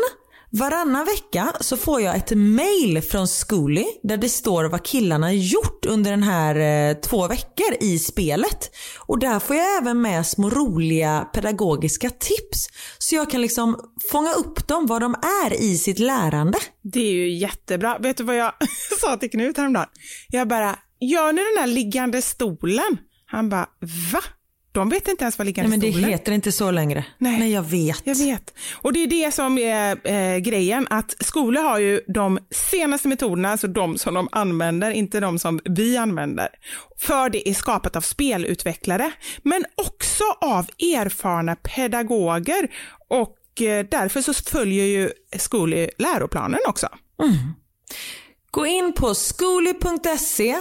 Varannan 0.51 1.05
vecka 1.05 1.53
så 1.61 1.77
får 1.77 2.01
jag 2.01 2.17
ett 2.17 2.31
mail 2.37 3.03
från 3.03 3.27
Schooly 3.27 3.85
där 4.03 4.17
det 4.17 4.29
står 4.29 4.65
vad 4.65 4.85
killarna 4.85 5.33
gjort 5.33 5.87
under 5.87 6.11
den 6.11 6.23
här 6.23 6.57
eh, 6.91 6.95
två 6.95 7.29
veckor 7.29 7.75
i 7.81 7.99
spelet. 7.99 8.71
Och 9.07 9.19
där 9.19 9.39
får 9.39 9.57
jag 9.57 9.77
även 9.77 10.03
med 10.03 10.27
små 10.27 10.51
roliga 10.51 11.29
pedagogiska 11.33 12.11
tips. 12.11 12.67
Så 12.99 13.15
jag 13.15 13.31
kan 13.31 13.41
liksom 13.41 13.77
fånga 14.11 14.33
upp 14.33 14.69
dem 14.69 14.87
vad 14.87 15.03
de 15.03 15.15
är 15.15 15.63
i 15.63 15.79
sitt 15.79 15.99
lärande. 15.99 16.59
Det 16.83 17.01
är 17.01 17.13
ju 17.13 17.31
jättebra. 17.39 17.99
Vet 17.99 18.17
du 18.17 18.25
vad 18.25 18.37
jag 18.37 18.53
sa 19.01 19.17
till 19.17 19.31
Knut 19.31 19.57
häromdagen? 19.57 19.89
Jag 20.29 20.49
bara, 20.49 20.79
gör 21.01 21.33
ni 21.33 21.43
den 21.55 21.61
här 21.61 21.67
liggande 21.67 22.23
stolen? 22.23 22.99
Han 23.27 23.49
bara, 23.49 23.67
va? 24.13 24.21
De 24.79 24.89
vet 24.89 25.09
inte 25.09 25.25
ens 25.25 25.39
vad 25.39 25.47
liggande 25.47 25.77
Nej, 25.77 25.93
men 25.93 26.03
Det 26.03 26.09
heter 26.09 26.33
inte 26.33 26.53
så 26.53 26.71
längre. 26.71 27.05
Nej. 27.19 27.39
Nej, 27.39 27.53
jag 27.53 27.63
vet. 27.63 28.03
Jag 28.05 28.15
vet. 28.15 28.55
Och 28.73 28.93
det 28.93 29.03
är 29.03 29.07
det 29.07 29.35
som 29.35 29.59
är 29.59 29.99
eh, 30.05 30.39
grejen, 30.39 30.87
att 30.91 31.17
skolor 31.21 31.63
har 31.63 31.79
ju 31.79 32.01
de 32.07 32.39
senaste 32.71 33.09
metoderna, 33.09 33.51
alltså 33.51 33.67
de 33.67 33.99
som 33.99 34.15
de 34.15 34.29
använder, 34.33 34.91
inte 34.91 35.21
de 35.21 35.39
som 35.39 35.61
vi 35.65 35.97
använder. 35.97 36.49
För 36.99 37.31
det 37.31 37.49
är 37.49 37.55
skapat 37.55 37.97
av 37.97 38.01
spelutvecklare, 38.01 39.13
men 39.43 39.65
också 39.75 40.25
av 40.41 40.67
erfarna 40.79 41.57
pedagoger 41.57 42.69
och 43.09 43.63
eh, 43.63 43.87
därför 43.91 44.23
så 44.23 44.35
följer 44.35 44.85
ju 44.85 45.11
skolor 45.37 45.91
läroplanen 45.99 46.61
också. 46.69 46.89
Mm. 47.23 47.35
Gå 48.59 48.67
in 48.67 48.93
på 48.93 49.15
skoli.se 49.15 50.57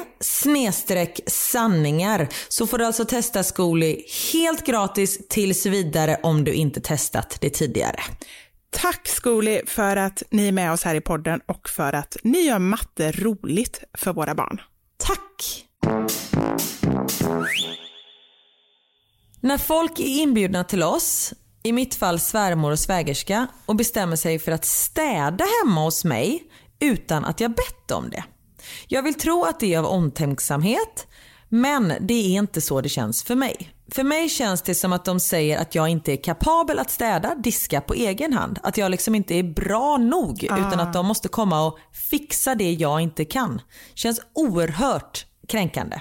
sanningar 1.27 2.27
så 2.47 2.67
får 2.67 2.77
du 2.77 2.85
alltså 2.85 3.05
testa 3.05 3.43
Skoli 3.43 4.05
helt 4.33 4.65
gratis 4.65 5.27
tills 5.27 5.65
vidare 5.65 6.19
om 6.23 6.43
du 6.43 6.53
inte 6.53 6.81
testat 6.81 7.37
det 7.41 7.49
tidigare. 7.49 7.99
Tack 8.69 9.07
Skoli 9.07 9.61
för 9.67 9.95
att 9.95 10.23
ni 10.29 10.47
är 10.47 10.51
med 10.51 10.71
oss 10.71 10.83
här 10.83 10.95
i 10.95 11.01
podden 11.01 11.41
och 11.45 11.69
för 11.69 11.93
att 11.93 12.17
ni 12.23 12.41
gör 12.41 12.59
matte 12.59 13.11
roligt 13.11 13.83
för 13.93 14.13
våra 14.13 14.35
barn. 14.35 14.61
Tack! 14.97 15.65
När 19.41 19.57
folk 19.57 19.99
är 19.99 20.21
inbjudna 20.21 20.63
till 20.63 20.83
oss, 20.83 21.33
i 21.63 21.71
mitt 21.71 21.95
fall 21.95 22.19
svärmor 22.19 22.71
och 22.71 22.79
svägerska, 22.79 23.47
och 23.65 23.75
bestämmer 23.75 24.15
sig 24.15 24.39
för 24.39 24.51
att 24.51 24.65
städa 24.65 25.45
hemma 25.63 25.83
hos 25.83 26.03
mig 26.05 26.43
utan 26.79 27.25
att 27.25 27.39
jag 27.39 27.51
bett 27.51 27.91
om 27.91 28.09
det. 28.09 28.23
Jag 28.87 29.03
vill 29.03 29.13
tro 29.13 29.43
att 29.43 29.59
det 29.59 29.73
är 29.73 29.79
av 29.79 29.85
omtänksamhet 29.85 31.07
men 31.49 31.93
det 32.01 32.13
är 32.13 32.39
inte 32.39 32.61
så 32.61 32.81
det 32.81 32.89
känns 32.89 33.23
för 33.23 33.35
mig. 33.35 33.73
För 33.91 34.03
mig 34.03 34.29
känns 34.29 34.61
det 34.61 34.75
som 34.75 34.93
att 34.93 35.05
de 35.05 35.19
säger 35.19 35.57
att 35.57 35.75
jag 35.75 35.89
inte 35.89 36.11
är 36.11 36.23
kapabel 36.23 36.79
att 36.79 36.91
städa, 36.91 37.35
diska 37.35 37.81
på 37.81 37.93
egen 37.93 38.33
hand. 38.33 38.59
Att 38.63 38.77
jag 38.77 38.91
liksom 38.91 39.15
inte 39.15 39.35
är 39.35 39.43
bra 39.43 39.97
nog 39.97 40.43
utan 40.43 40.79
att 40.79 40.93
de 40.93 41.05
måste 41.05 41.27
komma 41.27 41.65
och 41.65 41.77
fixa 42.09 42.55
det 42.55 42.71
jag 42.73 43.01
inte 43.01 43.25
kan. 43.25 43.61
Känns 43.93 44.21
oerhört 44.33 45.25
kränkande. 45.47 45.99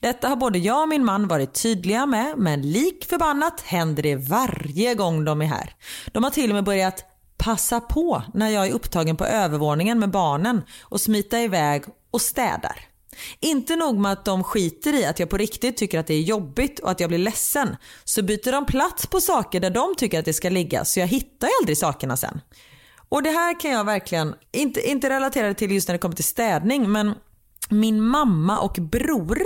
Detta 0.00 0.28
har 0.28 0.36
både 0.36 0.58
jag 0.58 0.82
och 0.82 0.88
min 0.88 1.04
man 1.04 1.28
varit 1.28 1.62
tydliga 1.62 2.06
med 2.06 2.34
men 2.38 2.72
lik 2.72 3.06
förbannat 3.08 3.60
händer 3.60 4.02
det 4.02 4.16
varje 4.16 4.94
gång 4.94 5.24
de 5.24 5.42
är 5.42 5.46
här. 5.46 5.74
De 6.12 6.24
har 6.24 6.30
till 6.30 6.50
och 6.50 6.54
med 6.54 6.64
börjat 6.64 7.04
passa 7.36 7.80
på 7.80 8.22
när 8.34 8.48
jag 8.48 8.66
är 8.66 8.72
upptagen 8.72 9.16
på 9.16 9.24
övervåningen 9.24 9.98
med 9.98 10.10
barnen 10.10 10.62
och 10.82 11.00
smita 11.00 11.40
iväg 11.40 11.84
och 12.10 12.20
städar. 12.20 12.80
Inte 13.40 13.76
nog 13.76 13.98
med 13.98 14.12
att 14.12 14.24
de 14.24 14.44
skiter 14.44 14.92
i 14.92 15.04
att 15.04 15.18
jag 15.18 15.30
på 15.30 15.36
riktigt 15.36 15.76
tycker 15.76 15.98
att 15.98 16.06
det 16.06 16.14
är 16.14 16.20
jobbigt 16.20 16.78
och 16.78 16.90
att 16.90 17.00
jag 17.00 17.08
blir 17.08 17.18
ledsen 17.18 17.76
så 18.04 18.22
byter 18.22 18.52
de 18.52 18.66
plats 18.66 19.06
på 19.06 19.20
saker 19.20 19.60
där 19.60 19.70
de 19.70 19.94
tycker 19.96 20.18
att 20.18 20.24
det 20.24 20.32
ska 20.32 20.50
ligga 20.50 20.84
så 20.84 21.00
jag 21.00 21.06
hittar 21.06 21.48
aldrig 21.60 21.78
sakerna 21.78 22.16
sen. 22.16 22.40
Och 23.08 23.22
det 23.22 23.30
här 23.30 23.60
kan 23.60 23.70
jag 23.70 23.84
verkligen, 23.84 24.34
inte, 24.52 24.90
inte 24.90 25.10
relatera 25.10 25.54
till 25.54 25.70
just 25.70 25.88
när 25.88 25.92
det 25.94 25.98
kommer 25.98 26.16
till 26.16 26.24
städning 26.24 26.92
men 26.92 27.14
min 27.68 28.02
mamma 28.02 28.58
och 28.58 28.72
bror 28.72 29.42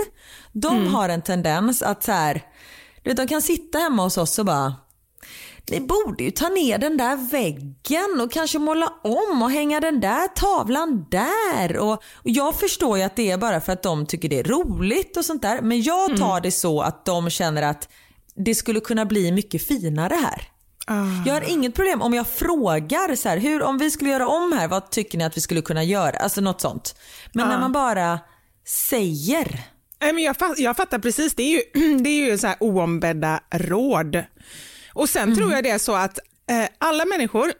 de 0.51 0.87
har 0.87 1.09
en 1.09 1.21
tendens 1.21 1.81
att 1.81 2.03
så 2.03 2.11
här, 2.11 2.41
du 3.03 3.09
vet, 3.09 3.17
de 3.17 3.27
kan 3.27 3.41
sitta 3.41 3.77
hemma 3.77 4.03
hos 4.03 4.17
oss 4.17 4.39
och 4.39 4.45
bara 4.45 4.75
ni 5.69 5.79
borde 5.79 6.23
ju 6.23 6.31
ta 6.31 6.49
ner 6.49 6.77
den 6.77 6.97
där 6.97 7.31
väggen 7.31 8.21
och 8.21 8.31
kanske 8.31 8.59
måla 8.59 8.93
om 9.03 9.41
och 9.41 9.51
hänga 9.51 9.79
den 9.79 9.99
där 9.99 10.27
tavlan 10.27 11.05
där. 11.11 11.77
Och, 11.77 11.93
och 11.93 12.29
jag 12.29 12.55
förstår 12.55 12.97
ju 12.97 13.03
att 13.03 13.15
det 13.15 13.31
är 13.31 13.37
bara 13.37 13.61
för 13.61 13.73
att 13.73 13.83
de 13.83 14.05
tycker 14.05 14.29
det 14.29 14.39
är 14.39 14.43
roligt 14.43 15.17
och 15.17 15.25
sånt 15.25 15.41
där. 15.41 15.61
Men 15.61 15.81
jag 15.81 16.17
tar 16.17 16.41
det 16.41 16.51
så 16.51 16.81
att 16.81 17.05
de 17.05 17.29
känner 17.29 17.61
att 17.61 17.89
det 18.35 18.55
skulle 18.55 18.79
kunna 18.79 19.05
bli 19.05 19.31
mycket 19.31 19.67
finare 19.67 20.13
här. 20.13 20.47
Jag 21.25 21.33
har 21.33 21.49
inget 21.49 21.75
problem 21.75 22.01
om 22.01 22.13
jag 22.13 22.27
frågar 22.27 23.15
så 23.15 23.29
här, 23.29 23.37
hur, 23.37 23.63
om 23.63 23.77
vi 23.77 23.91
skulle 23.91 24.09
göra 24.09 24.27
om 24.27 24.51
här, 24.51 24.67
vad 24.67 24.89
tycker 24.89 25.17
ni 25.17 25.23
att 25.23 25.37
vi 25.37 25.41
skulle 25.41 25.61
kunna 25.61 25.83
göra? 25.83 26.17
Alltså 26.17 26.41
något 26.41 26.61
sånt. 26.61 26.95
Men 27.33 27.47
när 27.47 27.59
man 27.59 27.71
bara 27.71 28.19
säger. 28.89 29.61
Nej, 30.01 30.13
men 30.13 30.23
jag, 30.23 30.35
jag 30.57 30.77
fattar 30.77 30.99
precis, 30.99 31.35
det 31.35 31.43
är 31.43 31.49
ju, 31.49 31.97
det 32.03 32.09
är 32.09 32.31
ju 32.31 32.37
så 32.37 32.47
här 32.47 32.57
oombedda 32.59 33.39
råd. 33.51 34.23
Och 34.93 35.09
sen 35.09 35.35
tror 35.35 35.51
jag 35.51 35.63
det 35.63 35.69
är 35.69 35.77
så 35.77 35.95
att 35.95 36.19
eh, 36.49 36.65
alla 36.77 37.05
människor 37.05 37.51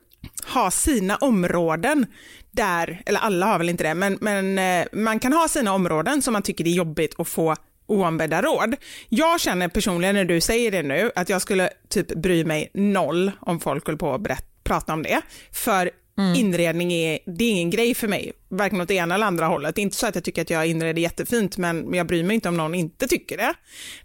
har 0.43 0.71
sina 0.71 1.15
områden 1.15 2.05
där, 2.51 3.01
eller 3.05 3.19
alla 3.19 3.45
har 3.45 3.57
väl 3.57 3.69
inte 3.69 3.83
det, 3.83 3.93
men, 3.93 4.17
men 4.21 4.59
eh, 4.59 4.87
man 4.93 5.19
kan 5.19 5.33
ha 5.33 5.47
sina 5.47 5.73
områden 5.73 6.21
som 6.21 6.33
man 6.33 6.41
tycker 6.41 6.63
det 6.63 6.69
är 6.69 6.75
jobbigt 6.75 7.19
att 7.19 7.27
få 7.27 7.55
oombedda 7.87 8.41
råd. 8.41 8.75
Jag 9.09 9.39
känner 9.39 9.67
personligen 9.67 10.15
när 10.15 10.25
du 10.25 10.41
säger 10.41 10.71
det 10.71 10.83
nu 10.83 11.11
att 11.15 11.29
jag 11.29 11.41
skulle 11.41 11.69
typ 11.89 12.07
bry 12.07 12.45
mig 12.45 12.71
noll 12.73 13.31
om 13.39 13.59
folk 13.59 13.87
höll 13.87 13.97
på 13.97 14.13
att 14.13 14.21
berätta, 14.21 14.45
prata 14.63 14.93
om 14.93 15.03
det. 15.03 15.21
För 15.51 15.91
inredning 16.37 16.93
är, 16.93 17.19
det 17.25 17.43
är 17.43 17.51
ingen 17.51 17.69
grej 17.69 17.95
för 17.95 18.07
mig, 18.07 18.33
varken 18.49 18.81
åt 18.81 18.87
det 18.87 18.93
ena 18.93 19.15
eller 19.15 19.25
andra 19.25 19.45
hållet. 19.45 19.75
Det 19.75 19.81
är 19.81 19.83
inte 19.83 19.95
så 19.95 20.07
att 20.07 20.15
jag 20.15 20.23
tycker 20.23 20.41
att 20.41 20.49
jag 20.49 20.67
inreder 20.67 21.01
jättefint, 21.01 21.57
men 21.57 21.93
jag 21.93 22.07
bryr 22.07 22.23
mig 22.23 22.35
inte 22.35 22.49
om 22.49 22.57
någon 22.57 22.75
inte 22.75 23.07
tycker 23.07 23.37
det. 23.37 23.53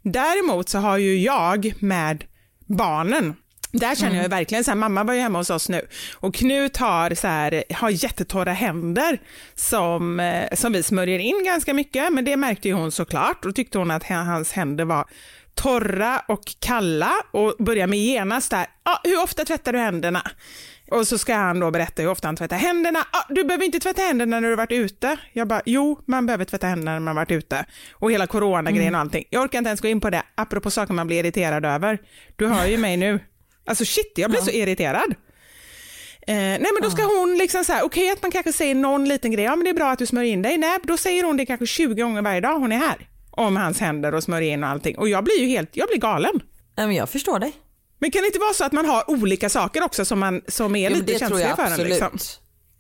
Däremot 0.03 0.69
så 0.69 0.79
har 0.79 0.99
ju 0.99 1.19
jag 1.19 1.73
med 1.79 2.25
barnen. 2.67 3.35
Där 3.73 3.95
känner 3.95 4.23
jag 4.23 4.29
verkligen 4.29 4.65
så 4.65 4.71
här, 4.71 4.77
mamma 4.77 5.05
var 5.05 5.15
ju 5.15 5.21
hemma 5.21 5.39
hos 5.39 5.51
oss 5.51 5.69
nu. 5.69 5.87
Och 6.15 6.35
Knut 6.35 6.77
har, 6.77 7.15
så 7.15 7.27
här, 7.27 7.65
har 7.75 7.91
jättetorra 7.91 8.53
händer 8.53 9.19
som, 9.55 10.21
eh, 10.21 10.55
som 10.55 10.73
vi 10.73 10.83
smörjer 10.83 11.19
in 11.19 11.45
ganska 11.45 11.75
mycket, 11.75 12.13
men 12.13 12.25
det 12.25 12.37
märkte 12.37 12.69
ju 12.69 12.75
hon 12.75 12.93
såklart. 12.93 13.43
Då 13.43 13.53
tyckte 13.53 13.79
hon 13.79 13.91
att 13.91 14.05
hans 14.09 14.53
händer 14.53 14.85
var 14.85 15.05
torra 15.55 16.23
och 16.29 16.55
kalla 16.59 17.13
och 17.31 17.55
började 17.59 17.91
med 17.91 17.99
genast 17.99 18.51
där, 18.51 18.67
ah, 18.83 18.99
hur 19.05 19.23
ofta 19.23 19.45
tvättar 19.45 19.73
du 19.73 19.79
händerna? 19.79 20.23
Och 20.91 21.07
så 21.07 21.19
ska 21.19 21.35
han 21.35 21.61
då 21.61 21.71
berätta 21.71 22.03
hur 22.03 22.11
ofta 22.11 22.29
han 22.29 22.37
tvättar 22.37 22.57
händerna. 22.57 22.99
Ah, 23.13 23.25
du 23.29 23.45
behöver 23.45 23.65
inte 23.65 23.81
tvätta 23.81 24.03
händerna 24.03 24.41
när 24.41 24.49
du 24.49 24.53
har 24.53 24.57
varit 24.57 24.73
ute. 24.73 25.17
Jag 25.33 25.49
bara, 25.49 25.63
jo, 25.65 26.01
man 26.07 26.27
behöver 26.27 26.45
tvätta 26.45 26.67
händerna 26.67 26.93
när 26.93 27.01
man 27.01 27.09
har 27.09 27.15
varit 27.15 27.31
ute. 27.31 27.67
Och 27.93 28.13
hela 28.13 28.27
coronagrejen 28.27 28.95
och 28.95 29.01
allting. 29.01 29.25
Jag 29.31 29.43
orkar 29.43 29.59
inte 29.59 29.69
ens 29.69 29.81
gå 29.81 29.89
in 29.89 30.01
på 30.01 30.11
det, 30.11 30.23
apropå 30.35 30.71
saker 30.71 30.95
man 30.95 31.07
blir 31.07 31.19
irriterad 31.19 31.65
över. 31.65 31.99
Du 32.37 32.47
hör 32.47 32.67
ju 32.67 32.79
mig 32.79 32.97
nu. 32.97 33.21
Alltså 33.67 33.85
shit, 33.85 34.13
jag 34.17 34.31
blir 34.31 34.41
så 34.41 34.51
irriterad. 34.51 35.15
Eh, 36.29 36.35
nej 36.35 36.59
men 36.59 36.83
då 36.83 36.91
ska 36.91 37.03
hon 37.03 37.39
liksom 37.39 37.65
så 37.65 37.73
här, 37.73 37.85
okej 37.85 38.03
okay, 38.03 38.13
att 38.13 38.23
man 38.23 38.31
kanske 38.31 38.53
säger 38.53 38.75
någon 38.75 39.09
liten 39.09 39.33
grej, 39.33 39.45
ja 39.45 39.57
men 39.57 39.65
det 39.65 39.71
är 39.71 39.75
bra 39.75 39.91
att 39.91 39.99
du 39.99 40.07
smörjer 40.07 40.33
in 40.33 40.43
dig. 40.43 40.59
Nej, 40.59 40.79
då 40.83 40.97
säger 40.97 41.25
hon 41.25 41.37
det 41.37 41.47
kanske 41.47 41.67
20 41.67 42.03
gånger 42.03 42.23
varje 42.23 42.41
dag 42.41 42.59
hon 42.59 42.73
är 42.73 42.77
här. 42.77 43.09
Om 43.31 43.57
hans 43.57 43.81
händer 43.81 44.15
och 44.15 44.23
smörjer 44.23 44.53
in 44.53 44.65
och 44.65 44.71
allting. 44.71 44.99
Och 44.99 45.09
jag 45.09 45.25
blir 45.25 45.41
ju 45.41 45.47
helt, 45.47 45.77
jag 45.77 45.89
blir 45.89 45.99
galen. 45.99 46.41
Nej, 46.77 46.87
men 46.87 46.97
jag 46.97 47.09
förstår 47.09 47.39
dig. 47.39 47.53
Men 47.99 48.11
kan 48.11 48.23
det 48.23 48.27
inte 48.27 48.39
vara 48.39 48.53
så 48.55 48.65
att 48.65 48.73
man 48.73 48.87
har 48.87 49.11
olika 49.11 49.49
saker 49.49 49.83
också 49.85 50.05
som, 50.05 50.19
man, 50.19 50.43
som 50.49 50.77
är 50.77 50.91
Jo, 50.91 50.97
lite 50.97 51.19
känsliga 51.19 51.57
för 51.57 51.63
en? 51.63 51.69
absolut. 51.73 51.91
Liksom? 51.91 52.19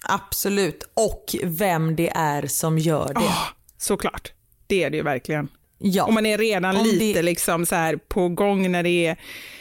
Absolut. 0.08 0.88
Och 0.94 1.36
vem 1.44 1.96
det 1.96 2.08
är 2.14 2.46
som 2.46 2.78
gör 2.78 3.06
det. 3.14 3.20
Åh, 3.20 3.48
såklart, 3.78 4.32
det 4.66 4.84
är 4.84 4.90
det 4.90 4.96
ju 4.96 5.02
verkligen. 5.02 5.48
ja. 5.78 6.04
Om 6.04 6.14
man 6.14 6.26
är 6.26 6.38
redan 6.38 6.76
Om 6.76 6.84
lite 6.84 7.18
det- 7.18 7.22
liksom 7.22 7.66
så 7.66 7.74
här 7.74 7.96
på 7.96 8.28
gång 8.28 8.70
när 8.72 8.82
det 8.82 9.06
är, 9.06 9.16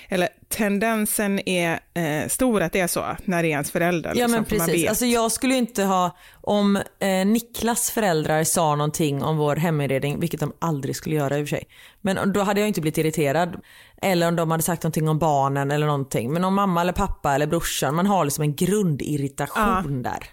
eller 0.09 0.29
tendensen 0.55 1.49
är 1.49 1.79
eh, 1.93 2.27
stor 2.27 2.61
att 2.61 2.73
det 2.73 2.79
är 2.79 2.87
så 2.87 3.05
när 3.25 3.43
det 3.43 3.47
är 3.47 3.51
ens 3.51 3.71
föräldrar. 3.71 4.11
Ja 4.15 4.15
liksom, 4.15 4.31
men 4.31 4.45
precis. 4.45 4.89
Alltså 4.89 5.05
jag 5.05 5.31
skulle 5.31 5.55
inte 5.55 5.83
ha, 5.83 6.17
om 6.41 6.75
eh, 6.75 7.25
Niklas 7.25 7.91
föräldrar 7.91 8.43
sa 8.43 8.75
någonting 8.75 9.23
om 9.23 9.37
vår 9.37 9.55
heminredning, 9.55 10.19
vilket 10.19 10.39
de 10.39 10.53
aldrig 10.59 10.95
skulle 10.95 11.15
göra 11.15 11.37
i 11.37 11.43
och 11.43 11.49
för 11.49 11.55
sig. 11.55 11.67
Men 12.01 12.33
då 12.33 12.41
hade 12.41 12.59
jag 12.59 12.67
inte 12.67 12.81
blivit 12.81 12.97
irriterad. 12.97 13.55
Eller 14.01 14.27
om 14.27 14.35
de 14.35 14.51
hade 14.51 14.63
sagt 14.63 14.83
någonting 14.83 15.09
om 15.09 15.19
barnen 15.19 15.71
eller 15.71 15.85
någonting. 15.85 16.33
Men 16.33 16.43
om 16.43 16.53
mamma 16.53 16.81
eller 16.81 16.93
pappa 16.93 17.35
eller 17.35 17.47
brorsan, 17.47 17.95
man 17.95 18.05
har 18.07 18.25
liksom 18.25 18.41
en 18.41 18.55
grundirritation 18.55 20.03
där. 20.03 20.23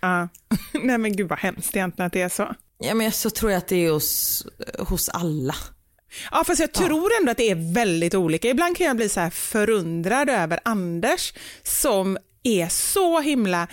Ja. 0.00 0.28
Nej 0.82 0.98
men 0.98 1.16
gud 1.16 1.28
vad 1.28 1.38
hemskt 1.38 1.76
egentligen 1.76 2.06
att 2.06 2.12
det 2.12 2.22
är 2.22 2.28
så. 2.28 2.54
Ja 2.78 2.94
men 2.94 3.12
så 3.12 3.30
tror 3.30 3.50
jag 3.52 3.58
att 3.58 3.68
det 3.68 3.86
är 3.86 3.90
hos, 3.90 4.46
hos 4.78 5.08
alla. 5.08 5.54
Ja 6.30 6.44
fast 6.44 6.60
jag 6.60 6.72
tror 6.72 7.10
ändå 7.20 7.30
att 7.30 7.36
det 7.36 7.50
är 7.50 7.74
väldigt 7.74 8.14
olika. 8.14 8.48
Ibland 8.48 8.76
kan 8.76 8.86
jag 8.86 8.96
bli 8.96 9.08
så 9.08 9.20
här 9.20 9.30
förundrad 9.30 10.30
över 10.30 10.60
Anders 10.64 11.32
som 11.62 12.18
är 12.42 12.68
så 12.68 13.20
himla 13.20 13.68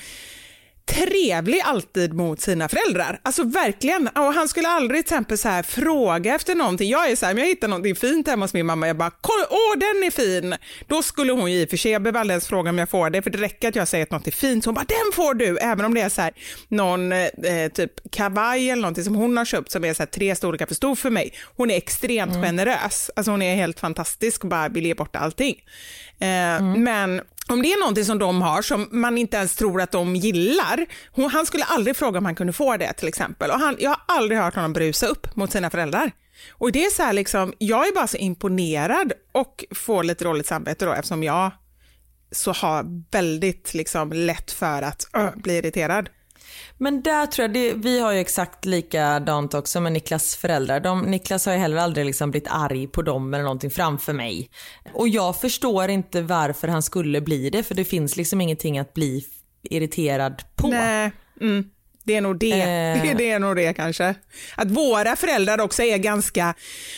trevlig 0.86 1.62
alltid 1.66 2.14
mot 2.14 2.42
sina 2.42 2.70
föräldrar. 2.70 3.20
Alltså 3.24 3.44
verkligen. 3.44 4.08
Och 4.08 4.34
han 4.34 4.48
skulle 4.48 4.68
aldrig 4.68 5.06
till 5.06 5.14
exempel 5.16 5.38
så 5.38 5.50
här 5.50 5.64
fråga 5.64 6.36
efter 6.36 6.56
någonting. 6.56 6.90
Jag 6.90 7.12
är 7.12 7.16
så 7.16 7.26
här, 7.26 7.34
om 7.34 7.40
jag 7.40 7.46
hittar 7.48 7.68
någonting 7.68 7.96
fint 7.96 8.28
hemma 8.28 8.44
hos 8.46 8.54
min 8.54 8.66
mamma, 8.66 8.88
jag 8.88 8.98
bara, 8.98 9.12
"Kolla, 9.22 9.46
åh 9.50 9.78
den 9.80 10.04
är 10.04 10.12
fin. 10.12 10.56
Då 10.88 11.04
skulle 11.04 11.32
hon 11.34 11.52
ju 11.52 11.62
i 11.62 11.66
och 11.66 11.70
för 11.70 11.78
sig, 11.78 11.92
jag 11.92 12.02
behöver 12.04 12.20
aldrig 12.20 12.34
ens 12.34 12.48
fråga 12.48 12.70
om 12.70 12.78
jag 12.78 12.90
får 12.90 13.10
det, 13.10 13.22
för 13.22 13.30
det 13.30 13.38
räcker 13.38 13.68
att 13.70 13.76
jag 13.76 13.88
säger 13.88 14.04
att 14.04 14.12
något 14.12 14.28
är 14.28 14.32
fint, 14.32 14.64
så 14.64 14.68
hon 14.68 14.76
bara, 14.76 14.86
den 14.86 15.12
får 15.14 15.34
du, 15.34 15.58
även 15.58 15.86
om 15.86 15.94
det 15.94 16.02
är 16.02 16.10
så 16.10 16.22
här 16.22 16.32
någon 16.68 17.12
eh, 17.12 17.28
typ 17.74 17.92
kavaj 18.12 18.70
eller 18.70 18.82
någonting 18.82 19.04
som 19.04 19.16
hon 19.16 19.38
har 19.38 19.46
köpt 19.46 19.72
som 19.72 19.86
är 19.86 19.94
så 19.94 20.04
här 20.04 20.08
tre 20.08 20.36
storlekar 20.36 20.66
för 20.66 20.76
stor 20.76 20.96
för 20.96 21.10
mig. 21.10 21.34
Hon 21.58 21.72
är 21.72 21.78
extremt 21.78 22.34
generös, 22.34 23.12
alltså 23.16 23.32
hon 23.32 23.42
är 23.42 23.56
helt 23.56 23.80
fantastisk 23.80 24.44
och 24.44 24.50
bara 24.50 24.70
vill 24.70 24.86
ge 24.86 24.94
bort 24.94 25.16
allting. 25.16 25.56
Eh, 26.20 26.62
Men 26.78 27.22
om 27.50 27.62
det 27.62 27.74
är 27.74 27.80
någonting 27.80 28.06
som 28.06 28.20
de 28.20 28.42
har 28.42 28.62
som 28.62 28.88
man 28.92 29.18
inte 29.18 29.38
ens 29.38 29.56
tror 29.56 29.82
att 29.82 29.92
de 29.92 30.16
gillar, 30.16 30.86
hon, 31.12 31.30
han 31.30 31.46
skulle 31.46 31.64
aldrig 31.64 31.96
fråga 31.96 32.18
om 32.18 32.26
han 32.26 32.36
kunde 32.36 32.54
få 32.54 32.78
det 32.78 32.94
till 32.94 33.08
exempel. 33.08 33.52
Och 33.52 33.60
han, 33.60 33.76
jag 33.80 33.90
har 33.90 34.02
aldrig 34.08 34.40
hört 34.40 34.56
honom 34.56 34.74
brusa 34.74 35.08
upp 35.08 35.36
mot 35.36 35.52
sina 35.52 35.70
föräldrar. 35.70 36.12
Och 36.52 36.72
det 36.72 36.86
är 36.86 36.90
så 36.90 37.04
här 37.04 37.14
liksom, 37.14 37.54
jag 37.58 37.88
är 37.88 37.96
bara 37.96 38.08
så 38.08 38.18
imponerad 38.18 39.14
och 39.32 39.66
får 39.76 40.04
lite 40.04 40.24
dåligt 40.24 40.48
samvete 40.48 40.86
då 40.86 40.94
eftersom 40.94 41.24
jag 41.24 41.52
så 42.32 42.52
har 42.52 42.86
väldigt 43.12 43.74
liksom 43.74 44.14
lätt 44.14 44.52
för 44.52 44.82
att 44.82 45.10
ö, 45.14 45.32
bli 45.36 45.58
irriterad. 45.58 46.10
Men 46.78 47.02
där 47.02 47.26
tror 47.26 47.44
jag, 47.44 47.54
det, 47.54 47.74
vi 47.74 48.00
har 48.00 48.12
ju 48.12 48.20
exakt 48.20 48.66
likadant 48.66 49.54
också 49.54 49.82
med 49.82 49.92
Niklas 49.92 50.36
föräldrar. 50.36 50.80
De, 50.80 51.02
Niklas 51.02 51.46
har 51.46 51.54
ju 51.54 51.60
heller 51.60 51.78
aldrig 51.78 52.06
liksom 52.06 52.32
blivit 52.32 52.50
arg 52.52 52.88
på 52.88 53.02
dem 53.02 53.34
eller 53.34 53.44
någonting 53.44 53.72
framför 53.72 54.14
mig. 54.14 54.50
Och 54.94 55.08
jag 55.10 55.42
förstår 55.42 55.90
inte 55.90 56.22
varför 56.22 56.68
han 56.68 56.82
skulle 56.84 57.22
bli 57.22 57.50
det 57.50 57.64
för 57.64 57.76
det 57.76 57.86
finns 57.86 58.16
liksom 58.18 58.42
ingenting 58.42 58.80
att 58.80 58.94
bli 58.94 59.26
irriterad 59.70 60.42
på. 60.56 60.68
Nej, 60.68 61.12
mm, 61.42 61.70
det 62.04 62.16
är 62.16 62.22
nog 62.22 62.40
det. 62.40 62.52
Eh. 62.62 63.16
Det 63.18 63.32
är 63.32 63.40
nog 63.40 63.56
det 63.56 63.74
kanske. 63.74 64.16
Att 64.56 64.72
våra 64.72 65.16
föräldrar 65.16 65.62
också 65.62 65.84
är 65.84 65.98
ganska, 65.98 66.54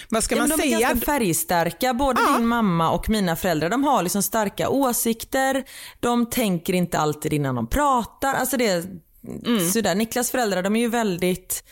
vad 0.09 0.23
ska 0.23 0.35
Ja, 0.35 0.41
man 0.41 0.49
de 0.49 0.57
säga? 0.57 0.77
är 0.77 0.81
ganska 0.81 1.05
färgstarka, 1.05 1.93
både 1.93 2.21
Ja. 2.27 2.37
din 2.37 2.47
mamma 2.47 2.91
och 2.91 3.09
mina 3.09 3.35
föräldrar. 3.35 3.69
De 3.69 3.83
har 3.83 4.03
liksom 4.03 4.23
starka 4.23 4.69
åsikter, 4.69 5.63
de 5.99 6.25
tänker 6.29 6.73
inte 6.73 6.99
alltid 6.99 7.33
innan 7.33 7.55
de 7.55 7.67
pratar. 7.67 8.33
Alltså 8.33 8.57
det 8.57 8.85
Mm. 9.45 9.69
sådär. 9.69 9.95
Niklas 9.95 10.31
föräldrar 10.31 10.63
de 10.63 10.75
är 10.75 10.79
ju 10.79 10.87
väldigt, 10.89 11.63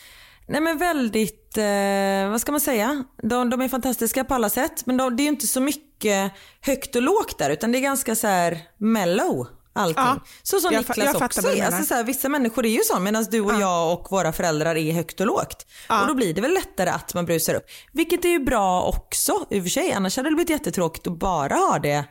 nej 0.48 0.62
men 0.62 0.78
väldigt, 0.78 1.58
eh, 1.58 2.30
vad 2.32 2.42
ska 2.42 2.52
man 2.52 2.62
säga? 2.62 3.04
De, 3.24 3.50
de 3.50 3.62
är 3.62 3.70
fantastiska 3.70 4.24
på 4.24 4.34
alla 4.34 4.50
sätt 4.50 4.86
men 4.86 4.98
de, 4.98 5.16
det 5.16 5.22
är 5.22 5.26
ju 5.26 5.30
inte 5.30 5.48
så 5.48 5.62
mycket 5.62 6.32
högt 6.62 6.96
och 6.96 7.02
lågt 7.02 7.38
där 7.38 7.50
utan 7.50 7.72
det 7.72 7.78
är 7.78 7.82
ganska 7.82 8.16
så 8.16 8.28
här 8.28 8.60
mellow. 8.78 9.48
allting. 9.74 10.04
Ja, 10.04 10.20
Så 10.44 10.60
som 10.60 10.74
jag 10.74 10.80
Niklas 10.80 10.98
jag 11.14 11.22
också 11.24 11.48
är. 11.48 11.66
Alltså, 11.66 11.84
så 11.84 11.94
här, 11.94 12.04
vissa 12.04 12.30
människor 12.30 12.66
är 12.66 12.70
ju 12.70 12.82
så 12.84 13.00
medan 13.00 13.24
du 13.32 13.42
och 13.42 13.54
jag 13.62 13.94
och 13.94 14.08
våra 14.12 14.34
föräldrar 14.34 14.76
är 14.76 14.94
högt 14.94 15.20
och 15.20 15.28
lågt. 15.28 15.66
Ja. 15.90 16.02
Och 16.02 16.08
då 16.08 16.14
blir 16.14 16.34
det 16.34 16.42
väl 16.42 16.54
lättare 16.54 16.90
att 16.90 17.14
man 17.14 17.26
brusar 17.26 17.54
upp. 17.54 17.66
Vilket 17.94 18.26
är 18.26 18.30
ju 18.30 18.40
bra 18.40 18.84
också 18.84 19.46
i 19.50 19.60
och 19.60 19.64
för 19.64 19.70
sig. 19.70 19.92
Annars 19.94 20.18
hade 20.18 20.30
det 20.30 20.36
blivit 20.36 20.50
jättetråkigt 20.50 21.08
att 21.08 21.20
bara 21.20 21.56
ha 21.56 21.80
det 21.80 22.06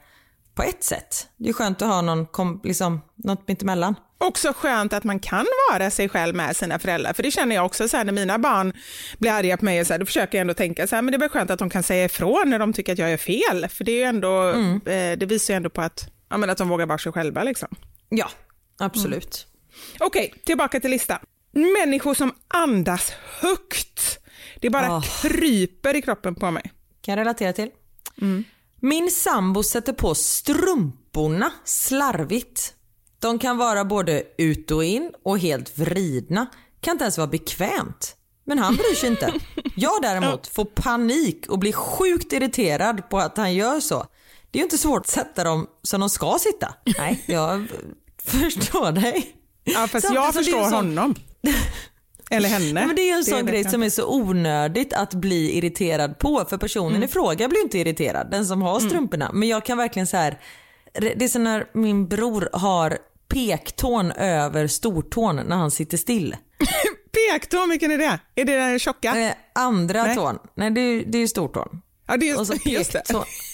på 0.55 0.63
ett 0.63 0.85
sätt. 0.85 1.27
Det 1.37 1.49
är 1.49 1.53
skönt 1.53 1.83
att 1.83 1.89
ha 1.89 2.03
någon, 2.03 2.27
kom, 2.27 2.61
liksom, 2.65 3.01
något 3.15 3.49
mittemellan. 3.49 3.95
Också 4.25 4.53
skönt 4.53 4.93
att 4.93 5.05
man 5.05 5.18
kan 5.20 5.47
vara 5.70 5.91
sig 5.91 6.09
själv 6.09 6.35
med 6.35 6.57
sina 6.57 6.79
föräldrar. 6.79 7.12
För 7.12 7.22
det 7.22 7.31
känner 7.31 7.57
jag 7.57 7.66
också 7.66 7.89
så 7.89 7.97
här, 7.97 8.05
när 8.05 8.12
mina 8.12 8.39
barn 8.39 8.72
blir 9.18 9.31
arga 9.31 9.57
på 9.57 9.64
mig, 9.64 9.81
och 9.81 9.87
så 9.87 9.93
här, 9.93 9.99
då 10.01 10.07
försöker 10.07 10.39
jag 10.39 10.41
ändå 10.41 10.55
tänka 10.55 10.87
så 10.87 10.95
här, 10.95 11.03
men 11.03 11.12
det 11.12 11.16
är 11.16 11.20
väl 11.20 11.29
skönt 11.29 11.51
att 11.51 11.59
de 11.59 11.70
kan 11.70 11.83
säga 11.83 12.05
ifrån 12.05 12.51
när 12.51 12.59
de 12.59 12.72
tycker 12.72 12.93
att 12.93 12.99
jag 12.99 13.11
gör 13.11 13.16
fel. 13.16 13.68
För 13.68 13.85
det, 13.85 13.93
är 13.93 13.97
ju 13.97 14.03
ändå, 14.03 14.49
eh, 14.91 15.18
det 15.18 15.27
visar 15.27 15.55
ju 15.55 15.57
ändå 15.57 15.70
på 15.70 15.83
att, 15.83 16.09
ja, 16.31 16.37
men 16.37 16.51
att 16.51 16.59
de 16.59 16.68
vågar 16.68 16.87
vara 16.87 16.99
sig 16.99 17.12
själva. 17.12 17.43
Liksom. 17.43 17.68
Ja, 18.09 18.31
absolut. 18.79 19.47
Okej, 20.01 20.35
tillbaka 20.45 20.81
till 20.81 20.91
listan. 20.91 21.18
Människor 21.81 22.14
som 22.14 22.35
andas 22.49 23.12
högt. 23.41 24.18
Det 24.61 24.70
bara 24.70 24.93
Ah. 24.97 25.03
kryper 25.22 25.97
i 25.97 26.03
kroppen 26.03 26.35
på 26.35 26.51
mig. 26.51 26.72
Kan 27.03 27.12
jag 27.12 27.18
relatera 27.20 27.53
till. 27.53 27.70
Min 28.81 29.11
sambo 29.11 29.62
sätter 29.62 29.93
på 29.93 30.14
strumporna 30.14 31.51
slarvigt. 31.64 32.75
De 33.25 33.39
kan 33.39 33.57
vara 33.57 33.85
både 33.85 34.22
ut 34.39 34.70
och 34.70 34.85
in 34.85 35.12
och 35.22 35.39
helt 35.39 35.79
vridna. 35.79 36.47
Kan 36.81 36.93
inte 36.93 37.05
ens 37.05 37.18
vara 37.18 37.29
bekvämt. 37.29 38.16
Men 38.47 38.59
han 38.59 38.77
bryr 38.77 38.95
sig 38.95 39.09
inte. 39.09 39.33
Jag 39.77 40.03
däremot 40.03 40.47
får 40.47 40.64
panik 40.64 41.47
och 41.49 41.59
blir 41.59 41.72
sjukt 41.72 42.33
irriterad 42.33 43.09
på 43.11 43.18
att 43.18 43.37
han 43.37 43.55
gör 43.55 43.81
så. 43.81 44.07
Det 44.51 44.59
är 44.59 44.61
ju 44.61 44.64
inte 44.64 44.79
svårt 44.79 45.01
att 45.01 45.07
sätta 45.07 45.45
dem 45.45 45.66
som 45.83 46.01
de 46.01 46.11
ska 46.11 46.39
sitta. 46.41 46.75
Nej, 46.99 47.22
jag 47.27 47.66
förstår 48.25 48.93
dig. 48.93 49.37
Ja, 49.64 49.89
fast 49.89 50.07
Samtidigt 50.07 50.14
jag 50.14 50.35
förstår 50.35 50.68
så- 50.68 50.75
honom. 50.75 51.14
Eller 52.31 52.49
henne. 52.49 52.81
Ja, 52.81 52.87
men 52.87 52.97
det 52.97 53.03
är 53.03 53.07
ju 53.07 53.12
en 53.18 53.25
sån 53.25 53.47
grej 53.47 53.64
som 53.64 53.83
är 53.83 53.91
så 53.91 54.14
onödigt 54.14 54.93
att 54.93 55.14
bli 55.14 55.59
irriterad 55.59 56.18
på 56.18 56.45
för 56.51 56.57
personen 56.57 57.03
i 57.03 57.09
fråga 57.09 57.49
blir 57.49 57.62
inte 57.62 57.79
irriterad, 57.79 58.31
den 58.31 58.47
som 58.47 58.62
har 58.62 58.81
strumporna. 58.81 59.31
Men 59.33 59.49
jag 59.49 59.64
kan 59.64 59.79
verkligen 59.79 60.07
så 60.07 60.16
här, 60.16 60.41
det 60.93 61.25
är 61.25 61.29
som 61.29 61.45
när 61.45 61.66
min 61.75 62.09
bror 62.09 62.49
har 62.53 62.99
pektån 63.35 64.12
över 64.12 64.66
stortån 64.66 65.37
när 65.37 65.57
han 65.57 65.70
sitter 65.70 65.97
still. 65.97 66.37
Pektån, 67.32 67.70
vilken 67.70 67.91
är 67.91 67.99
det? 67.99 68.18
Är 68.35 68.45
det 68.45 68.57
den 68.57 68.78
tjocka? 68.78 69.20
Eh, 69.20 69.35
andra 69.55 70.05
Nej. 70.05 70.16
tån, 70.16 70.39
nej 70.55 70.70
det 70.70 70.80
är, 70.80 71.05
det 71.07 71.18
är 71.18 71.26
stortån. 71.26 71.82
Ja, 72.07 72.16
det 72.16 72.30
är 72.30 72.41
och 72.41 72.47
så 72.47 72.55
just, 72.64 72.93
det. 72.93 73.03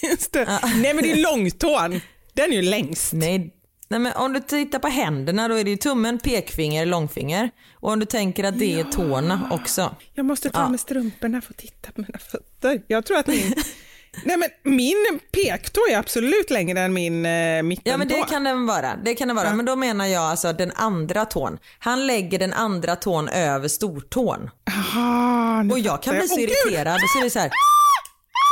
Just 0.09 0.31
det. 0.33 0.59
Nej, 0.75 0.93
men 0.93 1.03
det 1.03 1.11
är 1.11 1.17
långtån. 1.17 2.01
Den 2.33 2.51
är 2.51 2.55
ju 2.55 2.61
längst. 2.61 3.13
Nej, 3.13 3.53
nej 3.87 3.99
men 3.99 4.13
om 4.15 4.33
du 4.33 4.39
tittar 4.39 4.79
på 4.79 4.87
händerna 4.87 5.47
då 5.47 5.55
är 5.55 5.63
det 5.63 5.69
ju 5.69 5.77
tummen, 5.77 6.19
pekfinger, 6.19 6.85
långfinger. 6.85 7.49
Och 7.73 7.91
om 7.91 7.99
du 7.99 8.05
tänker 8.05 8.43
att 8.43 8.59
det 8.59 8.79
är 8.79 8.83
tårna 8.83 9.49
också. 9.51 9.95
Jag 10.13 10.25
måste 10.25 10.49
ta 10.49 10.59
Ja. 10.59 10.69
med 10.69 10.79
strumporna 10.79 11.41
för 11.41 11.53
att 11.53 11.57
titta 11.57 11.91
på 11.91 12.01
mina 12.01 12.19
fötter. 12.19 12.81
Jag 12.87 13.05
tror 13.05 13.17
att 13.17 13.27
min... 13.27 13.53
Nej, 14.23 14.37
men 14.37 14.49
min 14.63 15.19
pektå 15.31 15.81
är 15.89 15.97
absolut 15.97 16.49
längre 16.49 16.79
än 16.79 16.93
min 16.93 17.25
eh, 17.25 17.63
mittentå. 17.63 17.89
Ja 17.89 17.97
men 17.97 18.07
det 18.07 18.23
kan 18.29 18.43
den 18.43 18.65
vara. 18.65 18.95
Det 18.95 19.15
kan 19.15 19.27
det 19.27 19.33
vara. 19.33 19.53
Men 19.53 19.65
då 19.65 19.75
menar 19.75 20.05
jag 20.05 20.21
alltså 20.23 20.53
den 20.53 20.71
andra 20.75 21.25
tån. 21.25 21.59
Han 21.79 22.07
lägger 22.07 22.39
den 22.39 22.53
andra 22.53 22.95
tån 22.95 23.29
över 23.29 23.67
stortån. 23.67 24.49
Aha, 24.69 25.63
Och 25.71 25.79
jag 25.79 26.03
kan 26.03 26.15
bli 26.15 26.27
så 26.27 26.33
Åh, 26.33 26.39
Gud! 26.39 26.49
irriterad. 26.49 26.99
Så 27.13 27.19
är 27.19 27.23
det 27.23 27.29
så 27.29 27.39
här. 27.39 27.51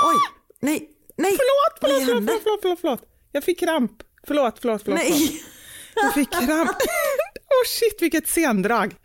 Oj, 0.05 0.15
nej, 0.61 0.89
nej. 1.17 1.37
Förlåt, 1.37 1.79
förlåt, 1.81 2.05
förlåt, 2.05 2.41
förlåt, 2.43 2.43
förlåt, 2.43 2.59
förlåt, 2.61 2.79
förlåt. 2.81 3.01
Jag 3.31 3.43
fick 3.43 3.59
kramp. 3.59 3.91
Förlåt, 4.27 4.59
förlåt, 4.61 4.81
förlåt. 4.83 5.01
förlåt. 5.01 5.19
Nej. 5.19 5.41
Jag 5.95 6.13
fick 6.13 6.29
kramp. 6.31 6.69
oh 6.69 7.65
shit, 7.67 8.01
vilket 8.01 8.27
sendrag. 8.27 8.95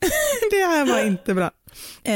det 0.50 0.64
här 0.64 0.86
var 0.86 1.06
inte 1.06 1.34
bra. 1.34 1.50
Eh, 2.04 2.12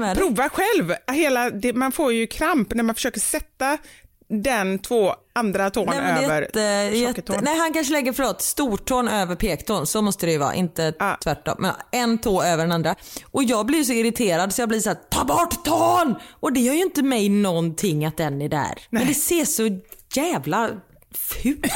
men 0.00 0.16
prova 0.16 0.48
själv. 0.48 0.94
Hela, 1.12 1.50
det, 1.50 1.72
man 1.72 1.92
får 1.92 2.12
ju 2.12 2.26
kramp 2.26 2.74
när 2.74 2.82
man 2.82 2.94
försöker 2.94 3.20
sätta 3.20 3.78
den 4.32 4.78
två 4.78 5.14
andra 5.34 5.70
tån 5.70 5.86
Nej, 5.90 6.24
över 6.24 6.48
tjocketån. 7.06 7.36
nej 7.42 7.58
han 7.58 7.72
kanske 7.72 7.92
lägger 7.92 8.12
förlåt, 8.12 8.42
stortån 8.42 9.08
över 9.08 9.34
pektån. 9.36 9.86
Så 9.86 10.02
måste 10.02 10.26
det 10.26 10.32
ju 10.32 10.38
vara, 10.38 10.54
inte 10.54 10.92
Ja. 10.98 11.18
tvärtom. 11.24 11.54
Men 11.58 11.72
en 11.92 12.18
tå 12.18 12.42
över 12.42 12.64
den 12.64 12.72
andra. 12.72 12.94
Och 13.30 13.44
jag 13.44 13.66
blir 13.66 13.84
så 13.84 13.92
irriterad 13.92 14.54
så 14.54 14.62
jag 14.62 14.68
blir 14.68 14.80
så 14.80 14.88
här: 14.88 14.98
ta 15.10 15.24
bort 15.24 15.64
tån! 15.64 16.14
Och 16.40 16.52
det 16.52 16.60
gör 16.60 16.74
ju 16.74 16.82
inte 16.82 17.02
mig 17.02 17.28
någonting 17.28 18.04
att 18.04 18.16
den 18.16 18.42
är 18.42 18.48
där. 18.48 18.78
Men 18.90 19.06
det 19.06 19.14
ser 19.14 19.44
så 19.44 19.80
jävla 20.14 20.70
fult 21.14 21.64
ut. 21.64 21.72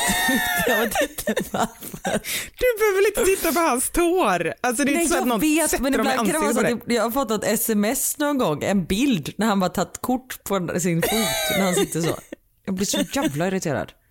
Jag 0.66 0.78
vet 0.80 1.28
inte 1.28 1.34
varför. 1.50 2.20
Du 2.58 2.78
behöver 2.78 3.06
inte 3.08 3.24
titta 3.24 3.52
på 3.52 3.60
hans 3.60 3.90
tår. 3.90 4.54
Alltså 4.60 4.84
det 4.84 4.90
är 4.90 4.94
Nej 4.94 5.02
inte 5.02 5.14
så 5.14 5.20
att 5.20 5.26
någon 5.26 5.40
vet 5.40 5.70
sätter 5.70 5.82
men 5.82 5.92
dem 5.92 6.06
i 6.06 6.10
ansiktet 6.10 6.54
på 6.56 6.62
dig. 6.62 6.96
jag, 6.96 7.02
har 7.02 7.10
fått 7.10 7.30
ett 7.30 7.44
sms 7.44 8.18
någon 8.18 8.38
gång, 8.38 8.64
en 8.64 8.84
bild 8.84 9.34
när 9.36 9.46
han 9.46 9.60
bara 9.60 9.70
tagit 9.70 9.98
kort 10.00 10.44
på 10.44 10.80
sin 10.80 11.02
fot 11.02 11.10
när 11.58 11.64
han 11.64 11.74
sitter 11.74 12.00
så. 12.00 12.18
Jag 12.64 12.74
blir 12.74 12.86
så 12.86 13.00
jävla 13.12 13.46
irriterad. 13.46 13.92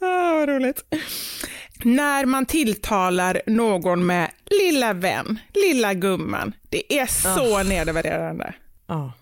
Ah, 0.00 0.34
vad 0.34 0.48
roligt. 0.48 0.84
När 1.84 2.26
man 2.26 2.46
tilltalar 2.46 3.42
någon 3.46 4.06
med 4.06 4.30
lilla 4.46 4.92
vän, 4.92 5.38
lilla 5.54 5.94
gumman. 5.94 6.54
Det 6.68 6.98
är 6.98 7.06
så 7.36 7.62
nedvärderande. 7.62 8.54
Ja. 8.86 9.12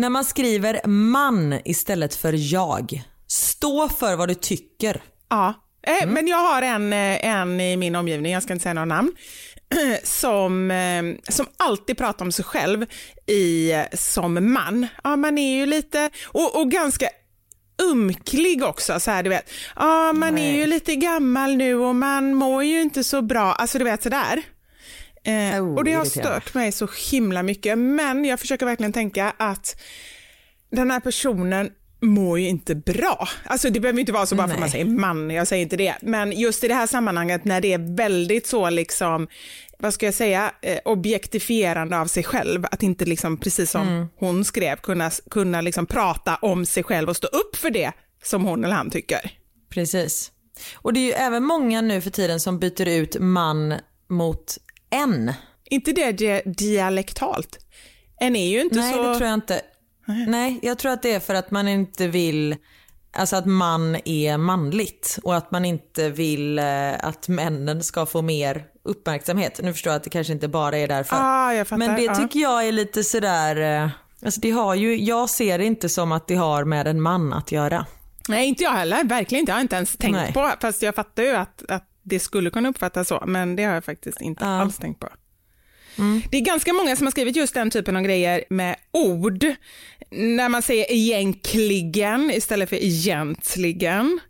När 0.00 0.08
man 0.08 0.24
skriver 0.24 0.86
man 0.86 1.60
istället 1.64 2.14
för 2.14 2.52
jag. 2.52 3.02
Stå 3.26 3.88
för 3.88 4.16
vad 4.16 4.28
du 4.28 4.34
tycker. 4.34 5.02
Ja, 5.30 5.54
eh, 5.86 6.08
men 6.08 6.26
jag 6.26 6.36
har 6.36 6.62
en, 6.62 6.92
eh, 6.92 7.26
en 7.26 7.60
i 7.60 7.76
min 7.76 7.96
omgivning, 7.96 8.32
jag 8.32 8.42
ska 8.42 8.52
inte 8.52 8.62
säga 8.62 8.74
några 8.74 8.84
namn, 8.84 9.12
som, 10.02 10.70
eh, 10.70 11.32
som 11.32 11.46
alltid 11.56 11.98
pratar 11.98 12.24
om 12.24 12.32
sig 12.32 12.44
själv 12.44 12.86
i, 13.26 13.72
som 13.92 14.52
man. 14.52 14.86
Ja, 15.04 15.16
man 15.16 15.38
är 15.38 15.56
ju 15.56 15.66
lite, 15.66 16.10
och, 16.26 16.60
och 16.60 16.70
ganska 16.70 17.08
umklig 17.82 18.64
också, 18.64 19.00
så 19.00 19.10
här 19.10 19.22
du 19.22 19.30
vet. 19.30 19.50
Ja, 19.76 20.12
man 20.12 20.38
är 20.38 20.56
ju 20.56 20.66
lite 20.66 20.96
gammal 20.96 21.56
nu 21.56 21.74
och 21.74 21.94
man 21.94 22.34
mår 22.34 22.64
ju 22.64 22.82
inte 22.82 23.04
så 23.04 23.22
bra, 23.22 23.52
alltså 23.52 23.78
du 23.78 23.84
vet 23.84 24.02
sådär. 24.02 24.42
Eh, 25.24 25.64
Oh, 25.64 25.74
och 25.74 25.84
det 25.84 25.92
har 25.92 26.04
stört 26.04 26.54
mig 26.54 26.72
så 26.72 26.88
himla 27.10 27.42
mycket, 27.42 27.78
men 27.78 28.24
jag 28.24 28.40
försöker 28.40 28.66
verkligen 28.66 28.92
tänka 28.92 29.32
att 29.36 29.80
den 30.70 30.90
här 30.90 31.00
personen 31.00 31.70
mår 32.02 32.38
ju 32.38 32.48
inte 32.48 32.74
bra. 32.74 33.28
Alltså 33.44 33.70
det 33.70 33.80
behöver 33.80 34.00
inte 34.00 34.12
vara 34.12 34.26
så 34.26 34.34
bara 34.34 34.48
för 34.48 34.54
Nej. 34.54 34.60
man 34.60 34.70
säger 34.70 34.84
man, 34.84 35.30
jag 35.30 35.46
säger 35.48 35.62
inte 35.62 35.76
det. 35.76 35.94
Men 36.02 36.32
just 36.32 36.64
i 36.64 36.68
det 36.68 36.74
här 36.74 36.86
sammanhanget 36.86 37.44
när 37.44 37.60
det 37.60 37.72
är 37.72 37.96
väldigt 37.96 38.46
så 38.46 38.70
liksom, 38.70 39.28
vad 39.78 39.94
ska 39.94 40.06
jag 40.06 40.14
säga, 40.14 40.52
eh, 40.62 40.78
objektifierande 40.84 41.98
av 41.98 42.06
sig 42.06 42.24
själv. 42.24 42.64
Att 42.70 42.82
inte 42.82 43.04
liksom, 43.04 43.36
precis 43.36 43.70
som 43.70 43.88
Mm. 43.88 44.06
hon 44.16 44.44
skrev, 44.44 44.76
kunna, 44.76 45.10
kunna 45.30 45.60
liksom 45.60 45.86
prata 45.86 46.36
om 46.36 46.66
sig 46.66 46.82
själv 46.82 47.08
och 47.08 47.16
stå 47.16 47.26
upp 47.26 47.56
för 47.56 47.70
det 47.70 47.92
som 48.22 48.44
hon 48.44 48.64
eller 48.64 48.74
han 48.74 48.90
tycker. 48.90 49.30
Precis. 49.70 50.30
Och 50.74 50.92
det 50.92 51.00
är 51.00 51.04
ju 51.04 51.12
även 51.12 51.44
många 51.44 51.80
nu 51.80 52.00
för 52.00 52.10
tiden 52.10 52.40
som 52.40 52.58
byter 52.58 52.88
ut 52.88 53.16
man 53.20 53.74
mot 54.08 54.58
en. 54.90 55.32
Inte 55.64 55.92
det 55.92 56.12
di- 56.12 56.42
dialektalt. 56.46 57.58
En 58.20 58.36
är 58.36 58.48
ju 58.48 58.60
inte 58.60 58.76
Nej 58.76 58.92
så... 58.94 59.02
det 59.02 59.14
tror 59.14 59.28
jag 59.28 59.34
inte. 59.34 59.60
Nej 60.26 60.58
jag 60.62 60.78
tror 60.78 60.92
att 60.92 61.02
det 61.02 61.12
är 61.12 61.20
för 61.20 61.34
att 61.34 61.50
man 61.50 61.68
inte 61.68 62.08
vill 62.08 62.56
Alltså 63.12 63.36
att 63.36 63.46
man 63.46 63.96
är 64.04 64.36
manligt 64.38 65.18
och 65.22 65.36
att 65.36 65.50
man 65.50 65.64
inte 65.64 66.10
vill 66.10 66.58
eh, 66.58 67.04
att 67.04 67.28
männen 67.28 67.82
ska 67.82 68.06
få 68.06 68.22
mer 68.22 68.64
uppmärksamhet. 68.84 69.60
Nu 69.62 69.72
förstår 69.72 69.90
jag 69.92 69.96
att 69.96 70.04
det 70.04 70.10
kanske 70.10 70.32
inte 70.32 70.48
bara 70.48 70.78
är 70.78 70.88
därför. 70.88 71.16
Ah. 71.20 71.64
Men 71.76 71.96
det 71.96 72.02
Ja. 72.02 72.14
tycker 72.14 72.40
jag 72.40 72.68
är 72.68 72.72
lite 72.72 73.04
sådär, 73.04 73.82
eh, 73.84 73.90
alltså 74.24 74.40
det 74.40 74.50
har 74.50 74.74
ju, 74.74 74.96
jag 74.96 75.30
ser 75.30 75.58
det 75.58 75.64
inte 75.64 75.88
som 75.88 76.12
att 76.12 76.28
det 76.28 76.34
har 76.34 76.64
med 76.64 76.86
en 76.86 77.00
man 77.00 77.32
att 77.32 77.52
göra. 77.52 77.86
Nej, 78.28 78.46
inte 78.48 78.62
jag 78.64 78.70
heller. 78.72 79.04
Verkligen 79.04 79.40
inte. 79.40 79.50
Jag 79.52 79.56
har 79.56 79.62
inte 79.62 79.76
ens 79.76 79.96
tänkt 79.96 80.16
Nej. 80.16 80.32
på, 80.32 80.50
fast 80.60 80.82
jag 80.82 80.94
fattar 80.94 81.22
ju 81.22 81.36
att, 81.36 81.62
att 81.68 81.84
det 82.02 82.20
skulle 82.20 82.50
kunna 82.50 82.68
uppfattas 82.68 83.08
så, 83.08 83.24
men 83.26 83.56
det 83.56 83.64
har 83.64 83.74
jag 83.74 83.84
faktiskt 83.84 84.20
inte 84.20 84.44
Ja. 84.44 84.60
alls 84.60 84.76
tänkt 84.78 85.00
på. 85.00 85.08
Det 86.30 86.36
är 86.36 86.40
ganska 86.40 86.72
många 86.72 86.96
som 86.96 87.06
har 87.06 87.10
skrivit 87.10 87.36
just 87.36 87.54
den 87.54 87.70
typen 87.70 87.96
av 87.96 88.02
grejer 88.02 88.44
med 88.50 88.76
ord. 88.92 89.44
När 90.10 90.48
man 90.48 90.62
säger 90.62 90.86
egentligen 90.92 92.30
istället 92.30 92.68
för 92.68 92.76
egentligen. 92.76 94.20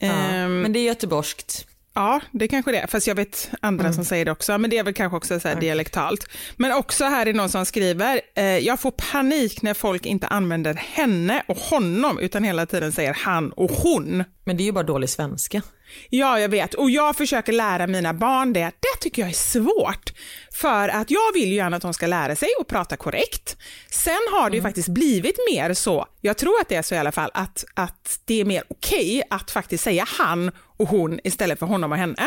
Ja. 0.00 0.06
Ehm, 0.06 0.60
Men 0.60 0.72
det 0.72 0.78
är 0.78 0.84
göteborgskt. 0.84 1.66
Ja, 1.94 2.20
det 2.32 2.48
kanske 2.48 2.72
det 2.72 2.78
är. 2.78 2.86
Fast 2.86 3.06
jag 3.06 3.14
vet 3.14 3.50
andra 3.60 3.92
som 3.92 4.04
säger 4.04 4.24
det 4.24 4.30
också. 4.30 4.58
Men 4.58 4.70
det 4.70 4.78
är 4.78 4.82
väl 4.84 4.94
kanske 4.94 5.16
också 5.16 5.40
så 5.40 5.48
här 5.48 5.60
dialektalt. 5.60 6.28
Men 6.56 6.72
också 6.72 7.04
här 7.04 7.26
är 7.26 7.32
någon 7.34 7.48
som 7.48 7.66
skriver, 7.66 8.20
eh, 8.36 8.44
jag 8.44 8.80
får 8.80 8.90
panik 8.90 9.62
när 9.62 9.74
folk 9.74 10.06
inte 10.06 10.26
använder 10.26 10.74
henne 10.74 11.42
och 11.48 11.56
honom 11.56 12.18
utan 12.18 12.44
hela 12.44 12.66
tiden 12.66 12.92
säger 12.92 13.14
han 13.14 13.52
och 13.52 13.70
hon. 13.70 14.24
Men 14.44 14.56
det 14.56 14.62
är 14.62 14.64
ju 14.64 14.72
bara 14.72 14.84
dålig 14.84 15.08
svenska. 15.10 15.62
Ja, 16.10 16.40
jag 16.40 16.48
vet. 16.48 16.74
Och 16.74 16.90
jag 16.90 17.16
försöker 17.16 17.52
lära 17.52 17.86
mina 17.86 18.14
barn 18.14 18.52
det. 18.52 18.60
Det 18.60 19.00
tycker 19.00 19.22
jag 19.22 19.28
är 19.28 19.34
svårt. 19.34 20.12
För 20.52 20.88
att 20.88 21.10
jag 21.10 21.32
vill 21.34 21.48
ju 21.48 21.54
gärna 21.54 21.76
att 21.76 21.82
de 21.82 21.94
ska 21.94 22.06
lära 22.06 22.36
sig 22.36 22.48
att 22.60 22.68
prata 22.68 22.96
korrekt. 22.96 23.56
Sen 23.90 24.20
har 24.32 24.50
det 24.50 24.56
ju 24.56 24.62
faktiskt 24.62 24.88
blivit 24.88 25.38
mer 25.50 25.74
så, 25.74 26.06
jag 26.20 26.38
tror 26.38 26.60
att 26.60 26.68
det 26.68 26.74
är 26.74 26.82
så 26.82 26.94
i 26.94 26.98
alla 26.98 27.12
fall, 27.12 27.30
att, 27.34 27.64
att 27.74 28.20
det 28.24 28.40
är 28.40 28.44
mer 28.44 28.62
okej 28.68 29.22
att 29.30 29.50
faktiskt 29.50 29.84
säga 29.84 30.04
han 30.18 30.50
och 30.76 30.88
hon 30.88 31.20
istället 31.24 31.58
för 31.58 31.66
honom 31.66 31.92
och 31.92 31.98
henne. 31.98 32.26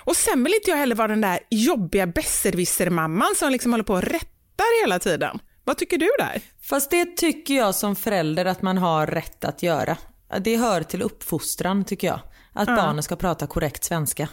Och 0.00 0.16
sen 0.16 0.44
vill 0.44 0.54
inte 0.54 0.70
jag 0.70 0.78
heller 0.78 0.96
vara 0.96 1.08
den 1.08 1.20
där 1.20 1.38
jobbiga 1.50 2.06
besserwisser-mamman 2.06 3.34
som 3.36 3.52
liksom 3.52 3.72
håller 3.72 3.84
på 3.84 3.94
och 3.94 4.02
rättar 4.02 4.82
hela 4.82 4.98
tiden. 4.98 5.38
Vad 5.64 5.78
tycker 5.78 5.98
du 5.98 6.08
där? 6.18 6.40
Fast 6.62 6.90
det 6.90 7.16
tycker 7.16 7.54
jag 7.54 7.74
som 7.74 7.96
förälder 7.96 8.44
att 8.44 8.62
man 8.62 8.78
har 8.78 9.06
rätt 9.06 9.44
att 9.44 9.62
göra. 9.62 9.96
Det 10.40 10.56
hör 10.56 10.82
till 10.82 11.02
uppfostran 11.02 11.84
tycker 11.84 12.06
jag. 12.06 12.20
Att 12.52 12.66
barnen 12.66 13.02
ska 13.02 13.16
prata 13.16 13.46
korrekt 13.46 13.84
svenska. 13.84 14.28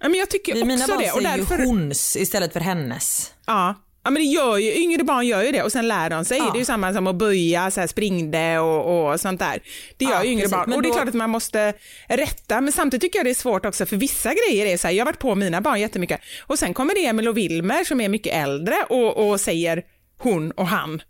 Ja, 0.00 0.08
men 0.08 0.14
jag 0.18 0.30
tycker 0.30 0.54
Vi- 0.54 0.64
Mina 0.64 0.84
också 0.84 0.92
barn 0.92 1.02
det. 1.02 1.10
Och 1.12 1.22
säger 1.22 1.38
därför... 1.38 1.58
ju 1.58 1.64
hons 1.66 2.16
istället 2.16 2.52
för 2.52 2.60
hennes. 2.60 3.32
Ja. 3.46 3.74
Ja, 4.04 4.10
men 4.10 4.22
det 4.22 4.28
gör 4.28 4.56
ju, 4.58 4.74
yngre 4.74 5.04
barn 5.04 5.26
gör 5.26 5.42
ju 5.42 5.52
det 5.52 5.62
och 5.62 5.72
sen 5.72 5.88
lär 5.88 6.10
de 6.10 6.24
sig. 6.24 6.38
Ja. 6.38 6.44
Det 6.52 6.56
är 6.56 6.58
ju 6.58 6.64
samma 6.64 6.92
som 6.94 7.06
att 7.06 7.16
böja, 7.16 7.70
så 7.70 7.80
här, 7.80 7.86
springde 7.86 8.58
och, 8.58 9.10
och 9.12 9.20
sånt 9.20 9.40
där. 9.40 9.58
Det 9.96 10.04
gör 10.04 10.12
Ja, 10.12 10.24
ju 10.24 10.30
yngre 10.30 10.42
precis. 10.42 10.52
barn. 10.56 10.64
Men 10.70 10.76
Och 10.76 10.82
det 10.82 10.86
är 10.88 10.90
då- 10.90 10.94
klart 10.96 11.08
att 11.08 11.14
man 11.14 11.30
måste 11.30 11.72
rätta, 12.08 12.60
men 12.60 12.72
samtidigt 12.72 13.02
tycker 13.02 13.18
jag 13.18 13.26
det 13.26 13.30
är 13.30 13.34
svårt 13.34 13.66
också 13.66 13.86
för 13.86 13.96
vissa 13.96 14.32
grejer 14.34 14.66
är 14.66 14.76
så 14.76 14.86
här, 14.86 14.94
jag 14.94 15.04
har 15.04 15.12
varit 15.12 15.18
på 15.18 15.34
mina 15.34 15.60
barn 15.60 15.80
jättemycket 15.80 16.20
och 16.46 16.58
sen 16.58 16.74
kommer 16.74 16.94
det 16.94 17.06
Emil 17.06 17.28
och 17.28 17.36
Wilmer 17.36 17.84
som 17.84 18.00
är 18.00 18.08
mycket 18.08 18.34
äldre 18.34 18.74
och, 18.88 19.28
och 19.30 19.40
säger 19.40 19.82
hon 20.18 20.50
och 20.50 20.66
han. 20.66 21.02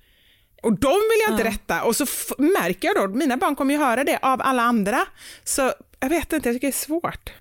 Och 0.62 0.72
de 0.78 0.88
vill 0.92 1.20
jag 1.26 1.34
inte 1.34 1.44
rätta 1.44 1.82
och 1.82 1.96
så 1.96 2.06
märker 2.38 2.88
jag 2.88 2.96
då, 3.10 3.16
mina 3.16 3.36
barn 3.36 3.56
kommer 3.56 3.74
ju 3.74 3.80
höra 3.80 4.04
det 4.04 4.18
av 4.22 4.40
alla 4.44 4.62
andra. 4.62 5.06
Så 5.44 5.72
jag 6.06 6.10
vet 6.10 6.32
inte, 6.32 6.48
jag 6.48 6.54
tycker 6.56 6.66
det 6.66 6.70
är 6.70 6.72
svårt. 6.72 7.32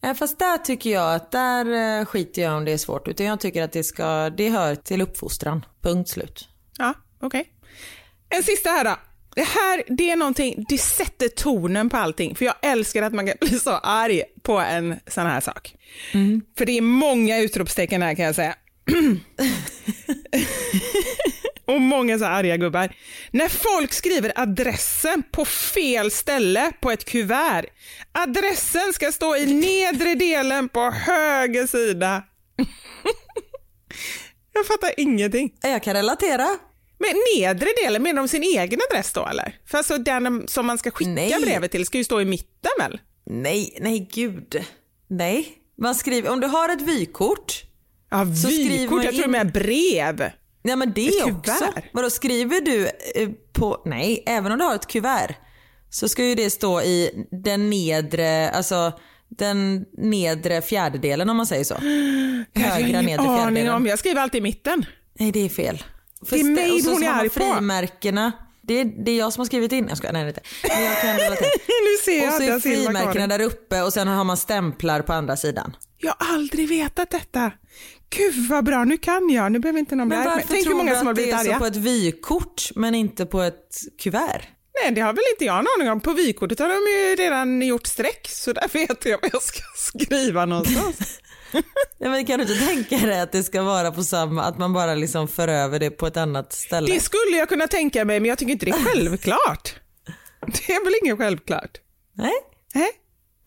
Ja, 0.00 0.14
fast 0.14 0.38
där 0.38 0.58
tycker 0.58 0.90
jag 0.90 1.14
att 1.14 1.30
där 1.30 1.98
eh, 2.00 2.04
skiter 2.04 2.42
jag 2.42 2.56
om 2.56 2.64
det 2.64 2.72
är 2.72 2.78
svårt. 2.78 3.08
Utan 3.08 3.26
jag 3.26 3.40
tycker 3.40 3.62
att 3.62 3.72
det, 3.72 3.84
ska, 3.84 4.30
det 4.30 4.48
hör 4.48 4.74
till 4.74 5.00
uppfostran. 5.00 5.64
Punkt 5.82 6.08
slut. 6.08 6.48
Ja, 6.78 6.94
okej. 7.20 7.52
En 8.28 8.42
sista 8.42 8.70
här 8.70 8.84
då. 8.84 8.96
Det 9.34 9.42
här, 9.42 9.82
det 9.86 10.10
är 10.10 10.16
någonting, 10.16 10.64
det 10.68 10.78
sätter 10.78 11.28
tonen 11.28 11.90
på 11.90 11.96
allting. 11.96 12.34
För 12.34 12.44
jag 12.44 12.54
älskar 12.62 13.02
att 13.02 13.12
man 13.12 13.26
kan 13.26 13.36
bli 13.48 13.58
så 13.58 13.70
arg 13.70 14.22
på 14.42 14.58
en 14.58 15.00
sån 15.06 15.26
här 15.26 15.40
sak. 15.40 15.74
För 16.58 16.66
det 16.66 16.72
är 16.72 16.82
många 16.82 17.38
utropstecken 17.38 18.02
här 18.02 18.14
kan 18.14 18.24
jag 18.24 18.34
säga. 18.34 18.54
Och 21.74 21.80
många 21.80 22.18
så 22.18 22.24
arga 22.24 22.56
gubbar. 22.56 22.94
När 23.30 23.48
folk 23.48 23.92
skriver 23.92 24.32
adressen 24.36 25.22
på 25.32 25.44
fel 25.44 26.10
ställe 26.10 26.72
på 26.80 26.90
ett 26.90 27.04
kuvert. 27.04 27.64
Adressen 28.12 28.92
ska 28.92 29.12
stå 29.12 29.36
i 29.36 29.46
nedre 29.54 30.14
delen 30.14 30.68
på 30.68 30.90
höger 30.90 31.66
sida. 31.66 32.22
jag 34.52 34.66
fattar 34.66 34.92
ingenting. 34.96 35.52
Jag 35.62 35.82
kan 35.82 35.94
relatera. 35.94 36.48
Men 36.98 37.10
nedre 37.36 37.68
delen, 37.84 38.02
menar 38.02 38.22
de 38.22 38.28
sin 38.28 38.42
egen 38.42 38.80
adress 38.90 39.12
då 39.12 39.26
eller? 39.26 39.54
För 39.66 39.78
alltså 39.78 39.98
den 39.98 40.48
som 40.48 40.66
man 40.66 40.78
ska 40.78 40.90
skicka 40.90 41.10
Nej. 41.10 41.34
brevet 41.42 41.70
till 41.70 41.86
ska 41.86 41.98
ju 41.98 42.04
stå 42.04 42.20
i 42.20 42.24
mitten 42.24 42.70
väl? 42.78 43.00
Nej, 43.26 43.78
nej 43.80 44.08
gud. 44.12 44.64
Nej. 45.08 45.48
Man 45.78 45.94
skriver, 45.94 46.30
om 46.30 46.40
du 46.40 46.46
har 46.46 46.68
ett 46.68 46.82
vykort. 46.82 47.62
Ja, 48.10 48.26
Så 48.26 48.48
skriver 48.48 48.78
vykort, 48.78 48.96
man 48.96 49.04
jag 49.04 49.14
tror 49.14 49.24
in- 49.24 49.30
med 49.30 49.52
brev. 49.52 50.30
Ja 50.62 50.76
men 50.76 50.92
det 50.92 51.06
Ett 51.08 51.22
också. 51.24 51.52
kuvert? 51.52 51.82
Vadå 51.92 52.10
skriver 52.10 52.60
du 52.60 52.86
eh, 53.14 53.28
på, 53.52 53.82
nej 53.84 54.22
även 54.26 54.52
om 54.52 54.58
du 54.58 54.64
har 54.64 54.74
ett 54.74 54.86
kuvert 54.86 55.34
så 55.90 56.08
ska 56.08 56.24
ju 56.24 56.34
det 56.34 56.50
stå 56.50 56.80
i 56.82 57.26
den 57.30 57.70
nedre, 57.70 58.50
alltså 58.50 58.92
den 59.28 59.84
nedre 59.98 60.62
fjärdedelen 60.62 61.30
om 61.30 61.36
man 61.36 61.46
säger 61.46 61.64
så. 61.64 61.74
Högra 62.60 63.00
nedre 63.00 63.20
aning 63.26 63.36
fjärdedelen. 63.38 63.74
om, 63.74 63.86
jag 63.86 63.98
skriver 63.98 64.20
alltid 64.20 64.38
i 64.38 64.42
mitten. 64.42 64.84
Nej 65.18 65.32
det 65.32 65.40
är 65.44 65.48
fel. 65.48 65.84
För 66.26 66.36
Det 66.36 66.42
är 66.42 66.44
mig 66.44 66.82
hon 66.86 67.02
är 67.02 67.10
arg 67.10 67.28
på. 67.28 67.34
frimärkena. 67.40 68.32
Det 68.62 68.80
är, 68.80 68.84
det 68.84 69.10
är 69.10 69.18
jag 69.18 69.32
som 69.32 69.40
har 69.40 69.46
skrivit 69.46 69.72
in. 69.72 69.86
Jag 69.88 69.96
skojar, 69.98 70.12
nej 70.12 70.28
inte. 70.28 70.40
Men 70.68 70.84
jag 70.84 71.00
kan 71.00 71.16
relatera. 71.18 71.48
nu 71.66 72.04
ser 72.04 72.18
jag 72.18 72.28
Och 72.28 72.32
så 72.34 72.42
är 72.42 72.60
frimärkena 72.60 73.26
där 73.26 73.40
uppe 73.40 73.82
och 73.82 73.92
sen 73.92 74.08
har 74.08 74.24
man 74.24 74.36
stämplar 74.36 75.02
på 75.02 75.12
andra 75.12 75.36
sidan. 75.36 75.76
Jag 76.02 76.14
har 76.18 76.34
aldrig 76.34 76.68
vetat 76.68 77.10
detta. 77.10 77.52
Gud 78.16 78.48
vad 78.48 78.64
bra, 78.64 78.84
nu 78.84 78.96
kan 78.96 79.30
jag. 79.30 79.52
Nu 79.52 79.58
behöver 79.58 79.78
inte 79.78 79.94
någon 79.96 80.08
bli 80.08 80.18
Men 80.18 80.26
arg. 80.28 80.34
varför 80.34 80.48
Tänk 80.48 80.58
hur 80.58 80.64
tror 80.64 80.74
många 80.76 80.90
du 80.92 80.96
som 80.98 81.06
har 81.06 81.12
att 81.12 81.16
det 81.16 81.22
blivit 81.22 81.40
är 81.40 81.44
så 81.44 81.50
arga. 81.50 81.58
på 81.58 81.66
ett 81.66 81.76
vykort 81.76 82.62
men 82.74 82.94
inte 82.94 83.26
på 83.26 83.40
ett 83.40 83.78
kuvert? 84.02 84.42
Nej, 84.82 84.92
det 84.94 85.00
har 85.00 85.12
väl 85.12 85.22
inte 85.32 85.44
jag 85.44 85.58
en 85.58 85.66
aning 85.78 85.90
om. 85.92 86.00
På 86.00 86.12
vykortet 86.12 86.58
har 86.58 86.68
de 86.68 86.74
ju 86.74 87.16
redan 87.24 87.62
gjort 87.62 87.86
streck, 87.86 88.28
så 88.28 88.52
där 88.52 88.68
vet 88.72 89.04
jag 89.04 89.18
vad 89.22 89.30
jag 89.32 89.42
ska 89.42 89.62
skriva 89.76 90.44
någonstans. 90.46 90.96
Ja, 91.98 92.10
men 92.10 92.26
kan 92.26 92.38
du 92.38 92.44
inte 92.52 92.66
tänka 92.66 93.06
dig 93.06 93.20
att 93.20 93.32
det 93.32 93.42
ska 93.42 93.62
vara 93.62 93.90
på 93.92 94.02
samma, 94.02 94.42
att 94.42 94.58
man 94.58 94.72
bara 94.72 94.94
liksom 94.94 95.28
för 95.28 95.48
över 95.48 95.78
det 95.78 95.90
på 95.90 96.06
ett 96.06 96.16
annat 96.16 96.52
ställe? 96.52 96.92
Det 96.94 97.00
skulle 97.00 97.36
jag 97.36 97.48
kunna 97.48 97.66
tänka 97.68 98.04
mig, 98.04 98.20
men 98.20 98.28
jag 98.28 98.38
tycker 98.38 98.52
inte 98.52 98.66
det 98.66 98.72
är 98.72 98.84
självklart. 98.94 99.74
Det 100.46 100.72
är 100.72 100.84
väl 100.84 100.94
inget 101.02 101.18
självklart? 101.18 101.70
Nej? 102.16 102.32
Nej? 102.74 102.88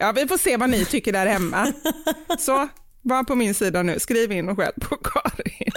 Ja, 0.03 0.11
vi 0.11 0.27
får 0.27 0.37
se 0.37 0.57
vad 0.57 0.69
ni 0.69 0.85
tycker 0.85 1.11
där 1.11 1.25
hemma. 1.25 1.73
Så, 2.39 2.67
var 3.01 3.23
på 3.23 3.35
min 3.35 3.53
sida 3.53 3.83
nu. 3.83 3.99
Skriv 3.99 4.31
in 4.31 4.49
och 4.49 4.57
skäll 4.57 4.73
på 4.81 4.95
Karin. 4.95 5.71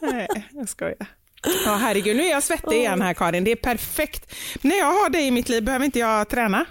Nej, 0.12 0.28
jag 0.50 0.68
skojar. 0.68 1.06
Ja, 1.64 1.74
herregud, 1.74 2.16
nu 2.16 2.22
är 2.22 2.30
jag 2.30 2.42
svettig 2.42 2.76
igen 2.76 3.02
här 3.02 3.14
Karin. 3.14 3.44
Det 3.44 3.50
är 3.50 3.56
perfekt. 3.56 4.34
När 4.60 4.78
jag 4.78 4.86
har 4.86 5.10
dig 5.10 5.26
i 5.26 5.30
mitt 5.30 5.48
liv 5.48 5.64
behöver 5.64 5.84
inte 5.84 5.98
jag 5.98 6.28
träna. 6.28 6.64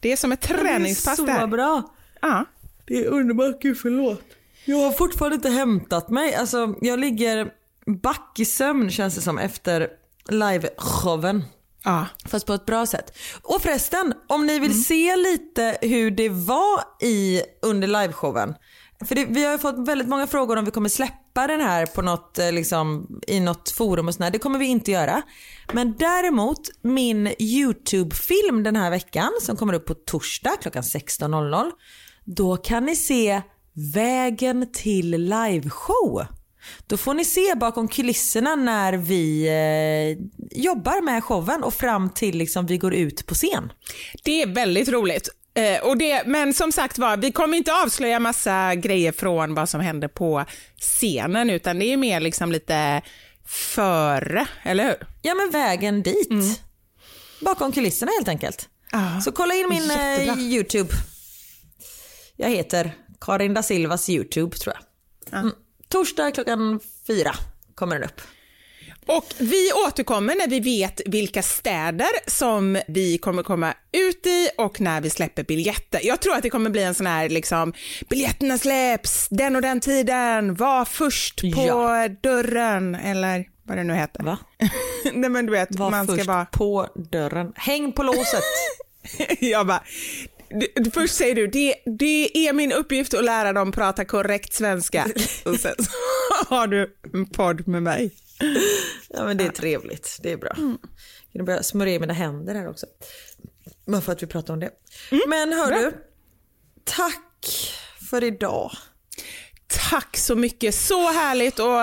Det 0.00 0.12
är 0.12 0.16
som 0.16 0.32
ett 0.32 0.40
träningspass 0.40 1.16
det 1.16 1.32
är 1.32 1.40
så 1.40 1.46
bra. 1.46 1.94
Ja. 2.20 2.44
Det 2.84 3.04
är 3.04 3.06
underbart, 3.06 3.62
gud 3.62 3.78
förlåt. 3.78 4.22
Jag 4.64 4.76
har 4.76 4.92
fortfarande 4.92 5.34
inte 5.34 5.50
hämtat 5.50 6.08
mig. 6.08 6.34
Alltså, 6.34 6.74
jag 6.80 6.98
ligger 6.98 7.50
back 7.86 8.32
i 8.38 8.44
sömn 8.44 8.90
känns 8.90 9.14
det 9.14 9.20
som 9.20 9.38
efter 9.38 9.88
liveshowen. 10.28 11.44
Ja. 11.86 12.06
Fast 12.24 12.46
på 12.46 12.52
ett 12.52 12.66
bra 12.66 12.86
sätt. 12.86 13.16
Och 13.42 13.62
förresten, 13.62 14.14
om 14.28 14.46
ni 14.46 14.56
Mm. 14.56 14.68
vill 14.68 14.84
se 14.84 15.16
lite 15.16 15.78
hur 15.82 16.10
det 16.10 16.28
var 16.28 16.80
i 17.02 17.42
under 17.62 17.88
liveshowen. 17.88 18.54
För 19.04 19.14
det, 19.14 19.24
vi 19.24 19.44
har 19.44 19.52
ju 19.52 19.58
fått 19.58 19.88
väldigt 19.88 20.08
många 20.08 20.26
frågor 20.26 20.56
om 20.56 20.64
vi 20.64 20.70
kommer 20.70 20.88
släppa 20.88 21.46
den 21.46 21.60
här 21.60 21.86
på 21.86 22.02
något, 22.02 22.38
eh, 22.38 22.52
liksom, 22.52 23.06
i 23.26 23.40
något 23.40 23.70
forum 23.70 24.08
och 24.08 24.14
sådär. 24.14 24.30
Det 24.30 24.38
kommer 24.38 24.58
vi 24.58 24.66
inte 24.66 24.90
göra. 24.90 25.22
Men 25.72 25.94
däremot 25.98 26.60
min 26.82 27.34
YouTube-film 27.38 28.62
den 28.62 28.76
här 28.76 28.90
veckan 28.90 29.30
som 29.42 29.56
kommer 29.56 29.72
upp 29.74 29.86
på 29.86 29.94
torsdag 29.94 30.56
klockan 30.62 30.82
16.00. 30.82 31.70
Då 32.24 32.56
kan 32.56 32.84
ni 32.84 32.96
se 32.96 33.42
vägen 33.94 34.72
till 34.72 35.10
liveshow. 35.10 36.26
Då 36.86 36.96
får 36.96 37.14
ni 37.14 37.24
se 37.24 37.54
bakom 37.54 37.88
kulisserna 37.88 38.54
när 38.54 38.92
vi 38.92 39.46
eh, 39.48 40.26
jobbar 40.62 41.02
med 41.02 41.24
showen 41.24 41.62
och 41.62 41.74
fram 41.74 42.10
till 42.10 42.38
liksom 42.38 42.66
vi 42.66 42.78
går 42.78 42.94
ut 42.94 43.26
på 43.26 43.34
scen. 43.34 43.72
Det 44.24 44.42
är 44.42 44.46
väldigt 44.46 44.88
roligt. 44.88 45.28
Eh, 45.54 45.80
och 45.82 45.98
det, 45.98 46.22
men 46.26 46.54
som 46.54 46.72
sagt 46.72 46.98
var, 46.98 47.16
vi 47.16 47.32
kommer 47.32 47.56
inte 47.56 47.72
avslöja 47.74 48.20
massa 48.20 48.74
grejer 48.74 49.12
från 49.12 49.54
vad 49.54 49.68
som 49.68 49.80
händer 49.80 50.08
på 50.08 50.44
scenen, 50.80 51.50
utan 51.50 51.78
det 51.78 51.84
är 51.92 51.96
mer 51.96 52.20
liksom 52.20 52.52
lite 52.52 53.02
före, 53.46 54.46
eller 54.62 54.84
hur? 54.84 54.96
Ja 55.22 55.34
men 55.34 55.50
vägen 55.50 56.02
dit. 56.02 56.60
Bakom 57.40 57.72
kulisserna 57.72 58.12
helt 58.18 58.28
enkelt. 58.28 58.68
Ja. 58.92 59.20
Så 59.20 59.32
kolla 59.32 59.54
in 59.54 59.68
min 59.68 59.90
eh, 59.90 59.96
Jättebra. 59.96 60.42
YouTube. 60.42 60.90
Jag 62.36 62.50
heter 62.50 62.94
Karin 63.20 63.54
da 63.54 63.62
Silvas 63.62 64.08
YouTube 64.08 64.56
tror 64.56 64.74
jag. 64.74 65.40
Mm. 65.40 65.54
Torsdag 65.88 66.30
klockan 66.32 66.80
fyra 67.06 67.34
kommer 67.74 67.94
den 67.98 68.04
upp. 68.04 68.20
Och 69.06 69.34
vi 69.38 69.70
återkommer 69.86 70.34
när 70.34 70.48
vi 70.48 70.60
vet 70.60 71.00
vilka 71.06 71.42
städer 71.42 72.08
som 72.30 72.78
vi 72.88 73.18
kommer 73.18 73.42
komma 73.42 73.74
ut 73.92 74.26
i 74.26 74.48
och 74.58 74.80
när 74.80 75.00
vi 75.00 75.10
släpper 75.10 75.42
biljetter. 75.44 76.00
Jag 76.02 76.20
tror 76.20 76.34
att 76.36 76.42
det 76.42 76.50
kommer 76.50 76.70
bli 76.70 76.82
en 76.82 76.94
sån 76.94 77.06
här 77.06 77.28
liksom, 77.28 77.72
biljetterna 78.08 78.58
släpps 78.58 79.28
den 79.30 79.56
och 79.56 79.62
den 79.62 79.80
tiden, 79.80 80.54
var 80.54 80.84
först 80.84 81.40
på 81.40 81.64
Ja. 81.66 82.08
dörren 82.08 82.94
eller 82.94 83.44
vad 83.62 83.76
det 83.76 83.84
nu 83.84 83.94
heter. 83.94 84.22
Va? 84.22 84.38
Nej 85.12 85.30
men 85.30 85.46
du 85.46 85.52
vet, 85.52 85.68
Var 85.76 85.90
man 85.90 86.06
ska 86.06 86.16
först 86.16 86.26
vara... 86.26 86.44
på 86.44 86.88
dörren. 87.12 87.52
Häng 87.56 87.92
på 87.92 88.02
låset. 88.02 88.42
Jag 89.40 89.66
bara, 89.66 89.82
först 90.94 91.14
säger 91.14 91.34
du, 91.34 91.46
det, 91.46 91.74
det 91.98 92.48
är 92.48 92.52
min 92.52 92.72
uppgift 92.72 93.14
att 93.14 93.24
lära 93.24 93.52
dem 93.52 93.72
prata 93.72 94.04
korrekt 94.04 94.52
svenska. 94.52 95.06
Och 95.44 95.56
sen 95.56 95.74
så 95.78 95.90
har 96.54 96.66
du 96.66 96.96
en 97.12 97.26
podd 97.26 97.68
med 97.68 97.82
mig. 97.82 98.14
Ja 99.08 99.24
men 99.24 99.36
det 99.36 99.44
är 99.44 99.50
trevligt, 99.50 100.18
det 100.22 100.32
är 100.32 100.36
bra. 100.36 100.52
Jag 101.32 101.38
kan 101.38 101.44
börja 101.44 101.62
smörja 101.62 101.94
i 101.94 101.98
mina 101.98 102.12
händer 102.12 102.54
här 102.54 102.68
också. 102.68 102.86
Bara 103.86 104.00
för 104.00 104.12
att 104.12 104.22
vi 104.22 104.26
pratar 104.26 104.54
om 104.54 104.60
det. 104.60 104.70
Men 105.28 105.52
hör 105.52 105.66
bra. 105.66 105.78
du, 105.78 105.92
tack 106.84 107.48
för 108.10 108.24
idag. 108.24 108.70
Tack 109.90 110.16
så 110.16 110.36
mycket, 110.36 110.74
så 110.74 111.12
härligt 111.12 111.58
och, 111.58 111.76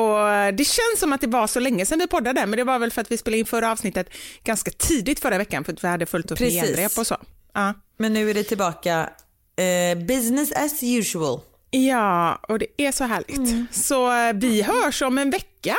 och 0.00 0.54
det 0.54 0.64
känns 0.64 1.00
som 1.00 1.12
att 1.12 1.20
det 1.20 1.26
var 1.26 1.46
så 1.46 1.60
länge 1.60 1.86
sedan 1.86 1.98
vi 1.98 2.06
poddade 2.06 2.46
men 2.46 2.56
det 2.56 2.64
var 2.64 2.78
väl 2.78 2.90
för 2.90 3.00
att 3.00 3.10
vi 3.10 3.18
spelade 3.18 3.38
in 3.38 3.46
förra 3.46 3.72
avsnittet 3.72 4.08
ganska 4.44 4.70
tidigt 4.70 5.20
förra 5.20 5.38
veckan 5.38 5.64
för 5.64 5.72
att 5.72 5.84
vi 5.84 5.88
hade 5.88 6.06
fullt 6.06 6.30
upp 6.30 6.40
med 6.40 6.50
genrep 6.52 6.98
och 6.98 7.06
så. 7.06 7.16
Ja. 7.54 7.74
Men 7.98 8.12
nu 8.12 8.30
är 8.30 8.34
det 8.34 8.44
tillbaka 8.44 9.10
eh, 9.56 9.98
business 9.98 10.52
as 10.52 10.82
usual. 10.82 11.40
ja, 11.70 12.34
och 12.48 12.58
det 12.58 12.66
är 12.76 12.92
så 12.92 13.04
härligt. 13.04 13.74
Så 13.74 14.12
eh, 14.12 14.32
vi 14.34 14.62
hörs 14.62 15.02
om 15.02 15.18
en 15.18 15.30
vecka. 15.30 15.76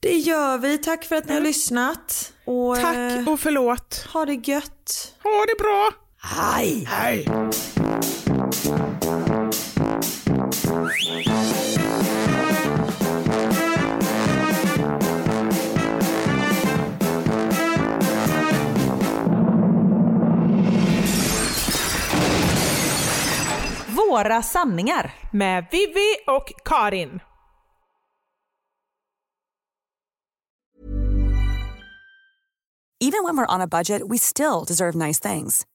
Det 0.00 0.16
gör 0.18 0.58
vi. 0.58 0.78
Tack 0.78 1.04
för 1.04 1.16
att 1.16 1.28
ni 1.28 1.34
har 1.34 1.40
lyssnat. 1.40 2.32
Och, 2.44 2.76
Tack 2.76 2.96
eh, 2.96 3.28
och 3.28 3.40
förlåt. 3.40 4.06
ha 4.12 4.24
det 4.26 4.48
gött. 4.48 5.14
Ha 5.22 5.30
det 5.48 5.62
bra. 5.62 5.90
Hej! 6.18 6.84
Hej. 6.90 7.26
Våra 10.94 11.02
sanningar. 24.42 25.14
Med 25.32 25.66
Vivi 25.70 26.16
och 26.26 26.52
Karin. 26.64 27.20
Even 33.00 33.24
when 33.24 33.36
we're 33.36 33.54
on 33.54 33.60
a 33.60 33.66
budget, 33.66 34.08
we 34.08 34.18
still 34.18 34.64
deserve 34.66 34.94
nice 34.94 35.18
things. 35.18 35.66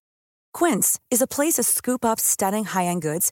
Quince 0.53 0.99
is 1.11 1.21
a 1.21 1.27
place 1.27 1.53
to 1.53 1.63
scoop 1.63 2.05
up 2.05 2.19
stunning 2.19 2.65
high-end 2.65 3.01
goods 3.01 3.31